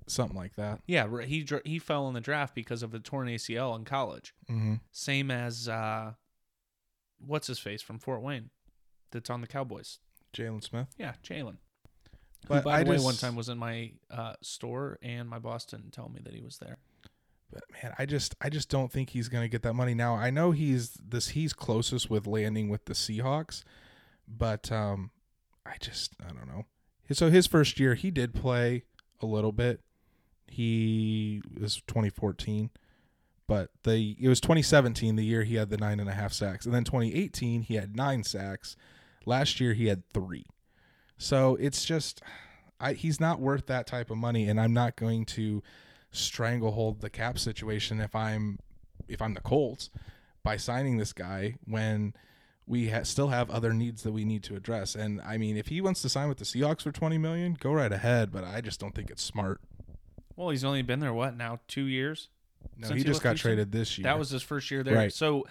something 0.06 0.36
like 0.36 0.54
that. 0.56 0.80
Yeah, 0.86 1.06
right, 1.08 1.26
he 1.26 1.42
dr- 1.42 1.62
he 1.64 1.78
fell 1.78 2.06
in 2.08 2.14
the 2.14 2.20
draft 2.20 2.54
because 2.54 2.82
of 2.82 2.92
a 2.94 2.98
torn 3.00 3.26
ACL 3.28 3.74
in 3.76 3.84
college. 3.84 4.34
hmm 4.46 4.74
Same 4.92 5.30
as 5.30 5.68
uh, 5.68 6.12
what's 7.18 7.46
his 7.46 7.58
face 7.58 7.82
from 7.82 7.98
Fort 7.98 8.20
Wayne, 8.22 8.50
that's 9.10 9.30
on 9.30 9.40
the 9.40 9.46
Cowboys. 9.46 9.98
Jaylon 10.36 10.62
Smith. 10.62 10.88
Yeah, 10.98 11.14
Jaylon. 11.22 11.56
Who, 12.46 12.48
But 12.48 12.64
by 12.64 12.80
I 12.80 12.82
the 12.84 12.90
way, 12.90 12.96
just, 12.96 13.04
one 13.06 13.14
time 13.16 13.36
was 13.36 13.48
in 13.48 13.56
my 13.56 13.92
uh, 14.10 14.34
store, 14.42 14.98
and 15.02 15.28
my 15.28 15.38
boss 15.38 15.64
didn't 15.64 15.92
tell 15.92 16.08
me 16.10 16.20
that 16.24 16.34
he 16.34 16.42
was 16.42 16.58
there. 16.58 16.76
but 17.52 17.62
man, 17.82 17.94
I 17.98 18.04
just 18.04 18.34
I 18.42 18.50
just 18.50 18.68
don't 18.68 18.90
think 18.92 19.10
he's 19.10 19.28
going 19.28 19.44
to 19.44 19.48
get 19.48 19.62
that 19.62 19.74
money 19.74 19.94
now. 19.94 20.16
I 20.16 20.28
know 20.30 20.50
he's 20.50 20.90
this 20.94 21.28
he's 21.28 21.52
closest 21.54 22.10
with 22.10 22.26
landing 22.26 22.68
with 22.68 22.84
the 22.84 22.92
Seahawks, 22.94 23.62
but 24.28 24.70
um 24.72 25.10
I 25.66 25.76
just 25.80 26.14
I 26.24 26.32
don't 26.32 26.48
know. 26.48 26.66
So 27.12 27.30
his 27.30 27.46
first 27.46 27.78
year 27.78 27.94
he 27.94 28.10
did 28.10 28.34
play 28.34 28.84
a 29.20 29.26
little 29.26 29.52
bit. 29.52 29.80
He 30.46 31.42
was 31.60 31.82
2014, 31.86 32.70
but 33.46 33.70
the 33.82 34.16
it 34.20 34.28
was 34.28 34.40
2017 34.40 35.16
the 35.16 35.24
year 35.24 35.42
he 35.44 35.56
had 35.56 35.70
the 35.70 35.76
nine 35.76 36.00
and 36.00 36.08
a 36.08 36.14
half 36.14 36.32
sacks, 36.32 36.64
and 36.66 36.74
then 36.74 36.84
2018 36.84 37.62
he 37.62 37.74
had 37.74 37.96
nine 37.96 38.24
sacks. 38.24 38.76
Last 39.26 39.60
year 39.60 39.72
he 39.74 39.86
had 39.86 40.08
three. 40.12 40.44
So 41.16 41.56
it's 41.56 41.84
just, 41.84 42.22
I 42.80 42.92
he's 42.92 43.20
not 43.20 43.40
worth 43.40 43.66
that 43.66 43.86
type 43.86 44.10
of 44.10 44.18
money, 44.18 44.48
and 44.48 44.60
I'm 44.60 44.74
not 44.74 44.96
going 44.96 45.24
to 45.26 45.62
stranglehold 46.10 47.00
the 47.00 47.10
cap 47.10 47.38
situation 47.38 48.00
if 48.00 48.14
I'm 48.14 48.58
if 49.08 49.20
I'm 49.20 49.34
the 49.34 49.40
Colts 49.40 49.90
by 50.42 50.56
signing 50.56 50.98
this 50.98 51.12
guy 51.12 51.56
when 51.64 52.14
we 52.66 52.88
ha- 52.88 53.02
still 53.02 53.28
have 53.28 53.50
other 53.50 53.72
needs 53.72 54.02
that 54.02 54.12
we 54.12 54.24
need 54.24 54.42
to 54.44 54.56
address. 54.56 54.94
And 54.94 55.20
I 55.22 55.36
mean, 55.36 55.56
if 55.56 55.68
he 55.68 55.80
wants 55.80 56.02
to 56.02 56.08
sign 56.08 56.28
with 56.28 56.38
the 56.38 56.44
Seahawks 56.44 56.82
for 56.82 56.92
20 56.92 57.18
million, 57.18 57.56
go 57.58 57.72
right 57.72 57.92
ahead. 57.92 58.32
But 58.32 58.44
I 58.44 58.60
just 58.60 58.80
don't 58.80 58.94
think 58.94 59.10
it's 59.10 59.22
smart. 59.22 59.60
Well, 60.36 60.50
he's 60.50 60.64
only 60.64 60.82
been 60.82 61.00
there 61.00 61.12
what 61.12 61.36
now? 61.36 61.60
Two 61.68 61.84
years. 61.84 62.28
No, 62.76 62.88
he 62.88 62.98
he 62.98 63.04
just 63.04 63.22
got 63.22 63.30
Houston? 63.30 63.50
traded 63.50 63.72
this 63.72 63.98
year. 63.98 64.04
That 64.04 64.18
was 64.18 64.30
his 64.30 64.42
first 64.42 64.70
year 64.70 64.82
there. 64.82 64.96
Right. 64.96 65.12
So, 65.12 65.44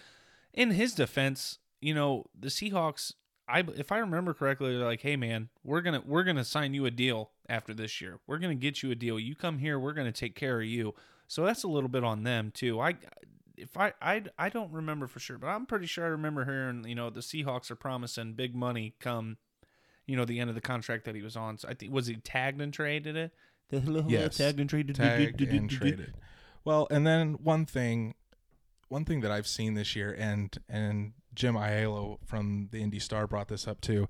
in 0.53 0.71
his 0.71 0.93
defense, 0.93 1.59
you 1.79 1.93
know, 1.93 2.25
the 2.37 2.49
Seahawks. 2.49 3.13
I 3.47 3.59
if 3.75 3.91
I 3.91 3.97
remember 3.97 4.33
correctly, 4.33 4.75
they're 4.75 4.85
like, 4.85 5.01
"Hey, 5.01 5.15
man, 5.17 5.49
we're 5.63 5.81
gonna 5.81 6.01
we're 6.05 6.23
gonna 6.23 6.45
sign 6.45 6.73
you 6.73 6.85
a 6.85 6.91
deal 6.91 7.31
after 7.49 7.73
this 7.73 7.99
year. 7.99 8.19
We're 8.25 8.39
gonna 8.39 8.55
get 8.55 8.81
you 8.81 8.89
a 8.91 8.95
deal. 8.95 9.19
You 9.19 9.35
come 9.35 9.59
here, 9.59 9.77
we're 9.77 9.93
gonna 9.93 10.13
take 10.13 10.33
care 10.33 10.61
of 10.61 10.65
you." 10.65 10.95
So 11.27 11.45
that's 11.45 11.63
a 11.63 11.67
little 11.67 11.89
bit 11.89 12.03
on 12.03 12.23
them 12.23 12.51
too. 12.51 12.79
I 12.79 12.95
if 13.55 13.77
I 13.77 13.93
I 14.01 14.23
I 14.37 14.49
don't 14.49 14.71
remember 14.71 15.07
for 15.07 15.19
sure, 15.19 15.37
but 15.37 15.47
I'm 15.47 15.65
pretty 15.65 15.85
sure 15.85 16.05
I 16.05 16.09
remember 16.09 16.45
hearing 16.45 16.85
you 16.87 16.95
know 16.95 17.09
the 17.09 17.21
Seahawks 17.21 17.69
are 17.71 17.75
promising 17.75 18.33
big 18.33 18.55
money 18.55 18.95
come, 18.99 19.37
you 20.05 20.15
know, 20.15 20.25
the 20.25 20.39
end 20.39 20.49
of 20.49 20.55
the 20.55 20.61
contract 20.61 21.05
that 21.05 21.15
he 21.15 21.21
was 21.21 21.35
on. 21.35 21.57
So 21.57 21.67
I 21.69 21.73
think 21.73 21.93
was 21.93 22.07
he 22.07 22.15
tagged 22.15 22.61
and 22.61 22.73
traded 22.73 23.15
it. 23.15 23.31
The 23.69 24.05
Yes. 24.07 24.37
tagged 24.37 24.59
and 24.59 24.69
traded. 24.69 24.95
tagged 24.95 25.41
and 25.41 25.69
traded. 25.69 26.13
Well, 26.63 26.87
and 26.91 27.07
then 27.07 27.33
one 27.33 27.65
thing, 27.65 28.13
one 28.87 29.03
thing 29.03 29.21
that 29.21 29.31
I've 29.31 29.47
seen 29.47 29.73
this 29.73 29.95
year, 29.95 30.15
and 30.17 30.55
and 30.69 31.13
Jim 31.33 31.55
Ayello 31.55 32.19
from 32.25 32.69
the 32.71 32.81
Indy 32.81 32.99
Star 32.99 33.25
brought 33.25 33.47
this 33.47 33.67
up 33.67 33.81
too. 33.81 34.07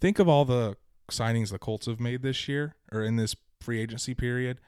Think 0.00 0.18
of 0.18 0.28
all 0.28 0.44
the 0.44 0.76
signings 1.10 1.50
the 1.50 1.58
Colts 1.58 1.86
have 1.86 1.98
made 2.00 2.22
this 2.22 2.46
year, 2.48 2.74
or 2.92 3.02
in 3.02 3.16
this 3.16 3.34
free 3.60 3.80
agency 3.80 4.14
period, 4.14 4.60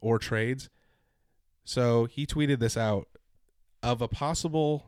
or 0.00 0.18
trades. 0.18 0.68
So 1.64 2.06
he 2.06 2.26
tweeted 2.26 2.58
this 2.60 2.76
out 2.76 3.08
of 3.82 4.02
a 4.02 4.08
possible 4.08 4.86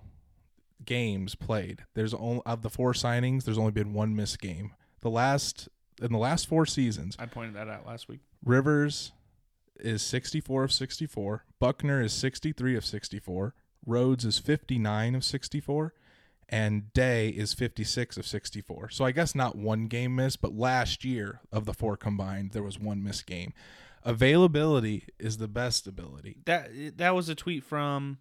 games 0.84 1.34
played. 1.34 1.84
There's 1.94 2.14
only 2.14 2.42
of 2.46 2.62
the 2.62 2.70
four 2.70 2.92
signings. 2.92 3.44
There's 3.44 3.58
only 3.58 3.72
been 3.72 3.92
one 3.92 4.14
missed 4.16 4.40
game. 4.40 4.72
The 5.00 5.10
last 5.10 5.68
in 6.00 6.12
the 6.12 6.18
last 6.18 6.48
four 6.48 6.66
seasons, 6.66 7.16
I 7.18 7.26
pointed 7.26 7.54
that 7.54 7.68
out 7.68 7.86
last 7.86 8.08
week. 8.08 8.20
Rivers 8.44 9.12
is 9.78 10.02
64 10.02 10.64
of 10.64 10.72
64. 10.72 11.44
Buckner 11.58 12.02
is 12.02 12.12
63 12.12 12.76
of 12.76 12.84
64. 12.84 13.54
Rhodes 13.86 14.24
is 14.24 14.38
59 14.38 15.14
of 15.14 15.24
64. 15.24 15.94
And 16.52 16.92
Day 16.92 17.28
is 17.28 17.54
56 17.54 18.16
of 18.16 18.26
64. 18.26 18.90
So 18.90 19.04
I 19.04 19.12
guess 19.12 19.34
not 19.36 19.56
one 19.56 19.86
game 19.86 20.16
missed, 20.16 20.40
but 20.40 20.52
last 20.52 21.04
year 21.04 21.40
of 21.52 21.64
the 21.64 21.72
four 21.72 21.96
combined, 21.96 22.50
there 22.50 22.62
was 22.62 22.78
one 22.78 23.04
missed 23.04 23.26
game. 23.26 23.52
Availability 24.02 25.04
is 25.18 25.36
the 25.36 25.46
best 25.46 25.86
ability. 25.86 26.38
that 26.46 26.70
that 26.96 27.14
was 27.14 27.28
a 27.28 27.34
tweet 27.34 27.62
from 27.62 28.18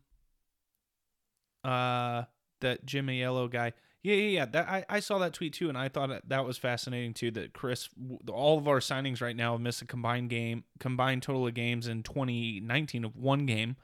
uh 1.64 2.24
that 2.62 2.86
Jim 2.86 3.08
Ayello 3.08 3.50
guy. 3.50 3.74
Yeah, 4.02 4.16
yeah, 4.16 4.30
yeah. 4.30 4.46
That 4.46 4.70
I, 4.70 4.86
I 4.90 5.00
saw 5.02 5.18
that 5.20 5.34
tweet 5.34 5.54
too, 5.54 5.68
and 5.70 5.78
I 5.78 5.90
thought 5.90 6.08
that- 6.10 6.30
that 6.30 6.46
was 6.46 6.58
fascinating 6.58 7.14
too. 7.14 7.32
That 7.32 7.54
Chris, 7.54 7.90
all 8.32 8.58
of 8.58 8.68
our 8.68 8.80
signings 8.80 9.22
right 9.22 9.36
now 9.36 9.54
have 9.54 9.62
missed 9.62 9.82
a 9.82 9.86
combined 9.86 10.30
game, 10.30 10.64
combined 10.80 11.22
total 11.24 11.48
of 11.48 11.54
games 11.54 11.88
in 11.88 12.04
2019 12.04 13.04
of 13.06 13.16
one 13.18 13.46
game, 13.46 13.76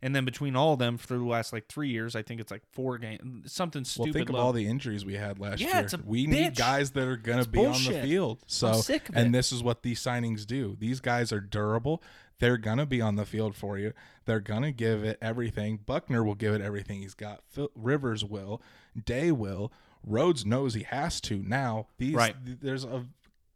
and 0.00 0.16
then 0.16 0.24
between 0.24 0.56
all 0.56 0.72
of 0.72 0.80
them 0.80 0.98
for 0.98 1.16
the 1.16 1.24
last 1.24 1.52
like 1.52 1.68
three 1.68 1.90
years, 1.90 2.16
I 2.16 2.22
think 2.22 2.40
it's 2.40 2.50
like 2.50 2.62
four 2.72 2.98
games, 2.98 3.52
something 3.52 3.84
stupid. 3.84 4.06
Well, 4.06 4.12
think 4.12 4.28
of 4.30 4.34
all 4.34 4.52
the 4.52 4.66
injuries 4.66 5.04
we 5.04 5.14
had 5.14 5.38
last 5.38 5.60
Yeah, 5.60 5.74
year. 5.76 5.84
it's 5.84 5.94
a 5.94 6.00
we 6.04 6.26
need 6.26 6.56
guys 6.56 6.90
that 6.92 7.06
are 7.06 7.16
going 7.16 7.38
It's 7.38 7.46
be 7.46 7.64
on 7.64 7.84
the 7.84 8.02
field. 8.02 8.40
So, 8.48 8.82
and 9.14 9.32
this 9.32 9.52
is 9.52 9.62
what 9.62 9.82
these 9.84 10.00
signings 10.00 10.44
do. 10.44 10.76
These 10.80 10.98
guys 11.00 11.32
are 11.32 11.40
durable. 11.40 12.02
They're 12.38 12.56
going 12.58 12.78
to 12.78 12.86
be 12.86 13.00
on 13.00 13.16
the 13.16 13.24
field 13.24 13.54
for 13.54 13.78
you. 13.78 13.92
They're 14.24 14.40
going 14.40 14.62
to 14.62 14.72
give 14.72 15.04
it 15.04 15.18
everything. 15.22 15.78
Buckner 15.84 16.24
will 16.24 16.34
give 16.34 16.54
it 16.54 16.60
everything 16.60 17.02
he's 17.02 17.14
got. 17.14 17.40
Phil, 17.48 17.70
Rivers 17.74 18.24
will. 18.24 18.60
Day 19.04 19.30
will. 19.30 19.72
Rhodes 20.04 20.44
knows 20.44 20.74
he 20.74 20.82
has 20.82 21.20
to 21.22 21.42
now. 21.42 21.86
These 21.98 22.14
Right. 22.14 22.34
th- 22.44 22.58
there's 22.60 22.84
a 22.84 23.06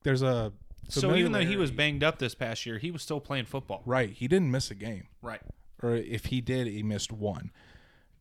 there's 0.05 0.23
a 0.23 0.53
so 0.89 1.17
even 1.17 1.33
though 1.33 1.41
he 1.45 1.57
was 1.57 1.73
banged 1.73 2.05
up 2.05 2.19
this 2.21 2.37
past 2.37 2.65
year, 2.65 2.79
he 2.79 2.93
was 2.93 3.03
still 3.03 3.19
playing 3.21 3.47
football. 3.47 3.83
right, 3.85 4.11
he 4.11 4.29
didn't 4.29 4.53
miss 4.53 4.71
a 4.71 4.75
game. 4.77 5.09
Right. 5.21 5.41
Or 5.83 5.97
if 5.97 6.27
he 6.27 6.41
did, 6.41 6.69
he 6.69 6.83
missed 6.85 7.11
one. 7.11 7.51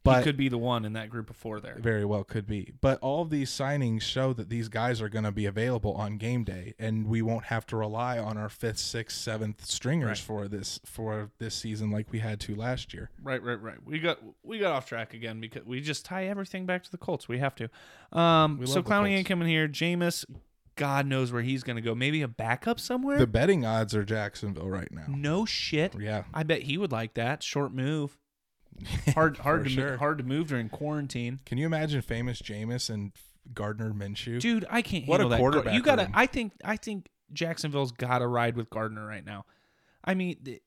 But 0.05 0.17
he 0.19 0.23
could 0.23 0.37
be 0.37 0.47
the 0.49 0.57
one 0.57 0.85
in 0.85 0.93
that 0.93 1.09
group 1.09 1.29
of 1.29 1.35
four 1.35 1.59
there. 1.59 1.77
Very 1.79 2.05
well 2.05 2.23
could 2.23 2.47
be. 2.47 2.71
But 2.79 2.99
all 3.01 3.21
of 3.21 3.29
these 3.29 3.49
signings 3.51 4.01
show 4.03 4.31
that 4.33 4.49
these 4.49 4.69
guys 4.69 5.01
are 5.01 5.09
going 5.09 5.25
to 5.25 5.31
be 5.31 5.45
available 5.45 5.93
on 5.93 6.17
game 6.17 6.43
day 6.43 6.73
and 6.79 7.07
we 7.07 7.21
won't 7.21 7.45
have 7.45 7.65
to 7.67 7.75
rely 7.77 8.17
on 8.17 8.37
our 8.37 8.47
5th, 8.47 8.75
6th, 8.77 9.11
7th 9.11 9.65
stringers 9.65 10.05
Right. 10.05 10.17
for 10.19 10.47
this 10.47 10.79
for 10.85 11.31
this 11.39 11.55
season 11.55 11.91
like 11.91 12.11
we 12.11 12.19
had 12.19 12.39
to 12.41 12.55
last 12.55 12.93
year. 12.93 13.09
Right, 13.21 13.41
right, 13.43 13.61
right. 13.61 13.77
We 13.83 13.99
got 13.99 14.19
we 14.43 14.59
got 14.59 14.71
off 14.71 14.85
track 14.85 15.13
again 15.13 15.41
because 15.41 15.65
we 15.65 15.81
just 15.81 16.05
tie 16.05 16.25
everything 16.27 16.65
back 16.65 16.83
to 16.83 16.91
the 16.91 16.97
Colts. 16.97 17.27
We 17.27 17.39
have 17.39 17.55
to. 17.55 17.69
Um, 18.17 18.59
We 18.59 18.67
so 18.67 18.81
Clowney 18.83 19.09
ain't 19.11 19.27
coming 19.27 19.47
here. 19.47 19.67
Jameis, 19.67 20.23
God 20.75 21.07
knows 21.07 21.31
where 21.31 21.41
he's 21.41 21.63
gonna 21.63 21.81
go. 21.81 21.95
Maybe 21.95 22.21
a 22.21 22.27
backup 22.27 22.79
somewhere. 22.79 23.17
The 23.17 23.27
betting 23.27 23.65
odds 23.65 23.95
are 23.95 24.03
Jacksonville 24.03 24.69
right 24.69 24.91
now. 24.91 25.05
no 25.07 25.45
shit. 25.45 25.95
Yeah. 25.99 26.23
I 26.33 26.43
bet 26.43 26.63
he 26.63 26.77
would 26.77 26.91
like 26.91 27.13
that 27.15 27.41
short 27.43 27.73
move. 27.73 28.17
Hard, 29.13 29.37
hard 29.37 29.63
to 29.63 29.69
sure. 29.69 29.91
mo- 29.91 29.97
hard 29.97 30.17
to 30.17 30.23
move 30.23 30.47
during 30.49 30.69
quarantine. 30.69 31.39
Can 31.45 31.57
you 31.57 31.65
imagine 31.65 32.01
famous 32.01 32.41
Jameis 32.41 32.89
and 32.89 33.11
Gardner 33.53 33.91
Minshew? 33.91 34.39
Dude, 34.39 34.65
I 34.69 34.81
can't 34.81 35.07
What 35.07 35.21
a 35.21 35.27
that. 35.29 35.39
quarterback 35.39 35.73
You 35.73 35.81
gotta. 35.81 36.03
room. 36.03 36.11
I 36.13 36.25
think. 36.25 36.53
I 36.63 36.75
think 36.75 37.07
Jacksonville's 37.31 37.91
got 37.93 38.19
to 38.19 38.27
ride 38.27 38.55
with 38.57 38.69
Gardner 38.69 39.05
right 39.05 39.25
now. 39.25 39.45
I 40.03 40.13
mean, 40.13 40.37
they 40.43 40.59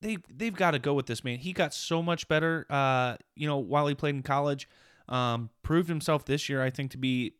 they 0.00 0.16
they've 0.34 0.54
got 0.54 0.70
to 0.72 0.78
go 0.78 0.94
with 0.94 1.06
this 1.06 1.22
man. 1.22 1.38
He 1.38 1.52
got 1.52 1.74
so 1.74 2.02
much 2.02 2.28
better. 2.28 2.66
Uh, 2.70 3.16
you 3.36 3.46
know, 3.46 3.58
while 3.58 3.86
he 3.86 3.94
played 3.94 4.14
in 4.14 4.22
college, 4.22 4.66
um, 5.08 5.50
proved 5.62 5.88
himself 5.88 6.24
this 6.24 6.48
year. 6.48 6.62
I 6.62 6.70
think 6.70 6.92
to 6.92 6.98
be, 6.98 7.34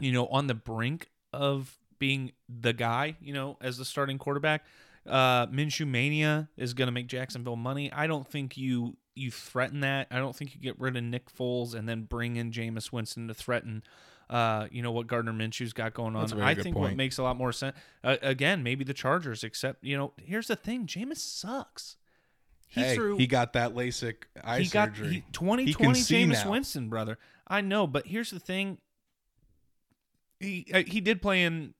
you 0.00 0.12
know, 0.12 0.26
on 0.28 0.46
the 0.46 0.54
brink 0.54 1.10
of 1.32 1.78
being 1.98 2.32
the 2.48 2.72
guy. 2.72 3.16
You 3.20 3.34
know, 3.34 3.58
as 3.60 3.76
the 3.76 3.84
starting 3.84 4.16
quarterback. 4.18 4.64
Uh, 5.06 5.46
Minshew 5.48 5.86
mania 5.86 6.48
is 6.56 6.74
going 6.74 6.86
to 6.86 6.92
make 6.92 7.08
Jacksonville 7.08 7.56
money. 7.56 7.92
I 7.92 8.06
don't 8.06 8.26
think 8.26 8.56
you 8.56 8.96
you 9.14 9.30
threaten 9.30 9.80
that. 9.80 10.06
I 10.10 10.18
don't 10.18 10.34
think 10.34 10.54
you 10.54 10.60
get 10.60 10.78
rid 10.78 10.96
of 10.96 11.02
Nick 11.02 11.32
Foles 11.34 11.74
and 11.74 11.88
then 11.88 12.02
bring 12.02 12.36
in 12.36 12.50
Jameis 12.50 12.92
Winston 12.92 13.28
to 13.28 13.34
threaten. 13.34 13.82
Uh, 14.30 14.66
you 14.70 14.80
know 14.80 14.92
what 14.92 15.06
Gardner 15.06 15.32
Minshew's 15.32 15.72
got 15.72 15.92
going 15.92 16.14
on. 16.16 16.22
That's 16.22 16.32
a 16.32 16.36
very 16.36 16.48
I 16.48 16.54
think 16.54 16.76
what 16.76 16.96
makes 16.96 17.18
a 17.18 17.22
lot 17.22 17.36
more 17.36 17.52
sense. 17.52 17.76
Uh, 18.02 18.16
again, 18.22 18.62
maybe 18.62 18.84
the 18.84 18.94
Chargers. 18.94 19.44
Except 19.44 19.84
you 19.84 19.96
know, 19.96 20.12
here's 20.16 20.46
the 20.46 20.56
thing: 20.56 20.86
Jameis 20.86 21.18
sucks. 21.18 21.96
He 22.68 22.80
hey, 22.80 22.94
threw. 22.94 23.18
he 23.18 23.26
got 23.26 23.52
that 23.52 23.74
LASIK 23.74 24.14
eye 24.42 24.60
he 24.60 24.68
got 24.68 24.96
surgery. 24.96 25.08
he, 25.12 25.24
2020 25.32 25.98
He 25.98 26.04
Jameis. 26.04 26.48
Winston, 26.48 26.88
brother. 26.88 27.18
I 27.46 27.60
know, 27.60 27.86
but 27.86 28.06
here's 28.06 28.30
the 28.30 28.40
thing. 28.40 28.78
He 30.40 30.66
uh, 30.72 30.82
he 30.86 31.02
did 31.02 31.20
play 31.20 31.42
in 31.42 31.74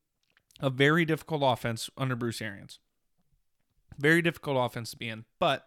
a 0.60 0.68
very 0.68 1.06
difficult 1.06 1.42
offense 1.42 1.88
under 1.96 2.14
Bruce 2.14 2.42
Arians. 2.42 2.78
Very 3.98 4.22
difficult 4.22 4.56
offense 4.58 4.90
to 4.92 4.96
be 4.96 5.08
in, 5.08 5.24
but 5.38 5.64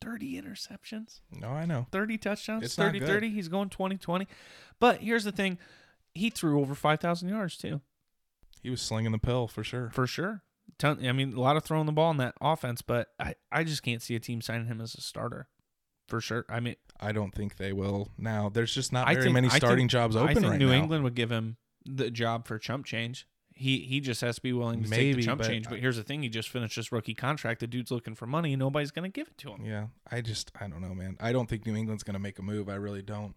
30 0.00 0.40
interceptions, 0.40 1.20
No, 1.32 1.48
I 1.48 1.64
know. 1.66 1.86
30 1.90 2.18
touchdowns, 2.18 2.64
It's 2.64 2.78
not 2.78 2.86
30 2.86 2.98
good. 3.00 3.08
30. 3.08 3.30
He's 3.30 3.48
going 3.48 3.68
20 3.68 3.96
20. 3.96 4.26
But 4.78 5.00
here's 5.00 5.24
the 5.24 5.32
thing 5.32 5.58
he 6.14 6.30
threw 6.30 6.60
over 6.60 6.74
5,000 6.74 7.28
yards 7.28 7.56
too, 7.56 7.80
He 8.62 8.70
was 8.70 8.80
slinging 8.80 9.12
the 9.12 9.18
pill 9.18 9.48
for 9.48 9.64
sure. 9.64 9.90
for 9.92 10.06
sure. 10.06 10.42
Ton- 10.78 11.04
I 11.04 11.12
mean, 11.12 11.32
a 11.32 11.40
lot 11.40 11.56
of 11.56 11.64
throwing 11.64 11.86
the 11.86 11.92
ball 11.92 12.10
in 12.12 12.18
that 12.18 12.34
offense, 12.40 12.82
but 12.82 13.08
I, 13.18 13.34
I 13.50 13.64
just 13.64 13.82
can't 13.82 14.02
see 14.02 14.14
a 14.14 14.20
team 14.20 14.40
signing 14.40 14.66
him 14.66 14.80
as 14.80 14.94
a 14.94 15.00
starter. 15.00 15.48
For 16.08 16.20
sure. 16.20 16.46
I 16.48 16.60
mean, 16.60 16.76
I 17.00 17.12
don't 17.12 17.34
think 17.34 17.56
they 17.56 17.72
will 17.72 18.08
now. 18.16 18.48
There's 18.48 18.74
just 18.74 18.92
not 18.92 19.08
I 19.08 19.14
very 19.14 19.24
think- 19.24 19.34
many 19.34 19.46
I 19.48 19.50
think- 19.50 19.62
starting 19.64 19.88
jobs 19.88 20.14
I 20.16 20.22
open 20.22 20.34
think 20.36 20.46
right 20.46 20.58
New 20.58 20.68
now. 20.68 20.74
England 20.74 21.04
would 21.04 21.14
give 21.14 21.30
him 21.30 21.56
the 21.84 22.10
job 22.10 22.46
for 22.46 22.58
chump 22.58 22.86
change. 22.86 23.26
He 23.58 23.78
he 23.80 24.00
just 24.00 24.20
has 24.20 24.36
to 24.36 24.42
be 24.42 24.52
willing 24.52 24.82
to 24.84 24.88
take 24.88 24.98
Maybe, 24.98 25.14
the 25.14 25.22
chump 25.26 25.40
but 25.40 25.48
change. 25.48 25.68
But 25.68 25.80
here's 25.80 25.96
the 25.96 26.04
thing: 26.04 26.22
he 26.22 26.28
just 26.28 26.48
finished 26.48 26.76
his 26.76 26.92
rookie 26.92 27.14
contract. 27.14 27.58
The 27.60 27.66
dude's 27.66 27.90
looking 27.90 28.14
for 28.14 28.26
money, 28.26 28.52
and 28.52 28.60
nobody's 28.60 28.90
gonna 28.92 29.08
give 29.08 29.26
it 29.26 29.36
to 29.38 29.50
him. 29.50 29.64
Yeah, 29.64 29.86
I 30.10 30.20
just 30.20 30.52
I 30.60 30.68
don't 30.68 30.80
know, 30.80 30.94
man. 30.94 31.16
I 31.20 31.32
don't 31.32 31.48
think 31.48 31.66
New 31.66 31.74
England's 31.74 32.04
going 32.04 32.14
to 32.14 32.20
make 32.20 32.38
a 32.38 32.42
move. 32.42 32.68
I 32.68 32.76
really 32.76 33.02
don't. 33.02 33.34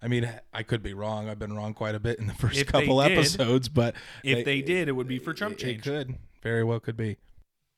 I 0.00 0.06
mean, 0.06 0.30
I 0.52 0.62
could 0.62 0.82
be 0.82 0.94
wrong. 0.94 1.28
I've 1.28 1.38
been 1.38 1.54
wrong 1.54 1.74
quite 1.74 1.94
a 1.94 2.00
bit 2.00 2.18
in 2.20 2.26
the 2.28 2.34
first 2.38 2.56
If 2.58 2.68
couple 2.68 3.02
did- 3.02 3.12
episodes, 3.12 3.68
but 3.68 3.94
If 4.22 4.44
they 4.44 4.60
did, 4.62 4.88
it 4.88 4.92
would 4.92 5.08
be 5.08 5.18
for 5.18 5.32
chump 5.34 5.54
it- 5.54 5.58
change. 5.58 5.80
It 5.80 5.90
could 5.90 6.18
very 6.42 6.62
well 6.62 6.78
could 6.78 6.96
be. 6.96 7.16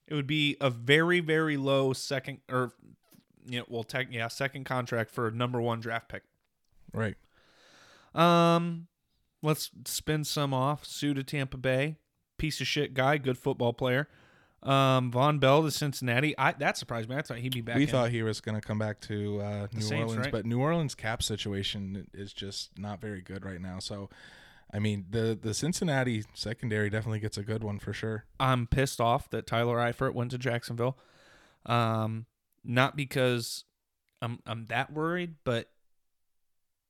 It 0.06 0.14
would 0.14 0.26
be 0.26 0.56
a 0.60 0.68
very 0.70 1.20
very 1.20 1.56
low 1.56 1.92
second 1.94 2.40
or 2.50 2.72
you 3.48 3.60
know 3.60 3.64
well 3.68 3.84
tech 3.84 4.08
yeah 4.10 4.28
second 4.28 4.64
contract 4.64 5.10
for 5.10 5.28
a 5.28 5.30
number 5.32 5.60
one 5.60 5.80
draft 5.80 6.08
pick. 6.08 6.24
Right. 6.92 7.16
Um, 8.14 8.88
let's 9.46 9.70
spin 9.84 10.24
some 10.24 10.52
off. 10.52 10.84
Suh 10.84 11.14
to 11.14 11.22
Tampa 11.22 11.56
Bay, 11.56 11.96
piece 12.36 12.60
of 12.60 12.66
shit 12.66 12.92
guy, 12.92 13.16
good 13.16 13.38
football 13.38 13.72
player. 13.72 14.08
Um, 14.62 15.12
Vonn 15.12 15.38
Bell 15.38 15.62
to 15.62 15.70
Cincinnati. 15.70 16.36
I 16.36 16.52
that 16.52 16.76
surprised 16.76 17.08
me. 17.08 17.16
I 17.16 17.22
thought 17.22 17.38
he'd 17.38 17.54
be 17.54 17.60
back. 17.60 17.76
we 17.76 17.84
in. 17.84 17.88
thought 17.88 18.10
he 18.10 18.22
was 18.22 18.40
going 18.40 18.60
to 18.60 18.66
come 18.66 18.78
back 18.78 19.00
to 19.02 19.40
uh, 19.40 19.66
New 19.72 19.80
Saints, 19.80 20.10
Orleans, 20.10 20.18
right? 20.18 20.32
but 20.32 20.44
New 20.44 20.60
Orleans 20.60 20.94
cap 20.94 21.22
situation 21.22 22.08
is 22.12 22.32
just 22.32 22.76
not 22.76 23.00
very 23.00 23.20
good 23.22 23.44
right 23.44 23.60
now. 23.60 23.78
So, 23.78 24.10
I 24.74 24.80
mean, 24.80 25.06
the 25.08 25.38
the 25.40 25.54
Cincinnati 25.54 26.24
secondary 26.34 26.90
definitely 26.90 27.20
gets 27.20 27.38
a 27.38 27.44
good 27.44 27.62
one 27.62 27.78
for 27.78 27.92
sure. 27.92 28.24
I'm 28.40 28.66
pissed 28.66 29.00
off 29.00 29.30
that 29.30 29.46
Tyler 29.46 29.76
Eifert 29.76 30.14
went 30.14 30.32
to 30.32 30.38
Jacksonville. 30.38 30.98
Um, 31.64 32.26
not 32.64 32.96
because 32.96 33.64
I'm 34.20 34.40
I'm 34.46 34.66
that 34.66 34.92
worried, 34.92 35.34
but 35.44 35.70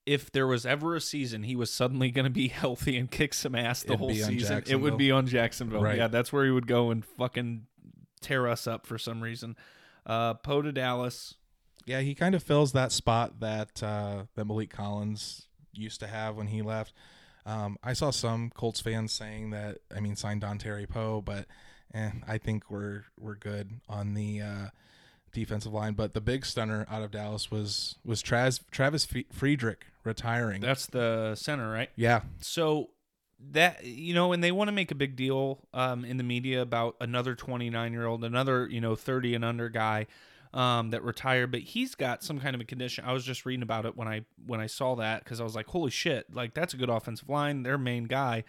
if 0.07 0.31
there 0.31 0.47
was 0.47 0.65
ever 0.65 0.95
a 0.95 1.01
season 1.01 1.43
he 1.43 1.57
was 1.57 1.71
suddenly 1.71 2.11
going 2.11 2.25
to 2.25 2.31
be 2.31 2.49
healthy 2.63 2.97
and 2.97 3.11
kick 3.11 3.35
some 3.35 3.55
ass 3.55 3.83
the 3.83 3.89
It'd 3.89 3.99
whole 3.99 4.11
season, 4.11 4.63
it 4.67 4.77
would 4.77 4.97
be 4.97 5.11
on 5.11 5.27
Jacksonville. 5.27 5.83
Right. 5.83 5.99
Yeah, 5.99 6.09
that's 6.09 6.33
where 6.33 6.45
he 6.45 6.51
would 6.51 6.67
go 6.67 6.91
and 6.91 7.05
fucking 7.05 7.67
tear 8.21 8.49
us 8.49 8.67
up 8.67 8.87
for 8.87 8.97
some 8.99 9.21
reason. 9.21 9.57
Uh, 10.07 10.35
Poe 10.35 10.63
to 10.63 10.73
Dallas. 10.73 11.35
Yeah, 11.85 12.01
he 12.01 12.15
kind 12.15 12.35
of 12.35 12.43
fills 12.43 12.73
that 12.73 12.93
spot 12.93 13.41
that 13.41 13.83
uh, 13.83 14.25
that 14.35 14.47
Maliek 14.47 14.71
Collins 14.71 15.47
used 15.73 16.01
to 16.01 16.07
have 16.07 16.37
when 16.37 16.49
he 16.49 16.63
left. 16.63 16.93
Um, 17.45 17.77
I 17.83 17.93
saw 17.93 18.11
some 18.11 18.51
Colts 18.51 18.81
fans 18.81 19.13
saying 19.13 19.51
that 19.51 19.79
I 19.95 20.01
mean 20.01 20.17
sign 20.17 20.41
Dontari 20.41 20.89
Poe, 20.89 21.21
but 21.21 21.47
eh, 21.95 22.11
I 22.27 22.39
think 22.39 22.71
we're 22.71 23.05
we're 23.19 23.37
good 23.37 23.81
on 23.89 24.15
the 24.15 24.43
uh, 24.43 24.67
defensive 25.37 25.73
line. 25.73 25.93
But 25.93 26.15
the 26.15 26.21
big 26.21 26.45
stunner 26.45 26.87
out 26.91 27.03
of 27.03 27.11
Dallas 27.11 27.51
was 27.51 27.97
was 28.05 28.23
Traz, 28.23 28.61
Travis 28.71 29.07
Frederick 29.31 29.87
retiring. 30.03 30.61
That's 30.61 30.87
the 30.87 31.35
center, 31.37 31.71
right? 31.71 31.91
yeah, 31.95 32.23
So 32.41 32.91
that 33.53 33.85
you 33.85 34.15
know, 34.15 34.33
and 34.33 34.43
they 34.43 34.51
want 34.51 34.69
to 34.69 34.73
make 34.73 34.91
a 34.91 34.95
big 34.95 35.15
deal 35.15 35.61
um, 35.75 36.05
in 36.05 36.17
the 36.17 36.25
media 36.25 36.63
about 36.63 36.97
another 37.01 37.35
29 37.35 37.93
year 37.93 38.07
old, 38.07 38.25
another 38.25 38.67
you 38.67 38.81
know 38.81 38.97
30 38.97 39.35
and 39.35 39.45
under 39.45 39.69
guy 39.69 40.07
um, 40.55 40.91
that 40.91 41.05
retired, 41.05 41.53
but 41.53 41.61
he's 41.61 41.95
got 41.95 42.25
some 42.25 42.41
kind 42.41 42.55
of 42.55 42.61
a 42.63 42.65
condition. 42.65 43.05
I 43.07 43.13
was 43.13 43.25
just 43.25 43.45
reading 43.45 43.63
about 43.63 43.85
it 43.85 43.97
when 43.97 44.09
I 44.09 44.23
when 44.47 44.61
I 44.61 44.67
saw 44.67 44.97
that 44.97 45.23
because 45.23 45.41
I 45.41 45.45
was 45.45 45.55
like, 45.55 45.67
holy 45.67 45.91
shit, 45.91 46.35
like 46.35 46.55
that's 46.55 46.73
a 46.73 46.79
good 46.79 46.89
offensive 46.89 47.29
line. 47.29 47.63
Their 47.63 47.79
main 47.79 48.05
guy. 48.05 48.45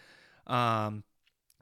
Um, 0.47 1.03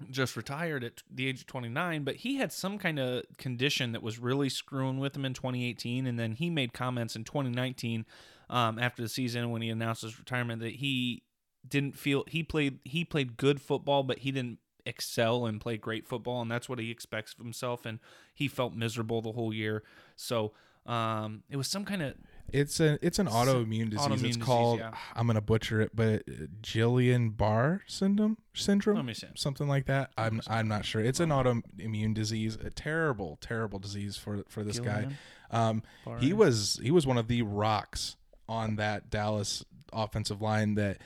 just 0.09 0.35
retired 0.35 0.83
at 0.83 1.03
the 1.09 1.27
age 1.27 1.41
of 1.41 1.47
29, 1.47 2.03
but 2.03 2.17
he 2.17 2.37
had 2.37 2.51
some 2.51 2.77
kind 2.77 2.99
of 2.99 3.23
condition 3.37 3.93
that 3.93 4.03
was 4.03 4.19
really 4.19 4.49
screwing 4.49 4.99
with 4.99 5.15
him 5.15 5.25
in 5.25 5.33
2018. 5.33 6.05
And 6.05 6.19
then 6.19 6.33
he 6.33 6.49
made 6.49 6.73
comments 6.73 7.15
in 7.15 7.23
2019 7.23 8.05
um, 8.49 8.77
after 8.77 9.01
the 9.01 9.09
season 9.09 9.51
when 9.51 9.61
he 9.61 9.69
announced 9.69 10.01
his 10.01 10.19
retirement 10.19 10.61
that 10.61 10.75
he 10.75 11.23
didn't 11.67 11.97
feel 11.97 12.23
he 12.27 12.43
played 12.43 12.79
he 12.83 13.03
played 13.03 13.37
good 13.37 13.61
football, 13.61 14.03
but 14.03 14.19
he 14.19 14.31
didn't 14.31 14.59
excel 14.85 15.45
and 15.45 15.59
play 15.59 15.77
great 15.77 16.05
football, 16.05 16.41
and 16.41 16.51
that's 16.51 16.69
what 16.69 16.77
he 16.77 16.91
expects 16.91 17.33
of 17.33 17.39
himself. 17.39 17.85
And 17.85 17.99
he 18.33 18.47
felt 18.47 18.75
miserable 18.75 19.21
the 19.21 19.31
whole 19.31 19.53
year. 19.53 19.83
So 20.15 20.53
um, 20.85 21.43
it 21.49 21.57
was 21.57 21.67
some 21.67 21.85
kind 21.85 22.01
of 22.01 22.13
it's 22.51 22.79
a 22.79 22.97
it's 23.05 23.19
an 23.19 23.27
autoimmune 23.27 23.89
disease. 23.89 24.07
autoimmune 24.07 24.11
it's 24.13 24.21
disease, 24.21 24.37
called 24.37 24.79
yeah. 24.79 24.91
I'm 25.15 25.27
gonna 25.27 25.41
butcher 25.41 25.81
it, 25.81 25.91
but 25.95 26.25
Guillain-Barré 26.61 27.81
syndrome 27.87 28.37
syndrome. 28.53 28.97
let 28.97 29.05
me 29.05 29.13
see. 29.13 29.27
something 29.35 29.67
like 29.67 29.85
that. 29.87 30.11
I'm 30.17 30.41
I'm 30.47 30.67
not 30.67 30.85
sure. 30.85 31.01
It's 31.01 31.19
an 31.19 31.29
autoimmune 31.29 32.13
disease, 32.13 32.55
a 32.55 32.69
terrible, 32.69 33.37
terrible 33.41 33.79
disease 33.79 34.17
for 34.17 34.43
for 34.47 34.63
this 34.63 34.79
guy. 34.79 35.07
Um, 35.51 35.83
he 36.19 36.33
was 36.33 36.79
he 36.81 36.91
was 36.91 37.05
one 37.05 37.17
of 37.17 37.27
the 37.27 37.41
rocks 37.43 38.17
on 38.47 38.75
that 38.77 39.09
Dallas 39.09 39.63
offensive 39.93 40.41
line 40.41 40.75
that 40.75 40.97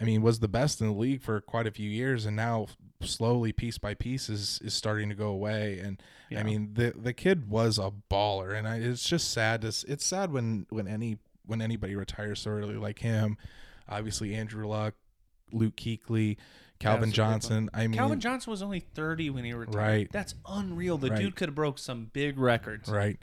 I 0.00 0.04
mean 0.04 0.22
was 0.22 0.40
the 0.40 0.48
best 0.48 0.80
in 0.80 0.88
the 0.88 0.92
league 0.92 1.22
for 1.22 1.40
quite 1.40 1.66
a 1.66 1.70
few 1.70 1.88
years, 1.88 2.26
and 2.26 2.34
now 2.36 2.66
slowly, 3.00 3.52
piece 3.52 3.78
by 3.78 3.94
piece, 3.94 4.28
is 4.28 4.60
is 4.64 4.74
starting 4.74 5.08
to 5.08 5.14
go 5.14 5.28
away. 5.28 5.78
And 5.78 6.02
Yeah. 6.30 6.40
I 6.40 6.42
mean 6.42 6.70
the 6.74 6.92
the 6.96 7.12
kid 7.12 7.48
was 7.48 7.78
a 7.78 7.92
baller, 8.10 8.56
and 8.56 8.66
I, 8.66 8.76
it's 8.78 9.08
just 9.08 9.30
sad. 9.32 9.60
To, 9.62 9.68
it's 9.68 10.04
sad 10.04 10.32
when 10.32 10.66
when 10.70 10.88
any 10.88 11.18
when 11.46 11.60
anybody 11.62 11.94
retires 11.94 12.40
so 12.40 12.50
early 12.50 12.74
like 12.76 12.98
him. 13.00 13.36
Obviously, 13.88 14.34
Andrew 14.34 14.66
Luck, 14.66 14.94
Luke 15.52 15.76
Kuechly, 15.76 16.38
Calvin 16.80 17.10
that's 17.10 17.18
a 17.18 17.20
big 17.20 17.24
one. 17.26 17.32
Johnson. 17.32 17.70
I 17.74 17.86
mean, 17.86 17.98
Calvin 17.98 18.18
Johnson 18.20 18.50
was 18.50 18.62
only 18.62 18.80
30 18.80 19.28
when 19.30 19.44
he 19.44 19.52
retired. 19.52 19.74
Right. 19.76 20.08
That's 20.12 20.34
unreal. 20.48 20.96
The 20.96 21.10
Right. 21.10 21.20
dude 21.20 21.36
could 21.36 21.48
have 21.50 21.54
broke 21.54 21.78
some 21.78 22.06
big 22.12 22.38
records. 22.38 22.88
right. 22.88 23.18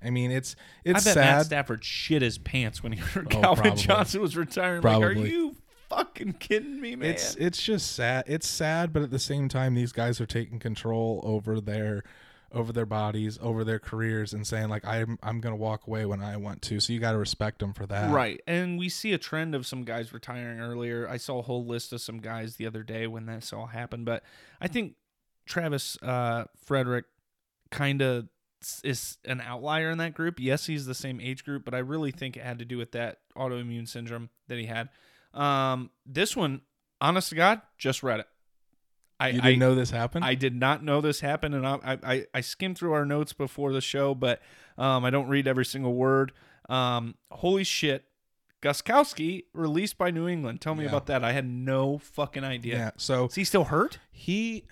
I 0.00 0.10
mean, 0.10 0.30
it's 0.30 0.54
it's 0.84 1.04
I 1.04 1.10
bet 1.10 1.16
Matt 1.16 1.36
sad. 1.40 1.46
Stafford 1.46 1.84
shit 1.84 2.22
his 2.22 2.38
pants 2.38 2.80
when 2.82 2.92
he 2.92 3.00
heard 3.00 3.26
Oh, 3.34 3.40
Calvin 3.40 3.64
probably. 3.64 3.82
Johnson 3.82 4.20
was 4.22 4.36
retiring. 4.36 4.80
Like, 4.82 4.96
are 5.02 5.12
Probably. 5.12 5.30
you 5.32 5.56
fucking 5.88 6.34
kidding 6.34 6.80
me, 6.80 6.96
man? 6.96 7.10
It's 7.10 7.34
it's 7.36 7.62
just 7.62 7.92
sad. 7.92 8.24
It's 8.26 8.46
sad, 8.46 8.92
but 8.92 9.02
at 9.02 9.10
the 9.10 9.18
same 9.18 9.48
time, 9.48 9.74
these 9.74 9.92
guys 9.92 10.20
are 10.20 10.26
taking 10.26 10.58
control 10.58 11.20
over 11.24 11.60
their 11.60 12.04
over 12.50 12.72
their 12.72 12.86
bodies, 12.86 13.38
over 13.42 13.62
their 13.62 13.78
careers, 13.78 14.32
and 14.32 14.46
saying 14.46 14.68
like 14.68 14.84
I'm 14.84 15.18
I'm 15.22 15.40
gonna 15.40 15.56
walk 15.56 15.86
away 15.86 16.06
when 16.06 16.22
I 16.22 16.36
want 16.36 16.62
to. 16.62 16.80
So 16.80 16.92
you 16.92 17.00
got 17.00 17.12
to 17.12 17.18
respect 17.18 17.58
them 17.58 17.72
for 17.72 17.86
that. 17.86 18.10
Right. 18.10 18.40
And 18.46 18.78
we 18.78 18.88
see 18.88 19.12
a 19.12 19.18
trend 19.18 19.54
of 19.54 19.66
some 19.66 19.84
guys 19.84 20.12
retiring 20.12 20.60
earlier. 20.60 21.08
I 21.08 21.16
saw 21.16 21.38
a 21.38 21.42
whole 21.42 21.66
list 21.66 21.92
of 21.92 22.00
some 22.00 22.18
guys 22.18 22.56
the 22.56 22.66
other 22.66 22.82
day 22.82 23.06
when 23.06 23.26
this 23.26 23.52
all 23.52 23.66
happened. 23.66 24.04
But 24.06 24.22
I 24.60 24.68
think 24.68 24.94
Travis 25.46 25.98
uh, 26.02 26.44
Frederick 26.64 27.04
kind 27.70 28.00
of 28.02 28.28
is 28.82 29.18
an 29.24 29.40
outlier 29.40 29.90
in 29.90 29.98
that 29.98 30.14
group. 30.14 30.40
Yes, 30.40 30.66
he's 30.66 30.86
the 30.86 30.94
same 30.94 31.20
age 31.20 31.44
group, 31.44 31.64
but 31.64 31.74
I 31.74 31.78
really 31.78 32.10
think 32.10 32.36
it 32.36 32.42
had 32.42 32.58
to 32.58 32.64
do 32.64 32.78
with 32.78 32.92
that 32.92 33.18
autoimmune 33.36 33.88
syndrome 33.88 34.30
that 34.48 34.58
he 34.58 34.66
had. 34.66 34.88
Um, 35.38 35.90
this 36.06 36.36
one, 36.36 36.62
honest 37.00 37.28
to 37.30 37.34
God, 37.34 37.60
just 37.78 38.02
read 38.02 38.20
it. 38.20 38.26
I, 39.20 39.28
You 39.30 39.38
I 39.40 39.46
didn't 39.46 39.58
know 39.58 39.74
this 39.74 39.90
happened. 39.90 40.24
I 40.24 40.34
did 40.34 40.54
not 40.54 40.84
know 40.84 41.00
this 41.00 41.20
happened, 41.20 41.54
and 41.54 41.66
I 41.66 41.98
I, 42.04 42.26
I 42.34 42.40
skimmed 42.40 42.78
through 42.78 42.92
our 42.92 43.04
notes 43.04 43.32
before 43.32 43.72
the 43.72 43.80
show, 43.80 44.14
but 44.14 44.40
um, 44.76 45.04
I 45.04 45.10
don't 45.10 45.28
read 45.28 45.46
every 45.48 45.64
single 45.64 45.94
word. 45.94 46.32
Um, 46.68 47.14
holy 47.32 47.64
shit, 47.64 48.04
Gostkowski 48.62 49.44
released 49.54 49.98
by 49.98 50.10
New 50.10 50.28
England. 50.28 50.60
Tell 50.60 50.74
me 50.74 50.84
Yeah. 50.84 50.90
about 50.90 51.06
that. 51.06 51.24
I 51.24 51.32
had 51.32 51.46
no 51.46 51.98
fucking 51.98 52.44
idea. 52.44 52.76
yeah. 52.76 52.90
So 52.96 53.26
Is 53.26 53.34
he 53.34 53.44
still 53.44 53.64
hurt? 53.64 53.98
he 54.10 54.64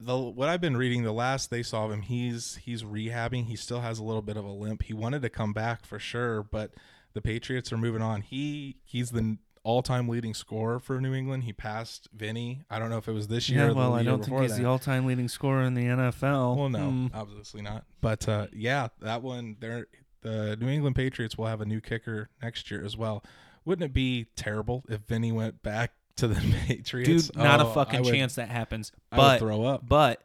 the 0.00 0.16
what 0.18 0.48
I've 0.48 0.60
been 0.60 0.76
reading 0.76 1.04
the 1.04 1.12
last 1.12 1.50
they 1.50 1.62
saw 1.62 1.84
of 1.84 1.92
him 1.92 2.02
he's 2.02 2.56
he's 2.56 2.82
rehabbing 2.82 3.46
he 3.46 3.54
still 3.56 3.80
has 3.82 4.00
a 4.00 4.02
little 4.04 4.20
bit 4.22 4.36
of 4.36 4.44
a 4.44 4.50
limp 4.50 4.82
he 4.82 4.92
wanted 4.92 5.22
to 5.22 5.28
come 5.30 5.52
back 5.52 5.86
for 5.86 6.00
sure 6.00 6.42
but 6.42 6.72
the 7.12 7.22
Patriots 7.22 7.72
are 7.72 7.76
moving 7.78 8.02
on 8.02 8.22
he 8.22 8.78
he's 8.84 9.12
the 9.12 9.36
all-time 9.64 10.08
leading 10.08 10.34
scorer 10.34 10.78
for 10.80 11.00
New 11.00 11.14
England 11.14 11.44
he 11.44 11.52
passed 11.52 12.08
Vinny 12.12 12.62
I 12.70 12.78
don't 12.78 12.90
know 12.90 12.98
if 12.98 13.06
it 13.08 13.12
was 13.12 13.28
this 13.28 13.48
year 13.48 13.66
Yeah, 13.68 13.72
well, 13.72 13.94
or 13.94 13.98
the 13.98 14.04
year 14.04 14.16
before 14.18 14.46
that. 14.48 14.58
The 14.58 14.64
all-time 14.64 15.06
leading 15.06 15.28
scorer 15.28 15.62
in 15.62 15.74
the 15.74 15.84
NFL. 15.84 16.56
well 16.56 16.68
no 16.68 17.08
obviously 17.14 17.62
not 17.62 17.84
but 18.00 18.28
uh 18.28 18.48
yeah 18.52 18.88
that 19.00 19.22
one 19.22 19.56
there 19.60 19.86
the 20.22 20.56
New 20.56 20.68
England 20.68 20.96
Patriots 20.96 21.36
will 21.38 21.46
have 21.46 21.60
a 21.60 21.64
new 21.64 21.80
kicker 21.80 22.28
next 22.42 22.70
year 22.70 22.84
as 22.84 22.96
well 22.96 23.24
wouldn't 23.64 23.84
it 23.90 23.92
be 23.92 24.26
terrible 24.36 24.84
if 24.88 25.00
Vinny 25.02 25.30
went 25.32 25.62
back 25.62 25.92
to 26.16 26.26
the 26.28 26.34
Patriots 26.66 27.28
dude, 27.28 27.36
not 27.36 27.60
Oh, 27.60 27.66
a 27.66 27.70
I 27.70 27.74
fucking 27.74 28.02
would- 28.02 28.12
chance 28.12 28.34
that 28.34 28.48
happens. 28.48 28.90
I 29.12 29.16
would 29.16 29.22
But 29.22 29.38
throw 29.38 29.64
up 29.64 29.88
but 29.88 30.22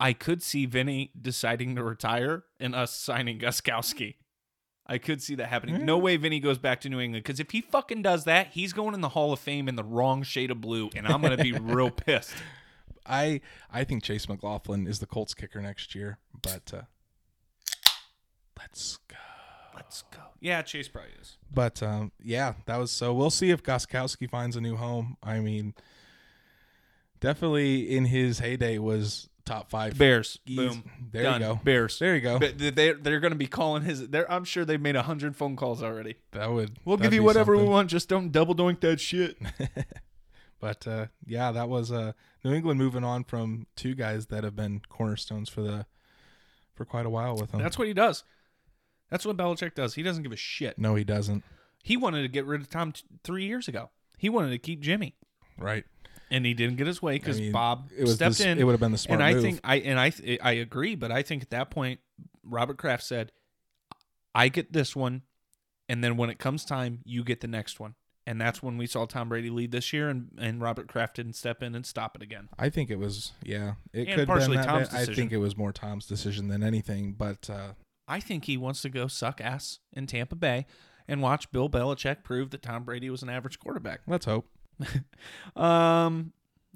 I 0.00 0.12
could 0.12 0.40
see 0.44 0.64
Vinny 0.66 1.10
deciding 1.20 1.74
to 1.74 1.82
retire 1.82 2.44
and 2.60 2.72
us 2.76 2.92
signing 2.94 3.40
Gostkowski. 3.40 4.14
I 4.88 4.98
could 4.98 5.22
see 5.22 5.34
that 5.34 5.48
happening. 5.48 5.84
No 5.84 5.98
way 5.98 6.16
Vinny 6.16 6.40
goes 6.40 6.56
back 6.56 6.80
to 6.80 6.88
New 6.88 6.98
England 6.98 7.24
because 7.24 7.40
if 7.40 7.50
he 7.50 7.60
fucking 7.60 8.02
does 8.02 8.24
that, 8.24 8.48
he's 8.48 8.72
going 8.72 8.94
in 8.94 9.02
the 9.02 9.10
Hall 9.10 9.32
of 9.32 9.38
Fame 9.38 9.68
in 9.68 9.76
the 9.76 9.84
wrong 9.84 10.22
shade 10.22 10.50
of 10.50 10.60
blue, 10.60 10.88
and 10.96 11.06
I'm 11.06 11.20
gonna 11.20 11.36
be 11.36 11.52
real 11.60 11.90
pissed. 11.90 12.34
I 13.06 13.40
I 13.72 13.84
think 13.84 14.02
Chase 14.02 14.28
McLaughlin 14.28 14.86
is 14.86 14.98
the 14.98 15.06
Colts 15.06 15.34
kicker 15.34 15.60
next 15.60 15.94
year, 15.94 16.18
but 16.42 16.72
uh, 16.74 16.82
let's 18.58 18.98
go. 19.08 19.16
Let's 19.74 20.02
go. 20.10 20.20
Yeah, 20.40 20.62
Chase 20.62 20.88
probably 20.88 21.12
is. 21.20 21.36
But 21.52 21.82
um, 21.82 22.12
yeah, 22.22 22.54
that 22.66 22.78
was 22.78 22.90
so. 22.90 23.12
We'll 23.12 23.30
see 23.30 23.50
if 23.50 23.62
Gostkowski 23.62 24.28
finds 24.28 24.56
a 24.56 24.60
new 24.60 24.76
home. 24.76 25.16
I 25.22 25.40
mean, 25.40 25.74
definitely 27.20 27.94
in 27.94 28.06
his 28.06 28.38
heyday 28.38 28.78
was 28.78 29.28
top 29.48 29.70
five. 29.70 29.96
Bears. 29.98 30.38
Boom. 30.46 30.84
There 31.10 31.22
Done. 31.24 31.40
you 31.40 31.46
go. 31.48 31.60
Bears. 31.64 31.98
There 31.98 32.14
you 32.14 32.20
go. 32.20 32.38
But 32.38 32.58
they 32.58 32.70
they're 32.92 33.20
going 33.20 33.32
to 33.32 33.38
be 33.38 33.46
calling 33.46 33.82
his. 33.82 34.08
They're, 34.08 34.30
I'm 34.30 34.44
sure 34.44 34.64
they've 34.64 34.80
made 34.80 34.96
a 34.96 35.02
hundred 35.02 35.34
phone 35.36 35.56
calls 35.56 35.82
already. 35.82 36.16
That 36.32 36.52
would. 36.52 36.78
We'll 36.84 36.96
give 36.98 37.12
you 37.12 37.22
whatever 37.22 37.56
we 37.56 37.64
want. 37.64 37.90
Just 37.90 38.08
don't 38.08 38.30
double 38.30 38.54
doink 38.54 38.80
that 38.80 39.00
shit. 39.00 39.36
But 40.60 40.86
uh, 40.88 41.06
yeah, 41.24 41.52
that 41.52 41.68
was 41.68 41.92
uh, 41.92 42.14
New 42.44 42.52
England 42.52 42.80
moving 42.80 43.04
on 43.04 43.22
from 43.24 43.66
two 43.76 43.94
guys 43.94 44.26
that 44.26 44.42
have 44.42 44.56
been 44.56 44.80
cornerstones 44.88 45.48
for 45.48 45.62
the 45.62 45.86
for 46.74 46.84
quite 46.84 47.06
a 47.06 47.10
while 47.10 47.36
with 47.36 47.52
them. 47.52 47.62
That's 47.62 47.78
what 47.78 47.86
he 47.86 47.94
does. 47.94 48.24
That's 49.08 49.24
what 49.24 49.36
Belichick 49.36 49.74
does. 49.74 49.94
He 49.94 50.02
doesn't 50.02 50.22
give 50.24 50.32
a 50.32 50.36
shit. 50.36 50.78
no, 50.78 50.94
he 50.96 51.04
doesn't. 51.04 51.44
He 51.82 51.96
wanted 51.96 52.22
to 52.22 52.28
get 52.28 52.44
rid 52.44 52.60
of 52.60 52.68
Tom 52.68 52.90
t- 52.90 53.02
three 53.22 53.44
years 53.46 53.68
ago. 53.68 53.90
He 54.18 54.28
wanted 54.28 54.50
to 54.50 54.58
keep 54.58 54.80
Jimmy, 54.80 55.14
Right. 55.56 55.84
And 56.30 56.44
he 56.46 56.54
didn't 56.54 56.76
get 56.76 56.86
his 56.86 57.00
way 57.02 57.14
because 57.14 57.38
I 57.38 57.42
mean, 57.42 57.52
Bob 57.52 57.90
It 57.96 58.02
was. 58.02 58.14
stepped 58.14 58.38
the, 58.38 58.48
in. 58.48 58.58
It 58.58 58.64
would 58.64 58.72
have 58.72 58.80
been 58.80 58.92
the 58.92 58.98
smart 58.98 59.20
and 59.20 59.28
I 59.28 59.34
move. 59.34 59.42
think 59.42 59.60
I 59.64 59.76
and 59.76 59.98
I 59.98 60.12
I 60.42 60.52
agree, 60.52 60.94
but 60.94 61.10
I 61.12 61.22
think 61.22 61.42
at 61.42 61.50
that 61.50 61.70
point, 61.70 62.00
Robert 62.42 62.78
Kraft 62.78 63.02
said, 63.04 63.32
"I 64.34 64.48
get 64.48 64.72
this 64.72 64.94
one, 64.96 65.22
and 65.88 66.02
then 66.02 66.16
when 66.16 66.30
it 66.30 66.38
comes 66.38 66.64
time, 66.64 67.00
you 67.04 67.24
get 67.24 67.40
the 67.40 67.48
next 67.48 67.80
one." 67.80 67.94
And 68.26 68.38
that's 68.38 68.62
when 68.62 68.76
we 68.76 68.86
saw 68.86 69.06
Tom 69.06 69.30
Brady 69.30 69.48
lead 69.48 69.72
this 69.72 69.90
year, 69.90 70.10
and, 70.10 70.28
and 70.38 70.60
Robert 70.60 70.86
Kraft 70.86 71.16
didn't 71.16 71.32
step 71.32 71.62
in 71.62 71.74
and 71.74 71.86
stop 71.86 72.14
it 72.14 72.20
again. 72.22 72.50
I 72.58 72.68
think 72.68 72.90
it 72.90 72.98
was. 72.98 73.32
Yeah, 73.42 73.74
it 73.94 74.00
And 74.00 74.08
could 74.08 74.18
have 74.18 74.28
partially 74.28 74.56
been 74.58 74.66
that 74.66 74.70
Tom's 74.70 74.88
bit. 74.88 74.94
I 74.96 74.98
decision. 75.00 75.14
think 75.14 75.32
it 75.32 75.38
was 75.38 75.56
more 75.56 75.72
Tom's 75.72 76.04
decision 76.04 76.48
than 76.48 76.62
anything. 76.62 77.14
But 77.14 77.48
uh, 77.48 77.72
I 78.06 78.20
think 78.20 78.44
he 78.44 78.58
wants 78.58 78.82
to 78.82 78.90
go 78.90 79.06
suck 79.06 79.40
ass 79.40 79.78
in 79.94 80.06
Tampa 80.06 80.34
Bay 80.36 80.66
and 81.08 81.22
watch 81.22 81.50
Bill 81.52 81.70
Belichick 81.70 82.22
prove 82.22 82.50
that 82.50 82.60
Tom 82.60 82.84
Brady 82.84 83.08
was 83.08 83.22
an 83.22 83.30
average 83.30 83.58
quarterback. 83.58 84.00
let's 84.06 84.26
hope. 84.26 84.46
Um, 85.56 86.32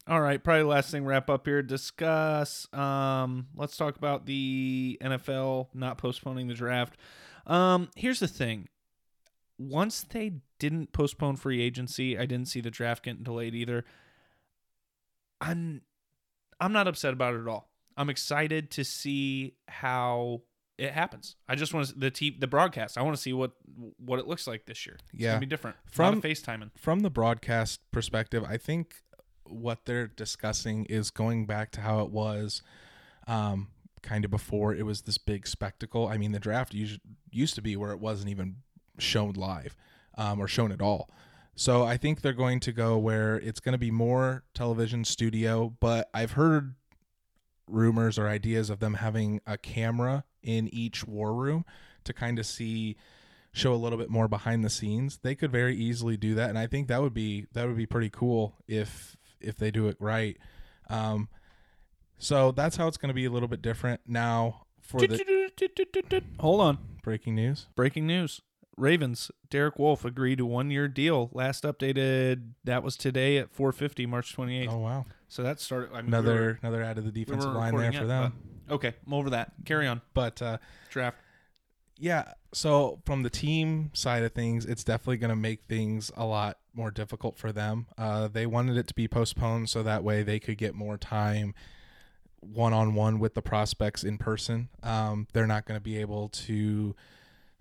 all 0.08 0.20
right, 0.20 0.42
probably 0.42 0.64
last 0.64 0.90
thing 0.90 1.04
wrap 1.04 1.30
up 1.30 1.46
here. 1.46 1.62
Discuss. 1.62 2.66
Um, 2.72 3.46
let's 3.54 3.76
talk 3.76 3.96
about 3.96 4.26
the 4.26 4.98
NFL 5.00 5.68
not 5.74 5.98
postponing 5.98 6.48
the 6.48 6.54
draft. 6.54 6.96
Um, 7.46 7.88
here's 7.94 8.18
the 8.18 8.26
thing. 8.26 8.68
Once 9.58 10.02
they 10.02 10.32
didn't 10.58 10.92
postpone 10.92 11.36
free 11.36 11.60
agency, 11.62 12.18
I 12.18 12.26
didn't 12.26 12.48
see 12.48 12.60
the 12.60 12.70
draft 12.70 13.04
getting 13.04 13.22
delayed 13.22 13.54
either. 13.54 13.84
I'm 15.40 15.82
I'm 16.60 16.72
not 16.72 16.88
upset 16.88 17.12
about 17.12 17.34
it 17.34 17.40
at 17.42 17.48
all. 17.48 17.68
I'm 17.96 18.10
excited 18.10 18.70
to 18.72 18.84
see 18.84 19.54
how 19.68 20.42
it 20.82 20.92
happens. 20.92 21.36
I 21.48 21.54
just 21.54 21.72
want 21.72 21.86
to 21.88 21.94
the 21.98 22.10
t- 22.10 22.36
the 22.38 22.46
broadcast. 22.46 22.98
I 22.98 23.02
want 23.02 23.14
to 23.16 23.22
see 23.22 23.32
what 23.32 23.52
what 23.98 24.18
it 24.18 24.26
looks 24.26 24.46
like 24.46 24.66
this 24.66 24.84
year. 24.86 24.96
It's 25.12 25.22
Yeah. 25.22 25.30
gonna 25.32 25.40
be 25.40 25.46
different. 25.46 25.76
From- 25.90 26.20
From 26.20 26.30
FaceTiming. 26.30 26.70
From 26.76 27.00
the 27.00 27.10
broadcast 27.10 27.80
perspective, 27.92 28.44
I 28.44 28.56
think 28.56 29.02
what 29.44 29.84
they're 29.84 30.08
discussing 30.08 30.84
is 30.86 31.10
going 31.10 31.46
back 31.46 31.70
to 31.72 31.80
how 31.82 32.00
it 32.00 32.10
was, 32.10 32.62
um, 33.26 33.68
kind 34.02 34.24
of 34.24 34.30
before 34.30 34.74
it 34.74 34.84
was 34.84 35.02
this 35.02 35.18
big 35.18 35.46
spectacle. 35.46 36.08
I 36.08 36.16
mean, 36.18 36.32
the 36.32 36.40
draft 36.40 36.74
used 36.74 37.00
used 37.30 37.54
to 37.54 37.62
be 37.62 37.76
where 37.76 37.92
it 37.92 38.00
wasn't 38.00 38.30
even 38.30 38.56
shown 38.98 39.32
live, 39.32 39.76
um, 40.18 40.40
or 40.40 40.48
shown 40.48 40.72
at 40.72 40.82
all. 40.82 41.08
So 41.54 41.84
I 41.84 41.96
think 41.96 42.22
they're 42.22 42.32
going 42.32 42.60
to 42.60 42.72
go 42.72 42.98
where 42.98 43.38
it's 43.38 43.60
going 43.60 43.72
to 43.72 43.78
be 43.78 43.90
more 43.90 44.44
television 44.54 45.04
studio, 45.04 45.76
but 45.80 46.08
I've 46.14 46.32
heard 46.32 46.74
rumors 47.66 48.18
or 48.18 48.28
ideas 48.28 48.70
of 48.70 48.80
them 48.80 48.94
having 48.94 49.40
a 49.46 49.56
camera 49.56 50.24
in 50.42 50.68
each 50.72 51.06
war 51.06 51.34
room 51.34 51.64
to 52.04 52.12
kind 52.12 52.38
of 52.38 52.46
see 52.46 52.96
show 53.52 53.74
a 53.74 53.76
little 53.76 53.98
bit 53.98 54.10
more 54.10 54.28
behind 54.28 54.64
the 54.64 54.70
scenes. 54.70 55.18
They 55.22 55.34
could 55.34 55.52
very 55.52 55.76
easily 55.76 56.16
do 56.16 56.34
that 56.34 56.48
and 56.48 56.58
I 56.58 56.66
think 56.66 56.88
that 56.88 57.02
would 57.02 57.14
be 57.14 57.46
that 57.52 57.66
would 57.66 57.76
be 57.76 57.86
pretty 57.86 58.10
cool 58.10 58.56
if 58.66 59.16
if 59.40 59.56
they 59.56 59.70
do 59.70 59.88
it 59.88 59.96
right. 60.00 60.36
Um 60.88 61.28
so 62.18 62.52
that's 62.52 62.76
how 62.76 62.86
it's 62.86 62.96
going 62.96 63.08
to 63.08 63.14
be 63.14 63.24
a 63.24 63.30
little 63.30 63.48
bit 63.48 63.62
different 63.62 64.00
now 64.06 64.66
for 64.80 65.00
the 65.00 65.50
Hold 66.38 66.60
on. 66.60 66.78
breaking 67.02 67.34
news. 67.34 67.66
Breaking 67.74 68.06
news. 68.06 68.40
Ravens, 68.76 69.30
Derek 69.50 69.78
Wolfe 69.78 70.04
agreed 70.04 70.38
to 70.38 70.46
one 70.46 70.70
year 70.70 70.88
deal. 70.88 71.30
Last 71.32 71.64
updated 71.64 72.52
that 72.64 72.82
was 72.82 72.96
today 72.96 73.38
at 73.38 73.50
450, 73.50 74.06
March 74.06 74.36
28th. 74.36 74.68
Oh 74.70 74.78
wow. 74.78 75.04
So 75.32 75.42
that 75.44 75.60
started 75.60 75.90
I 75.94 76.02
mean, 76.02 76.08
Another 76.08 76.58
another 76.60 76.82
out 76.82 76.98
of 76.98 77.04
the 77.04 77.10
we 77.10 77.24
were, 77.24 77.24
we 77.24 77.24
defensive 77.24 77.52
line 77.54 77.74
there 77.74 77.90
for 77.92 78.04
it, 78.04 78.06
them. 78.06 78.32
but- 78.68 78.74
okay, 78.74 78.94
I'm 79.06 79.14
over 79.14 79.30
that. 79.30 79.52
Carry 79.64 79.86
on. 79.86 80.02
But 80.12 80.42
uh 80.42 80.58
Draft. 80.90 81.16
yeah 81.98 82.32
so 82.52 83.00
from 83.06 83.22
the 83.22 83.30
team 83.30 83.90
side 83.94 84.22
of 84.24 84.32
things 84.32 84.66
it's 84.66 84.84
definitely 84.84 85.16
going 85.16 85.30
to 85.30 85.36
make 85.36 85.64
things 85.64 86.12
a 86.18 86.26
lot 86.26 86.58
more 86.74 86.90
difficult 86.90 87.38
for 87.38 87.50
them 87.50 87.86
uh, 87.96 88.28
they 88.28 88.44
wanted 88.44 88.76
it 88.76 88.86
to 88.88 88.94
be 88.94 89.08
postponed 89.08 89.70
so 89.70 89.82
that 89.82 90.04
way 90.04 90.22
they 90.22 90.38
could 90.38 90.58
get 90.58 90.74
more 90.74 90.98
time 90.98 91.54
one-on-one 92.40 93.18
with 93.18 93.32
the 93.34 93.40
prospects 93.42 94.04
in 94.04 94.18
person 94.18 94.68
um, 94.82 95.26
they're 95.32 95.46
not 95.46 95.64
going 95.64 95.78
to 95.78 95.82
be 95.82 95.96
able 95.98 96.28
to 96.28 96.94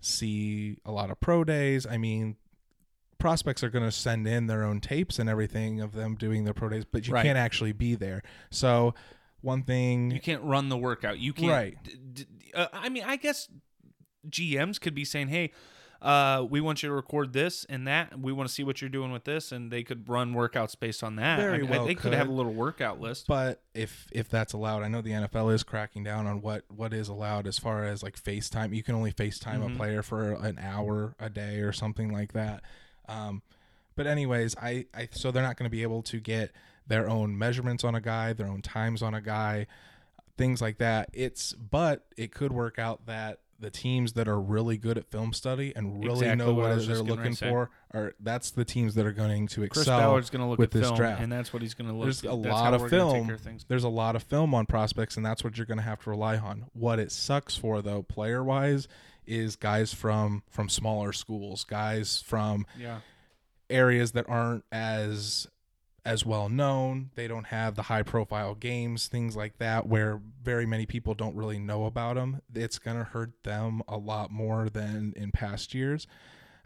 see 0.00 0.76
a 0.84 0.90
lot 0.92 1.10
of 1.10 1.18
pro 1.20 1.42
days 1.44 1.86
i 1.86 1.96
mean 1.96 2.36
prospects 3.22 3.62
are 3.64 3.70
going 3.70 3.84
to 3.84 3.92
send 3.92 4.26
in 4.26 4.46
their 4.48 4.64
own 4.64 4.80
tapes 4.80 5.18
and 5.18 5.28
everything 5.30 5.80
of 5.80 5.92
them 5.92 6.14
doing 6.16 6.44
their 6.44 6.52
pro 6.54 6.68
days 6.68 6.84
but 6.84 7.06
you 7.06 7.14
Right. 7.14 7.22
can't 7.24 7.38
actually 7.38 7.72
be 7.72 7.94
there 7.94 8.22
so 8.50 8.94
one 9.40 9.62
thing 9.64 10.10
You 10.10 10.20
can't 10.20 10.42
run 10.44 10.68
the 10.68 10.76
workout. 10.76 11.18
You 11.18 11.32
can't. 11.32 11.50
Right. 11.50 11.76
d- 11.82 11.96
d- 12.12 12.26
uh, 12.54 12.66
I 12.72 12.88
mean, 12.88 13.02
I 13.04 13.16
guess 13.16 13.48
GMs 14.28 14.80
could 14.80 14.94
be 14.94 15.04
saying, 15.04 15.28
"Hey, 15.28 15.50
uh, 16.00 16.46
we 16.48 16.60
want 16.60 16.82
you 16.82 16.88
to 16.88 16.94
record 16.94 17.32
this 17.32 17.64
and 17.64 17.86
that. 17.88 18.18
We 18.20 18.32
want 18.32 18.48
to 18.48 18.54
see 18.54 18.62
what 18.62 18.80
you're 18.80 18.88
doing 18.90 19.10
with 19.10 19.24
this," 19.24 19.50
and 19.50 19.70
they 19.72 19.82
could 19.82 20.08
run 20.08 20.32
workouts 20.32 20.78
based 20.78 21.02
on 21.02 21.16
that. 21.16 21.40
Very 21.40 21.66
I 21.66 21.70
well 21.70 21.86
they 21.86 21.94
could 21.96 22.12
have 22.12 22.28
a 22.28 22.32
little 22.32 22.52
workout 22.52 23.00
list. 23.00 23.26
But 23.26 23.62
if 23.74 24.06
if 24.12 24.28
that's 24.28 24.52
allowed, 24.52 24.82
I 24.84 24.88
know 24.88 25.00
the 25.00 25.10
NFL 25.12 25.52
is 25.52 25.64
cracking 25.64 26.04
down 26.04 26.26
on 26.28 26.40
what 26.40 26.64
what 26.70 26.92
is 26.94 27.08
allowed 27.08 27.46
as 27.48 27.58
far 27.58 27.84
as 27.84 28.02
like 28.02 28.14
FaceTime. 28.22 28.74
You 28.76 28.82
can 28.84 28.94
only 28.94 29.12
FaceTime 29.12 29.60
Mhm. 29.60 29.74
a 29.74 29.76
player 29.76 30.02
for 30.02 30.32
an 30.34 30.58
hour 30.60 31.16
a 31.18 31.28
day 31.30 31.58
or 31.60 31.72
something 31.72 32.12
like 32.12 32.32
that. 32.32 32.62
Um, 33.08 33.42
but 33.94 34.06
anyways, 34.06 34.56
I, 34.56 34.86
I 34.94 35.08
so 35.12 35.30
they're 35.30 35.42
not 35.42 35.56
going 35.56 35.68
to 35.68 35.74
be 35.74 35.82
able 35.82 36.02
to 36.02 36.20
get 36.20 36.52
their 36.86 37.08
own 37.08 37.38
measurements 37.38 37.84
on 37.84 37.94
a 37.94 38.00
guy, 38.00 38.32
their 38.32 38.48
own 38.48 38.62
times 38.62 39.02
on 39.02 39.14
a 39.14 39.20
guy, 39.20 39.66
things 40.36 40.60
like 40.60 40.78
that. 40.78 41.10
It's 41.12 41.52
but 41.52 42.06
it 42.16 42.32
could 42.32 42.52
work 42.52 42.78
out 42.78 43.06
that 43.06 43.40
the 43.62 43.70
teams 43.70 44.14
that 44.14 44.26
are 44.26 44.40
really 44.40 44.76
good 44.76 44.98
at 44.98 45.06
film 45.06 45.32
study 45.32 45.72
and 45.74 46.04
really 46.04 46.26
Exactly 46.26 46.36
know 46.36 46.52
what 46.52 46.62
what, 46.62 46.68
they're 46.68 46.76
just 46.78 46.88
getting 46.88 47.06
ready 47.06 47.30
looking 47.30 47.34
for 47.36 47.70
are 47.94 48.12
that's 48.18 48.50
the 48.50 48.64
teams 48.64 48.96
that 48.96 49.06
are 49.06 49.12
going 49.12 49.46
to 49.46 49.60
Chris 49.68 49.82
excel. 49.82 50.00
Ballard's 50.00 50.30
going 50.30 50.42
to 50.42 50.48
look 50.48 50.58
with 50.58 50.74
at 50.74 50.80
this 50.80 50.88
film, 50.88 50.96
draft. 50.96 51.22
and 51.22 51.32
that's 51.32 51.52
what 51.52 51.62
he's 51.62 51.74
going 51.74 51.88
to 51.88 51.94
look. 51.94 52.06
There's 52.06 52.24
a 52.24 52.32
lot 52.32 52.74
of 52.74 52.80
we're 52.82 52.88
gonna 52.88 53.04
take 53.04 53.12
film. 53.12 53.26
care 53.26 53.34
of 53.36 53.40
things. 53.40 53.64
There's 53.68 53.84
a 53.84 53.88
lot 53.88 54.16
of 54.16 54.24
film 54.24 54.52
on 54.52 54.66
prospects, 54.66 55.16
and 55.16 55.24
that's 55.24 55.44
what 55.44 55.56
you're 55.56 55.66
going 55.66 55.78
to 55.78 55.84
have 55.84 56.02
to 56.02 56.10
rely 56.10 56.36
on. 56.36 56.66
What 56.72 56.98
it 56.98 57.12
sucks 57.12 57.56
for 57.56 57.80
though, 57.80 58.02
player 58.02 58.42
wise, 58.42 58.88
is 59.32 59.56
guys 59.56 59.92
from 59.94 60.42
from 60.50 60.68
smaller 60.68 61.12
schools, 61.12 61.64
guys 61.64 62.22
from 62.22 62.66
Yeah. 62.78 63.00
areas 63.70 64.12
that 64.12 64.28
aren't 64.28 64.64
as 64.70 65.46
as 66.04 66.26
well 66.26 66.48
known. 66.48 67.10
They 67.14 67.28
don't 67.28 67.46
have 67.46 67.76
the 67.76 67.82
high 67.82 68.02
profile 68.02 68.56
games, 68.56 69.06
things 69.06 69.36
like 69.36 69.58
that, 69.58 69.86
where 69.86 70.20
very 70.42 70.66
many 70.66 70.84
people 70.84 71.14
don't 71.14 71.36
really 71.36 71.60
know 71.60 71.84
about 71.84 72.16
them. 72.16 72.42
It's 72.52 72.80
going 72.80 72.96
to 72.96 73.04
hurt 73.04 73.30
them 73.44 73.82
a 73.86 73.96
lot 73.98 74.32
more 74.32 74.68
than 74.68 75.12
in 75.14 75.30
past 75.30 75.74
years. 75.74 76.08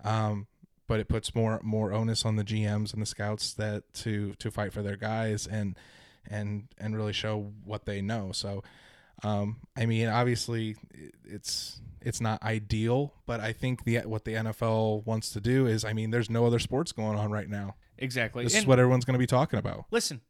Um, 0.03 0.47
but 0.87 1.01
it 1.01 1.09
puts 1.09 1.35
more 1.35 1.61
more 1.63 1.93
onus 1.93 2.25
on 2.25 2.37
the 2.37 2.45
GMs 2.45 2.93
and 2.95 3.03
the 3.03 3.07
scouts 3.07 3.53
that 3.55 3.93
to 3.95 4.33
to 4.35 4.51
fight 4.51 4.73
for 4.73 4.83
their 4.83 4.97
guys 4.97 5.47
and 5.47 5.77
and 6.31 6.69
and 6.79 6.97
really 6.97 7.13
show 7.13 7.53
what 7.65 7.85
they 7.85 8.01
know. 8.01 8.33
So 8.33 8.63
um, 9.23 9.59
I 9.77 9.87
mean, 9.87 10.09
obviously, 10.09 10.77
it's 11.25 11.81
it's 12.01 12.21
not 12.21 12.43
ideal, 12.43 13.15
but 13.27 13.41
I 13.41 13.53
think 13.53 13.85
the 13.85 13.99
what 14.01 14.25
the 14.25 14.35
NFL 14.35 15.07
wants 15.07 15.31
to 15.31 15.41
do 15.41 15.67
is, 15.67 15.85
I 15.85 15.93
mean, 15.93 16.11
there's 16.11 16.31
no 16.31 16.47
other 16.47 16.59
sports 16.59 16.93
going 16.93 17.19
on 17.19 17.31
right 17.31 17.49
now. 17.49 17.77
Exactly. 17.99 18.45
This 18.45 18.55
And 18.55 18.63
is 18.63 18.67
what 18.67 18.79
everyone's 18.79 19.05
going 19.05 19.15
to 19.15 19.19
be 19.19 19.27
talking 19.27 19.59
about. 19.59 19.87
listen, 19.91 20.21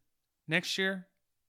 next 0.47 0.77
year, 0.77 1.07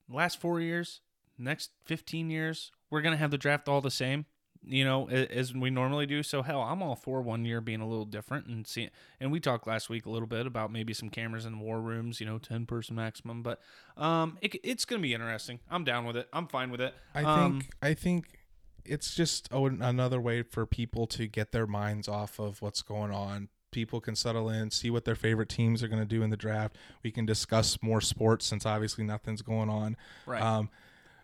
last 0.09 0.41
four 0.41 0.61
years, 0.61 1.01
next 1.39 1.71
15 1.85 2.29
years, 2.31 2.73
we're 2.91 3.03
going 3.03 3.13
to 3.13 3.19
have 3.19 3.31
the 3.31 3.39
draft 3.39 3.69
all 3.69 3.81
the 3.81 3.91
same, 3.91 4.27
you 4.67 4.85
know, 4.85 5.09
as 5.09 5.55
we 5.55 5.71
normally 5.71 6.07
do. 6.07 6.23
So, 6.23 6.43
hell, 6.43 6.61
I'm 6.63 6.83
all 6.83 6.97
for 6.97 7.23
one 7.23 7.45
year 7.45 7.61
being 7.61 7.81
a 7.81 7.89
little 7.89 8.05
different 8.05 8.47
and 8.47 8.67
see. 8.67 8.91
And 9.21 9.31
we 9.33 9.41
talked 9.41 9.67
last 9.67 9.89
week 9.89 10.07
a 10.07 10.11
little 10.11 10.29
bit 10.29 10.47
about 10.47 10.73
maybe 10.73 10.93
some 10.93 11.09
cameras 11.09 11.45
in 11.45 11.61
war 11.61 11.81
rooms, 11.81 12.21
you 12.21 12.27
know, 12.27 12.39
10 12.39 12.67
person 12.67 12.97
maximum. 12.97 13.43
But 13.43 13.61
um, 13.97 14.39
it, 14.41 14.57
it's 14.63 14.85
to 14.85 14.99
be 14.99 15.15
interesting. 15.15 15.61
I'm 15.71 15.85
down 15.85 16.05
with 16.07 16.17
it. 16.17 16.29
I'm 16.33 16.47
fine 16.47 16.71
with 16.71 16.81
it. 16.81 16.95
I 17.15 17.23
Um, 17.23 17.61
think 17.61 17.71
I 17.83 17.95
think 17.95 18.39
it's 18.85 19.15
just 19.15 19.49
oh, 19.53 19.67
another 19.67 20.21
way 20.21 20.43
for 20.43 20.67
people 20.67 21.07
to 21.09 21.27
get 21.27 21.53
their 21.53 21.67
minds 21.67 22.09
off 22.09 22.39
of 22.39 22.63
what's 22.63 22.83
going 22.83 23.13
on 23.13 23.49
people 23.71 24.01
can 24.01 24.17
settle 24.17 24.49
in, 24.49 24.71
see 24.71 24.91
what 24.91 25.05
their 25.05 25.15
favorite 25.15 25.49
teams 25.49 25.83
are 25.83 25.89
going 25.89 26.01
to 26.01 26.09
do 26.09 26.23
in 26.23 26.31
the 26.31 26.37
draft. 26.37 26.77
We 27.03 27.11
can 27.11 27.27
discuss 27.27 27.79
more 27.83 28.01
sports 28.01 28.47
since 28.47 28.65
obviously 28.65 29.05
nothing's 29.05 29.43
going 29.43 29.69
on. 29.69 29.97
Right. 30.27 30.41
Um, 30.43 30.71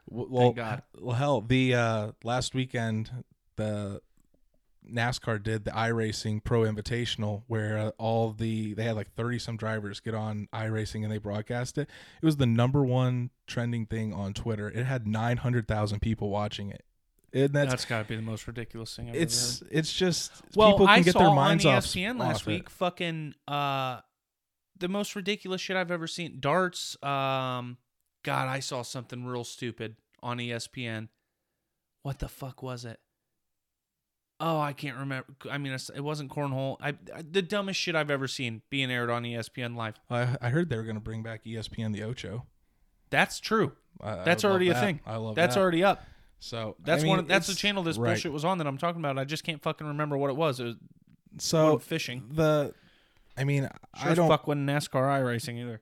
well, 0.07 0.53
God. 0.53 0.83
well, 0.99 1.17
hell, 1.17 1.41
the 1.41 1.75
uh, 1.75 2.13
last 2.23 2.55
weekend 2.55 3.11
the 3.57 4.01
NASCAR 4.91 5.43
did 5.43 5.65
the 5.65 5.71
iRacing 5.71 6.45
Pro 6.45 6.63
Invitational, 6.63 7.43
where 7.47 7.79
uh, 7.79 7.91
all 7.99 8.33
the 8.33 8.75
they 8.75 8.85
had 8.85 8.97
like 8.97 9.13
thirty 9.15 9.39
some 9.39 9.57
drivers 9.57 10.01
get 10.01 10.15
on 10.15 10.49
iRacing 10.53 11.03
and 11.03 11.13
they 11.13 11.19
broadcast 11.19 11.79
it. 11.79 11.89
It 12.21 12.27
was 12.27 12.37
the 12.37 12.47
number 12.47 12.85
one 12.85 13.31
trending 13.47 13.87
thing 13.87 14.13
on 14.13 14.35
Twitter. 14.35 14.69
It 14.69 14.85
had 14.85 15.07
nine 15.07 15.39
hundred 15.39 15.67
thousand 15.67 16.01
people 16.01 16.31
watching 16.31 16.71
it. 16.71 16.85
And 17.33 17.53
that's, 17.53 17.71
That's 17.71 17.85
got 17.85 18.03
to 18.03 18.09
be 18.09 18.15
the 18.15 18.23
most 18.23 18.47
ridiculous 18.47 18.95
thing 18.95 19.09
I've 19.09 19.17
it's 19.17 19.61
ever 19.63 19.71
it's 19.73 19.93
just. 19.93 20.31
Well, 20.55 20.73
people 20.73 20.87
can 20.87 20.99
I 21.01 21.03
get 21.03 21.19
their 21.19 21.35
minds 21.35 21.67
on 21.67 21.75
E 21.75 21.77
off 21.77 21.85
ESPN 21.85 22.21
last 22.21 22.43
off 22.43 22.49
it. 22.49 22.51
week. 22.51 22.71
Fucking 22.71 23.35
uh, 23.49 24.01
the 24.79 24.89
most 24.89 25.17
ridiculous 25.17 25.61
shit 25.61 25.77
I've 25.77 25.91
ever 25.91 26.07
seen. 26.07 26.39
Darts. 26.39 26.97
Um, 27.03 27.79
God, 28.25 28.49
I 28.49 28.59
saw 28.61 28.83
something 28.83 29.25
real 29.25 29.45
stupid 29.45 29.97
on 30.23 30.39
ESPN. 30.39 31.09
What 32.03 32.19
the 32.19 32.29
fuck 32.29 32.63
was 32.63 32.85
it? 32.85 32.99
Oh, 34.41 34.59
I 34.59 34.73
can't 34.73 34.97
remember. 34.99 35.27
I 35.51 35.59
mean, 35.59 35.73
it 35.73 36.01
wasn't 36.03 36.31
cornhole. 36.31 36.77
I, 36.81 36.89
I 37.15 37.23
the 37.31 37.41
dumbest 37.41 37.79
shit 37.79 37.95
I've 37.95 38.11
ever 38.11 38.27
seen 38.27 38.63
being 38.69 38.91
aired 38.91 39.09
on 39.09 39.23
ESPN 39.23 39.77
live. 39.77 39.95
I, 40.11 40.37
I 40.41 40.49
heard 40.49 40.69
they 40.69 40.77
were 40.77 40.83
going 40.83 40.97
to 40.97 41.01
bring 41.01 41.23
back 41.23 41.45
ESPN 41.45 41.93
the 41.93 42.03
Ocho. 42.03 42.45
That's 43.11 43.39
true. 43.39 43.73
I, 44.01 44.19
I 44.19 44.25
That's 44.25 44.45
already 44.45 44.71
a 44.71 44.75
that. 44.75 44.81
thing. 44.83 45.01
I 45.07 45.17
love 45.17 45.37
That's 45.37 45.55
that. 45.55 45.61
already 45.61 45.85
up. 45.85 46.05
so. 46.41 46.75
That's 46.85 47.03
I 47.03 47.05
mean, 47.05 47.11
one. 47.11 47.19
Of, 47.21 47.29
that's 47.29 47.47
the 47.47 47.55
channel 47.55 47.85
this 47.85 47.97
right. 47.97 48.09
bullshit 48.09 48.33
was 48.33 48.45
on 48.45 48.59
that 48.59 48.67
I'm 48.67 48.77
talking 48.77 49.01
about. 49.01 49.19
I 49.19 49.25
just 49.25 49.45
can't 49.45 49.63
fucking 49.63 49.87
remember 49.87 50.17
what 50.19 50.31
it 50.31 50.37
was. 50.37 50.59
It 50.59 50.65
was 50.65 50.75
So 51.39 51.79
fishing. 51.79 52.25
the, 52.33 52.75
I 53.39 53.45
mean, 53.45 53.69
Sure 54.03 54.11
I 54.11 54.15
don't. 54.15 54.29
fuck 54.29 54.49
wasn't 54.49 54.69
NASCAR 54.69 55.23
iRacing 55.23 55.61
either. 55.63 55.81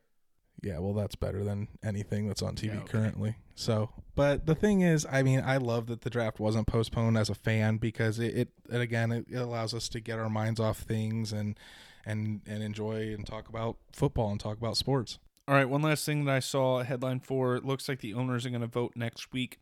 Yeah, 0.63 0.79
well, 0.79 0.93
that's 0.93 1.17
better 1.17 1.43
than 1.43 1.69
anything 1.83 2.29
that's 2.29 2.41
on 2.41 2.55
TV 2.55 2.67
Yeah, 2.67 2.81
okay. 2.81 2.93
currently. 2.93 3.37
So, 3.57 3.91
but 4.15 4.47
the 4.47 4.55
thing 4.55 4.81
is, 4.83 5.07
I 5.11 5.23
mean, 5.23 5.43
I 5.45 5.57
love 5.57 5.87
that 5.89 6.03
the 6.03 6.11
draft 6.11 6.39
wasn't 6.39 6.69
postponed 6.69 7.19
as 7.19 7.29
a 7.29 7.35
fan 7.35 7.79
because 7.79 8.19
it, 8.21 8.37
it, 8.37 8.49
it 8.71 8.81
again, 8.81 9.11
it, 9.11 9.27
it 9.29 9.39
allows 9.39 9.75
us 9.75 9.89
to 9.91 10.01
get 10.01 10.19
our 10.19 10.31
minds 10.31 10.61
off 10.61 10.79
things 10.79 11.33
and 11.33 11.59
and 12.05 12.41
and 12.47 12.63
enjoy 12.63 13.13
and 13.13 13.27
talk 13.27 13.49
about 13.49 13.77
football 13.93 14.31
and 14.31 14.41
talk 14.41 14.57
about 14.57 14.77
sports. 14.77 15.19
All 15.49 15.55
right, 15.55 15.69
one 15.69 15.83
last 15.83 16.07
thing 16.07 16.25
that 16.25 16.35
I 16.35 16.41
saw 16.41 16.81
a 16.81 16.85
headline 16.85 17.21
for. 17.21 17.57
It 17.57 17.65
looks 17.65 17.89
like 17.89 18.01
the 18.01 18.15
owners 18.15 18.47
are 18.47 18.51
going 18.51 18.61
to 18.61 18.69
vote 18.69 18.93
next 18.95 19.33
week 19.33 19.59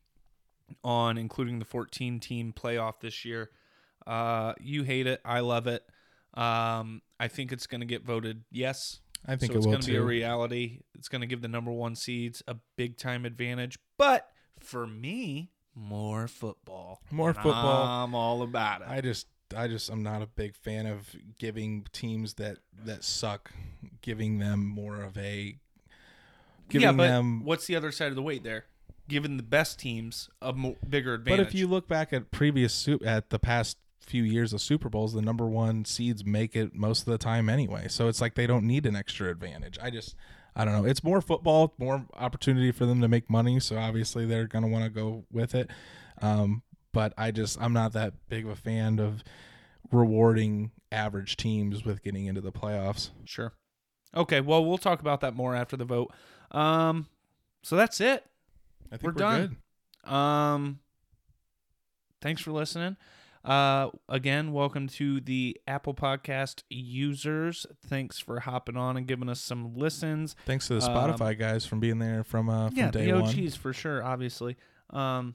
on 0.84 1.18
including 1.18 1.58
the 1.58 1.64
14 1.64 2.20
team 2.20 2.52
playoff 2.52 3.00
this 3.00 3.24
year. 3.24 3.50
Uh, 4.06 4.54
you 4.60 4.82
hate 4.82 5.06
it. 5.06 5.20
I 5.24 5.40
love 5.40 5.66
it. 5.66 5.82
Um, 6.34 7.02
I 7.18 7.28
think 7.28 7.50
it's 7.50 7.66
going 7.66 7.80
to 7.80 7.86
get 7.86 8.04
voted 8.04 8.44
yes. 8.50 9.00
I 9.26 9.36
think 9.36 9.52
so 9.52 9.56
it 9.56 9.58
it's 9.58 9.66
going 9.66 9.80
to 9.80 9.86
be 9.86 9.96
a 9.96 10.02
reality. 10.02 10.80
It's 10.94 11.08
going 11.08 11.20
to 11.20 11.26
give 11.26 11.42
the 11.42 11.48
number 11.48 11.70
one 11.70 11.94
seeds 11.94 12.42
a 12.48 12.56
big 12.76 12.96
time 12.96 13.24
advantage. 13.24 13.78
But 13.98 14.28
for 14.58 14.86
me, 14.86 15.50
more 15.74 16.26
football. 16.26 17.02
More 17.10 17.34
football. 17.34 18.04
I'm 18.04 18.14
all 18.14 18.42
about 18.42 18.82
it. 18.82 18.88
I 18.88 19.00
just, 19.00 19.26
I 19.56 19.68
just, 19.68 19.90
I'm 19.90 20.02
not 20.02 20.22
a 20.22 20.26
big 20.26 20.56
fan 20.56 20.86
of 20.86 21.14
giving 21.38 21.86
teams 21.92 22.34
that 22.34 22.58
that 22.84 23.04
suck, 23.04 23.50
giving 24.02 24.38
them 24.38 24.66
more 24.66 25.02
of 25.02 25.16
a, 25.18 25.56
giving 26.68 26.86
yeah, 26.86 26.92
but 26.92 27.06
them 27.06 27.44
what's 27.44 27.66
the 27.66 27.76
other 27.76 27.92
side 27.92 28.08
of 28.08 28.16
the 28.16 28.22
weight 28.22 28.42
there? 28.42 28.64
Giving 29.08 29.36
the 29.36 29.42
best 29.42 29.78
teams 29.78 30.30
a 30.40 30.52
mo- 30.52 30.76
bigger 30.88 31.14
advantage. 31.14 31.38
But 31.38 31.48
if 31.48 31.54
you 31.54 31.66
look 31.66 31.88
back 31.88 32.12
at 32.12 32.30
previous 32.30 32.88
at 33.04 33.30
the 33.30 33.38
past 33.38 33.76
few 34.00 34.22
years 34.22 34.52
of 34.52 34.60
Super 34.60 34.88
Bowls, 34.88 35.12
the 35.12 35.22
number 35.22 35.46
one 35.46 35.84
seeds 35.84 36.24
make 36.24 36.56
it 36.56 36.74
most 36.74 37.00
of 37.00 37.06
the 37.06 37.18
time 37.18 37.48
anyway. 37.48 37.86
So 37.88 38.08
it's 38.08 38.20
like 38.20 38.34
they 38.34 38.46
don't 38.46 38.64
need 38.66 38.86
an 38.86 38.96
extra 38.96 39.30
advantage. 39.30 39.78
I 39.80 39.90
just 39.90 40.16
I 40.56 40.64
don't 40.64 40.74
know. 40.74 40.84
It's 40.84 41.04
more 41.04 41.20
football, 41.20 41.74
more 41.78 42.04
opportunity 42.14 42.72
for 42.72 42.86
them 42.86 43.00
to 43.00 43.08
make 43.08 43.30
money. 43.30 43.60
So 43.60 43.76
obviously 43.78 44.26
they're 44.26 44.46
gonna 44.46 44.68
want 44.68 44.84
to 44.84 44.90
go 44.90 45.24
with 45.30 45.54
it. 45.54 45.70
Um, 46.20 46.62
but 46.92 47.12
I 47.16 47.30
just 47.30 47.60
I'm 47.60 47.72
not 47.72 47.92
that 47.92 48.14
big 48.28 48.44
of 48.44 48.50
a 48.50 48.56
fan 48.56 48.98
of 48.98 49.22
rewarding 49.92 50.72
average 50.92 51.36
teams 51.36 51.84
with 51.84 52.02
getting 52.02 52.26
into 52.26 52.40
the 52.40 52.52
playoffs. 52.52 53.10
Sure. 53.24 53.52
Okay, 54.14 54.40
well, 54.40 54.64
we'll 54.64 54.78
talk 54.78 55.00
about 55.00 55.20
that 55.20 55.36
more 55.36 55.54
after 55.54 55.76
the 55.76 55.84
vote. 55.84 56.12
Um, 56.50 57.06
so 57.62 57.76
that's 57.76 58.00
it. 58.00 58.24
I 58.92 58.96
think 58.96 59.02
We're 59.04 59.10
we're, 59.10 59.18
done. 59.18 59.56
good. 60.04 60.12
Um, 60.12 60.80
thanks 62.20 62.42
for 62.42 62.50
listening. 62.50 62.96
Uh, 63.44 63.88
again, 64.08 64.52
welcome 64.52 64.86
to 64.86 65.20
the 65.20 65.58
Apple 65.66 65.94
Podcast 65.94 66.62
users. 66.68 67.66
Thanks 67.86 68.18
for 68.18 68.40
hopping 68.40 68.76
on 68.76 68.96
and 68.98 69.06
giving 69.06 69.28
us 69.30 69.40
some 69.40 69.74
listens. 69.74 70.36
Thanks 70.44 70.68
to 70.68 70.74
the 70.78 70.84
Um, 70.84 70.94
Spotify 70.94 71.38
guys 71.38 71.64
from 71.64 71.80
being 71.80 71.98
there 71.98 72.22
from 72.22 72.50
uh 72.50 72.68
from 72.68 72.76
yeah, 72.76 72.90
day 72.90 73.06
the 73.10 73.18
one. 73.20 73.22
OGs 73.22 73.56
for 73.56 73.72
sure. 73.72 74.04
Obviously, 74.04 74.56
um, 74.90 75.34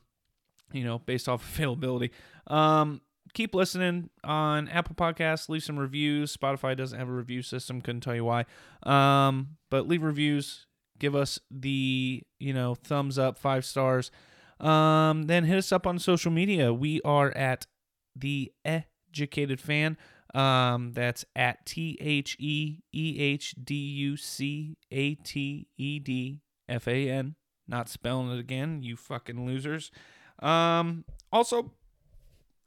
you 0.71 0.83
know, 0.83 0.99
based 0.99 1.27
off 1.27 1.43
availability. 1.55 2.11
Um, 2.47 3.01
keep 3.33 3.55
listening 3.55 4.11
on 4.23 4.67
Apple 4.69 4.95
Podcasts. 4.95 5.49
Leave 5.49 5.63
some 5.63 5.79
reviews. 5.79 6.35
Spotify 6.35 6.77
doesn't 6.77 6.97
have 6.99 7.09
a 7.09 7.13
review 7.13 7.41
system. 7.41 7.81
Couldn't 7.81 8.01
tell 8.01 8.15
you 8.15 8.23
why. 8.25 8.45
Um, 8.83 9.57
but 9.71 9.87
leave 9.87 10.03
reviews. 10.03 10.67
Give 10.99 11.15
us 11.15 11.39
the 11.49 12.21
you 12.39 12.53
know 12.53 12.75
thumbs 12.75 13.17
up, 13.17 13.39
five 13.39 13.65
stars. 13.65 14.11
Um, 14.59 15.23
then 15.23 15.43
hit 15.45 15.57
us 15.57 15.71
up 15.71 15.85
on 15.87 15.97
social 15.99 16.31
media. 16.31 16.71
We 16.71 17.01
are 17.03 17.35
at 17.35 17.65
the 18.15 18.51
Educated 18.63 19.59
Fan. 19.59 19.97
Um, 20.33 20.91
that's 20.93 21.23
at 21.35 21.65
T 21.65 21.97
H 22.01 22.35
E 22.39 22.79
E 22.91 23.19
H 23.19 23.55
D 23.63 23.75
U 23.75 24.17
C 24.17 24.77
A 24.91 25.15
T 25.15 25.67
E 25.77 25.99
D 25.99 26.41
F 26.67 26.87
A 26.87 27.09
N. 27.09 27.35
Not 27.67 27.89
spelling 27.89 28.31
it 28.31 28.39
again, 28.39 28.83
you 28.83 28.95
fucking 28.95 29.45
losers. 29.45 29.91
Um, 30.39 31.05
also, 31.31 31.71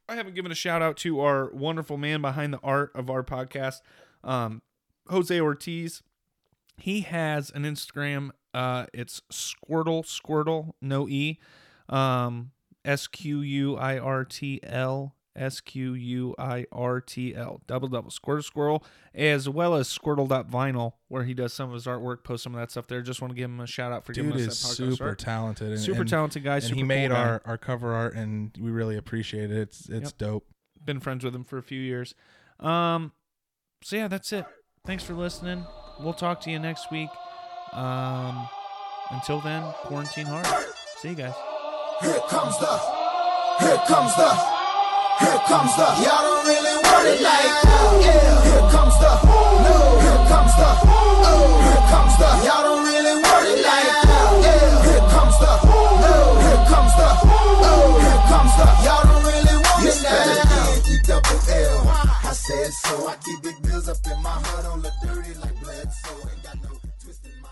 I 0.08 0.16
haven't 0.16 0.34
given 0.34 0.50
a 0.50 0.54
shout 0.54 0.80
out 0.80 0.96
to 0.98 1.20
our 1.20 1.50
wonderful 1.52 1.98
man 1.98 2.22
behind 2.22 2.54
the 2.54 2.60
art 2.62 2.90
of 2.94 3.10
our 3.10 3.22
podcast, 3.22 3.82
um, 4.24 4.62
Jose 5.08 5.38
Ortiz. 5.38 6.02
He 6.78 7.02
has 7.02 7.50
an 7.50 7.64
Instagram. 7.64 8.30
Uh, 8.54 8.86
it's 8.94 9.20
Squirtle 9.30 10.04
Squirtle, 10.04 10.72
no 10.80 11.06
e, 11.06 11.38
um, 11.88 12.52
S 12.84 13.06
Q 13.06 13.40
U 13.40 13.76
I 13.76 13.98
R 13.98 14.24
T 14.24 14.60
L 14.62 15.14
S 15.38 15.60
Q 15.60 15.94
U 15.94 16.34
I 16.38 16.66
R 16.72 17.00
T 17.00 17.34
L. 17.34 17.60
Double 17.66 17.88
double 17.88 18.10
Squirtle 18.10 18.44
Squirrel, 18.44 18.84
as 19.14 19.48
well 19.48 19.74
as 19.74 19.88
Squirtle.vinyl, 19.88 20.92
where 21.08 21.24
he 21.24 21.34
does 21.34 21.52
some 21.52 21.68
of 21.68 21.74
his 21.74 21.86
artwork, 21.86 22.24
post 22.24 22.42
some 22.42 22.54
of 22.54 22.60
that 22.60 22.70
stuff 22.70 22.86
there. 22.88 23.00
Just 23.02 23.20
want 23.22 23.30
to 23.32 23.36
give 23.36 23.48
him 23.50 23.60
a 23.60 23.66
shout 23.66 23.92
out 23.92 24.04
for 24.04 24.12
Dude 24.12 24.26
giving 24.26 24.40
is 24.40 24.48
us 24.48 24.76
that 24.76 24.84
podcast 24.84 24.90
super 24.96 25.08
art. 25.08 25.18
talented. 25.18 25.68
And, 25.72 25.80
Super 25.80 26.00
and, 26.00 26.10
talented 26.10 26.44
guy. 26.44 26.54
and 26.56 26.62
super 26.64 26.74
he 26.74 26.80
cool 26.82 26.88
made 26.88 27.10
guy. 27.10 27.16
our, 27.22 27.42
our 27.44 27.58
cover 27.58 27.94
art 27.94 28.14
and 28.14 28.50
we 28.60 28.70
really 28.70 28.96
appreciate 28.96 29.50
it 29.50 29.56
it's 29.58 29.88
it's 29.88 30.10
Yep. 30.10 30.18
dope 30.18 30.46
been 30.84 31.00
friends 31.00 31.24
with 31.24 31.34
him 31.34 31.44
for 31.44 31.58
a 31.58 31.62
few 31.62 31.80
years. 31.80 32.14
Um, 32.60 33.12
so 33.82 33.96
yeah, 33.96 34.08
that's 34.08 34.32
it. 34.32 34.46
Thanks 34.86 35.04
for 35.04 35.12
listening. 35.14 35.64
We'll 36.00 36.14
talk 36.14 36.40
to 36.42 36.50
you 36.50 36.58
next 36.58 36.90
week. 36.90 37.10
Um, 37.72 38.48
until 39.10 39.40
then, 39.40 39.62
quarantine 39.82 40.26
hard. 40.26 40.46
See 40.96 41.10
you 41.10 41.14
guys. 41.14 41.34
Here 42.00 42.18
comes 42.28 42.58
the, 42.58 42.78
here 43.60 43.76
comes 43.86 44.14
the, 44.16 44.57
comes 45.48 45.74
the 45.76 45.86
y'all 46.04 46.22
don't 46.28 46.44
really 46.44 46.76
want 46.84 47.08
it 47.08 47.20
like. 47.24 47.48
Oh, 47.64 47.96
here 48.04 48.68
comes 48.68 48.96
the 49.00 49.12
here 49.16 50.22
comes 50.28 50.54
the 50.60 50.68
oh, 51.24 51.48
here 51.64 51.84
comes 51.88 52.14
the 52.20 52.28
y'all 52.44 52.62
don't 52.68 52.84
really 52.84 53.16
it 53.16 53.60
like. 53.64 53.88
Oh, 54.12 54.44
here 54.44 55.04
comes 55.08 55.36
the 55.40 55.52
here 56.04 56.62
comes 56.68 56.94
the 57.00 57.08
here 58.04 58.22
comes 58.28 58.54
the 58.60 58.66
y'all 58.84 59.04
don't 59.08 59.24
really 59.24 59.56
it 59.88 59.98
like 60.04 61.08
double 61.08 61.40
L. 61.48 61.80
I 62.28 62.32
said 62.36 62.70
so. 62.84 63.08
I 63.08 63.16
keep 63.24 63.40
big 63.42 63.56
bills 63.62 63.88
up 63.88 64.04
in 64.04 64.22
my 64.22 64.28
heart, 64.28 64.66
on 64.66 64.82
the 64.82 64.92
dirty 65.02 65.32
like 65.40 65.58
blood, 65.62 65.90
so 65.90 66.12
ain't 66.28 66.42
got 66.42 66.62
no 66.62 66.76
twist 67.00 67.24
in 67.24 67.40
my. 67.40 67.47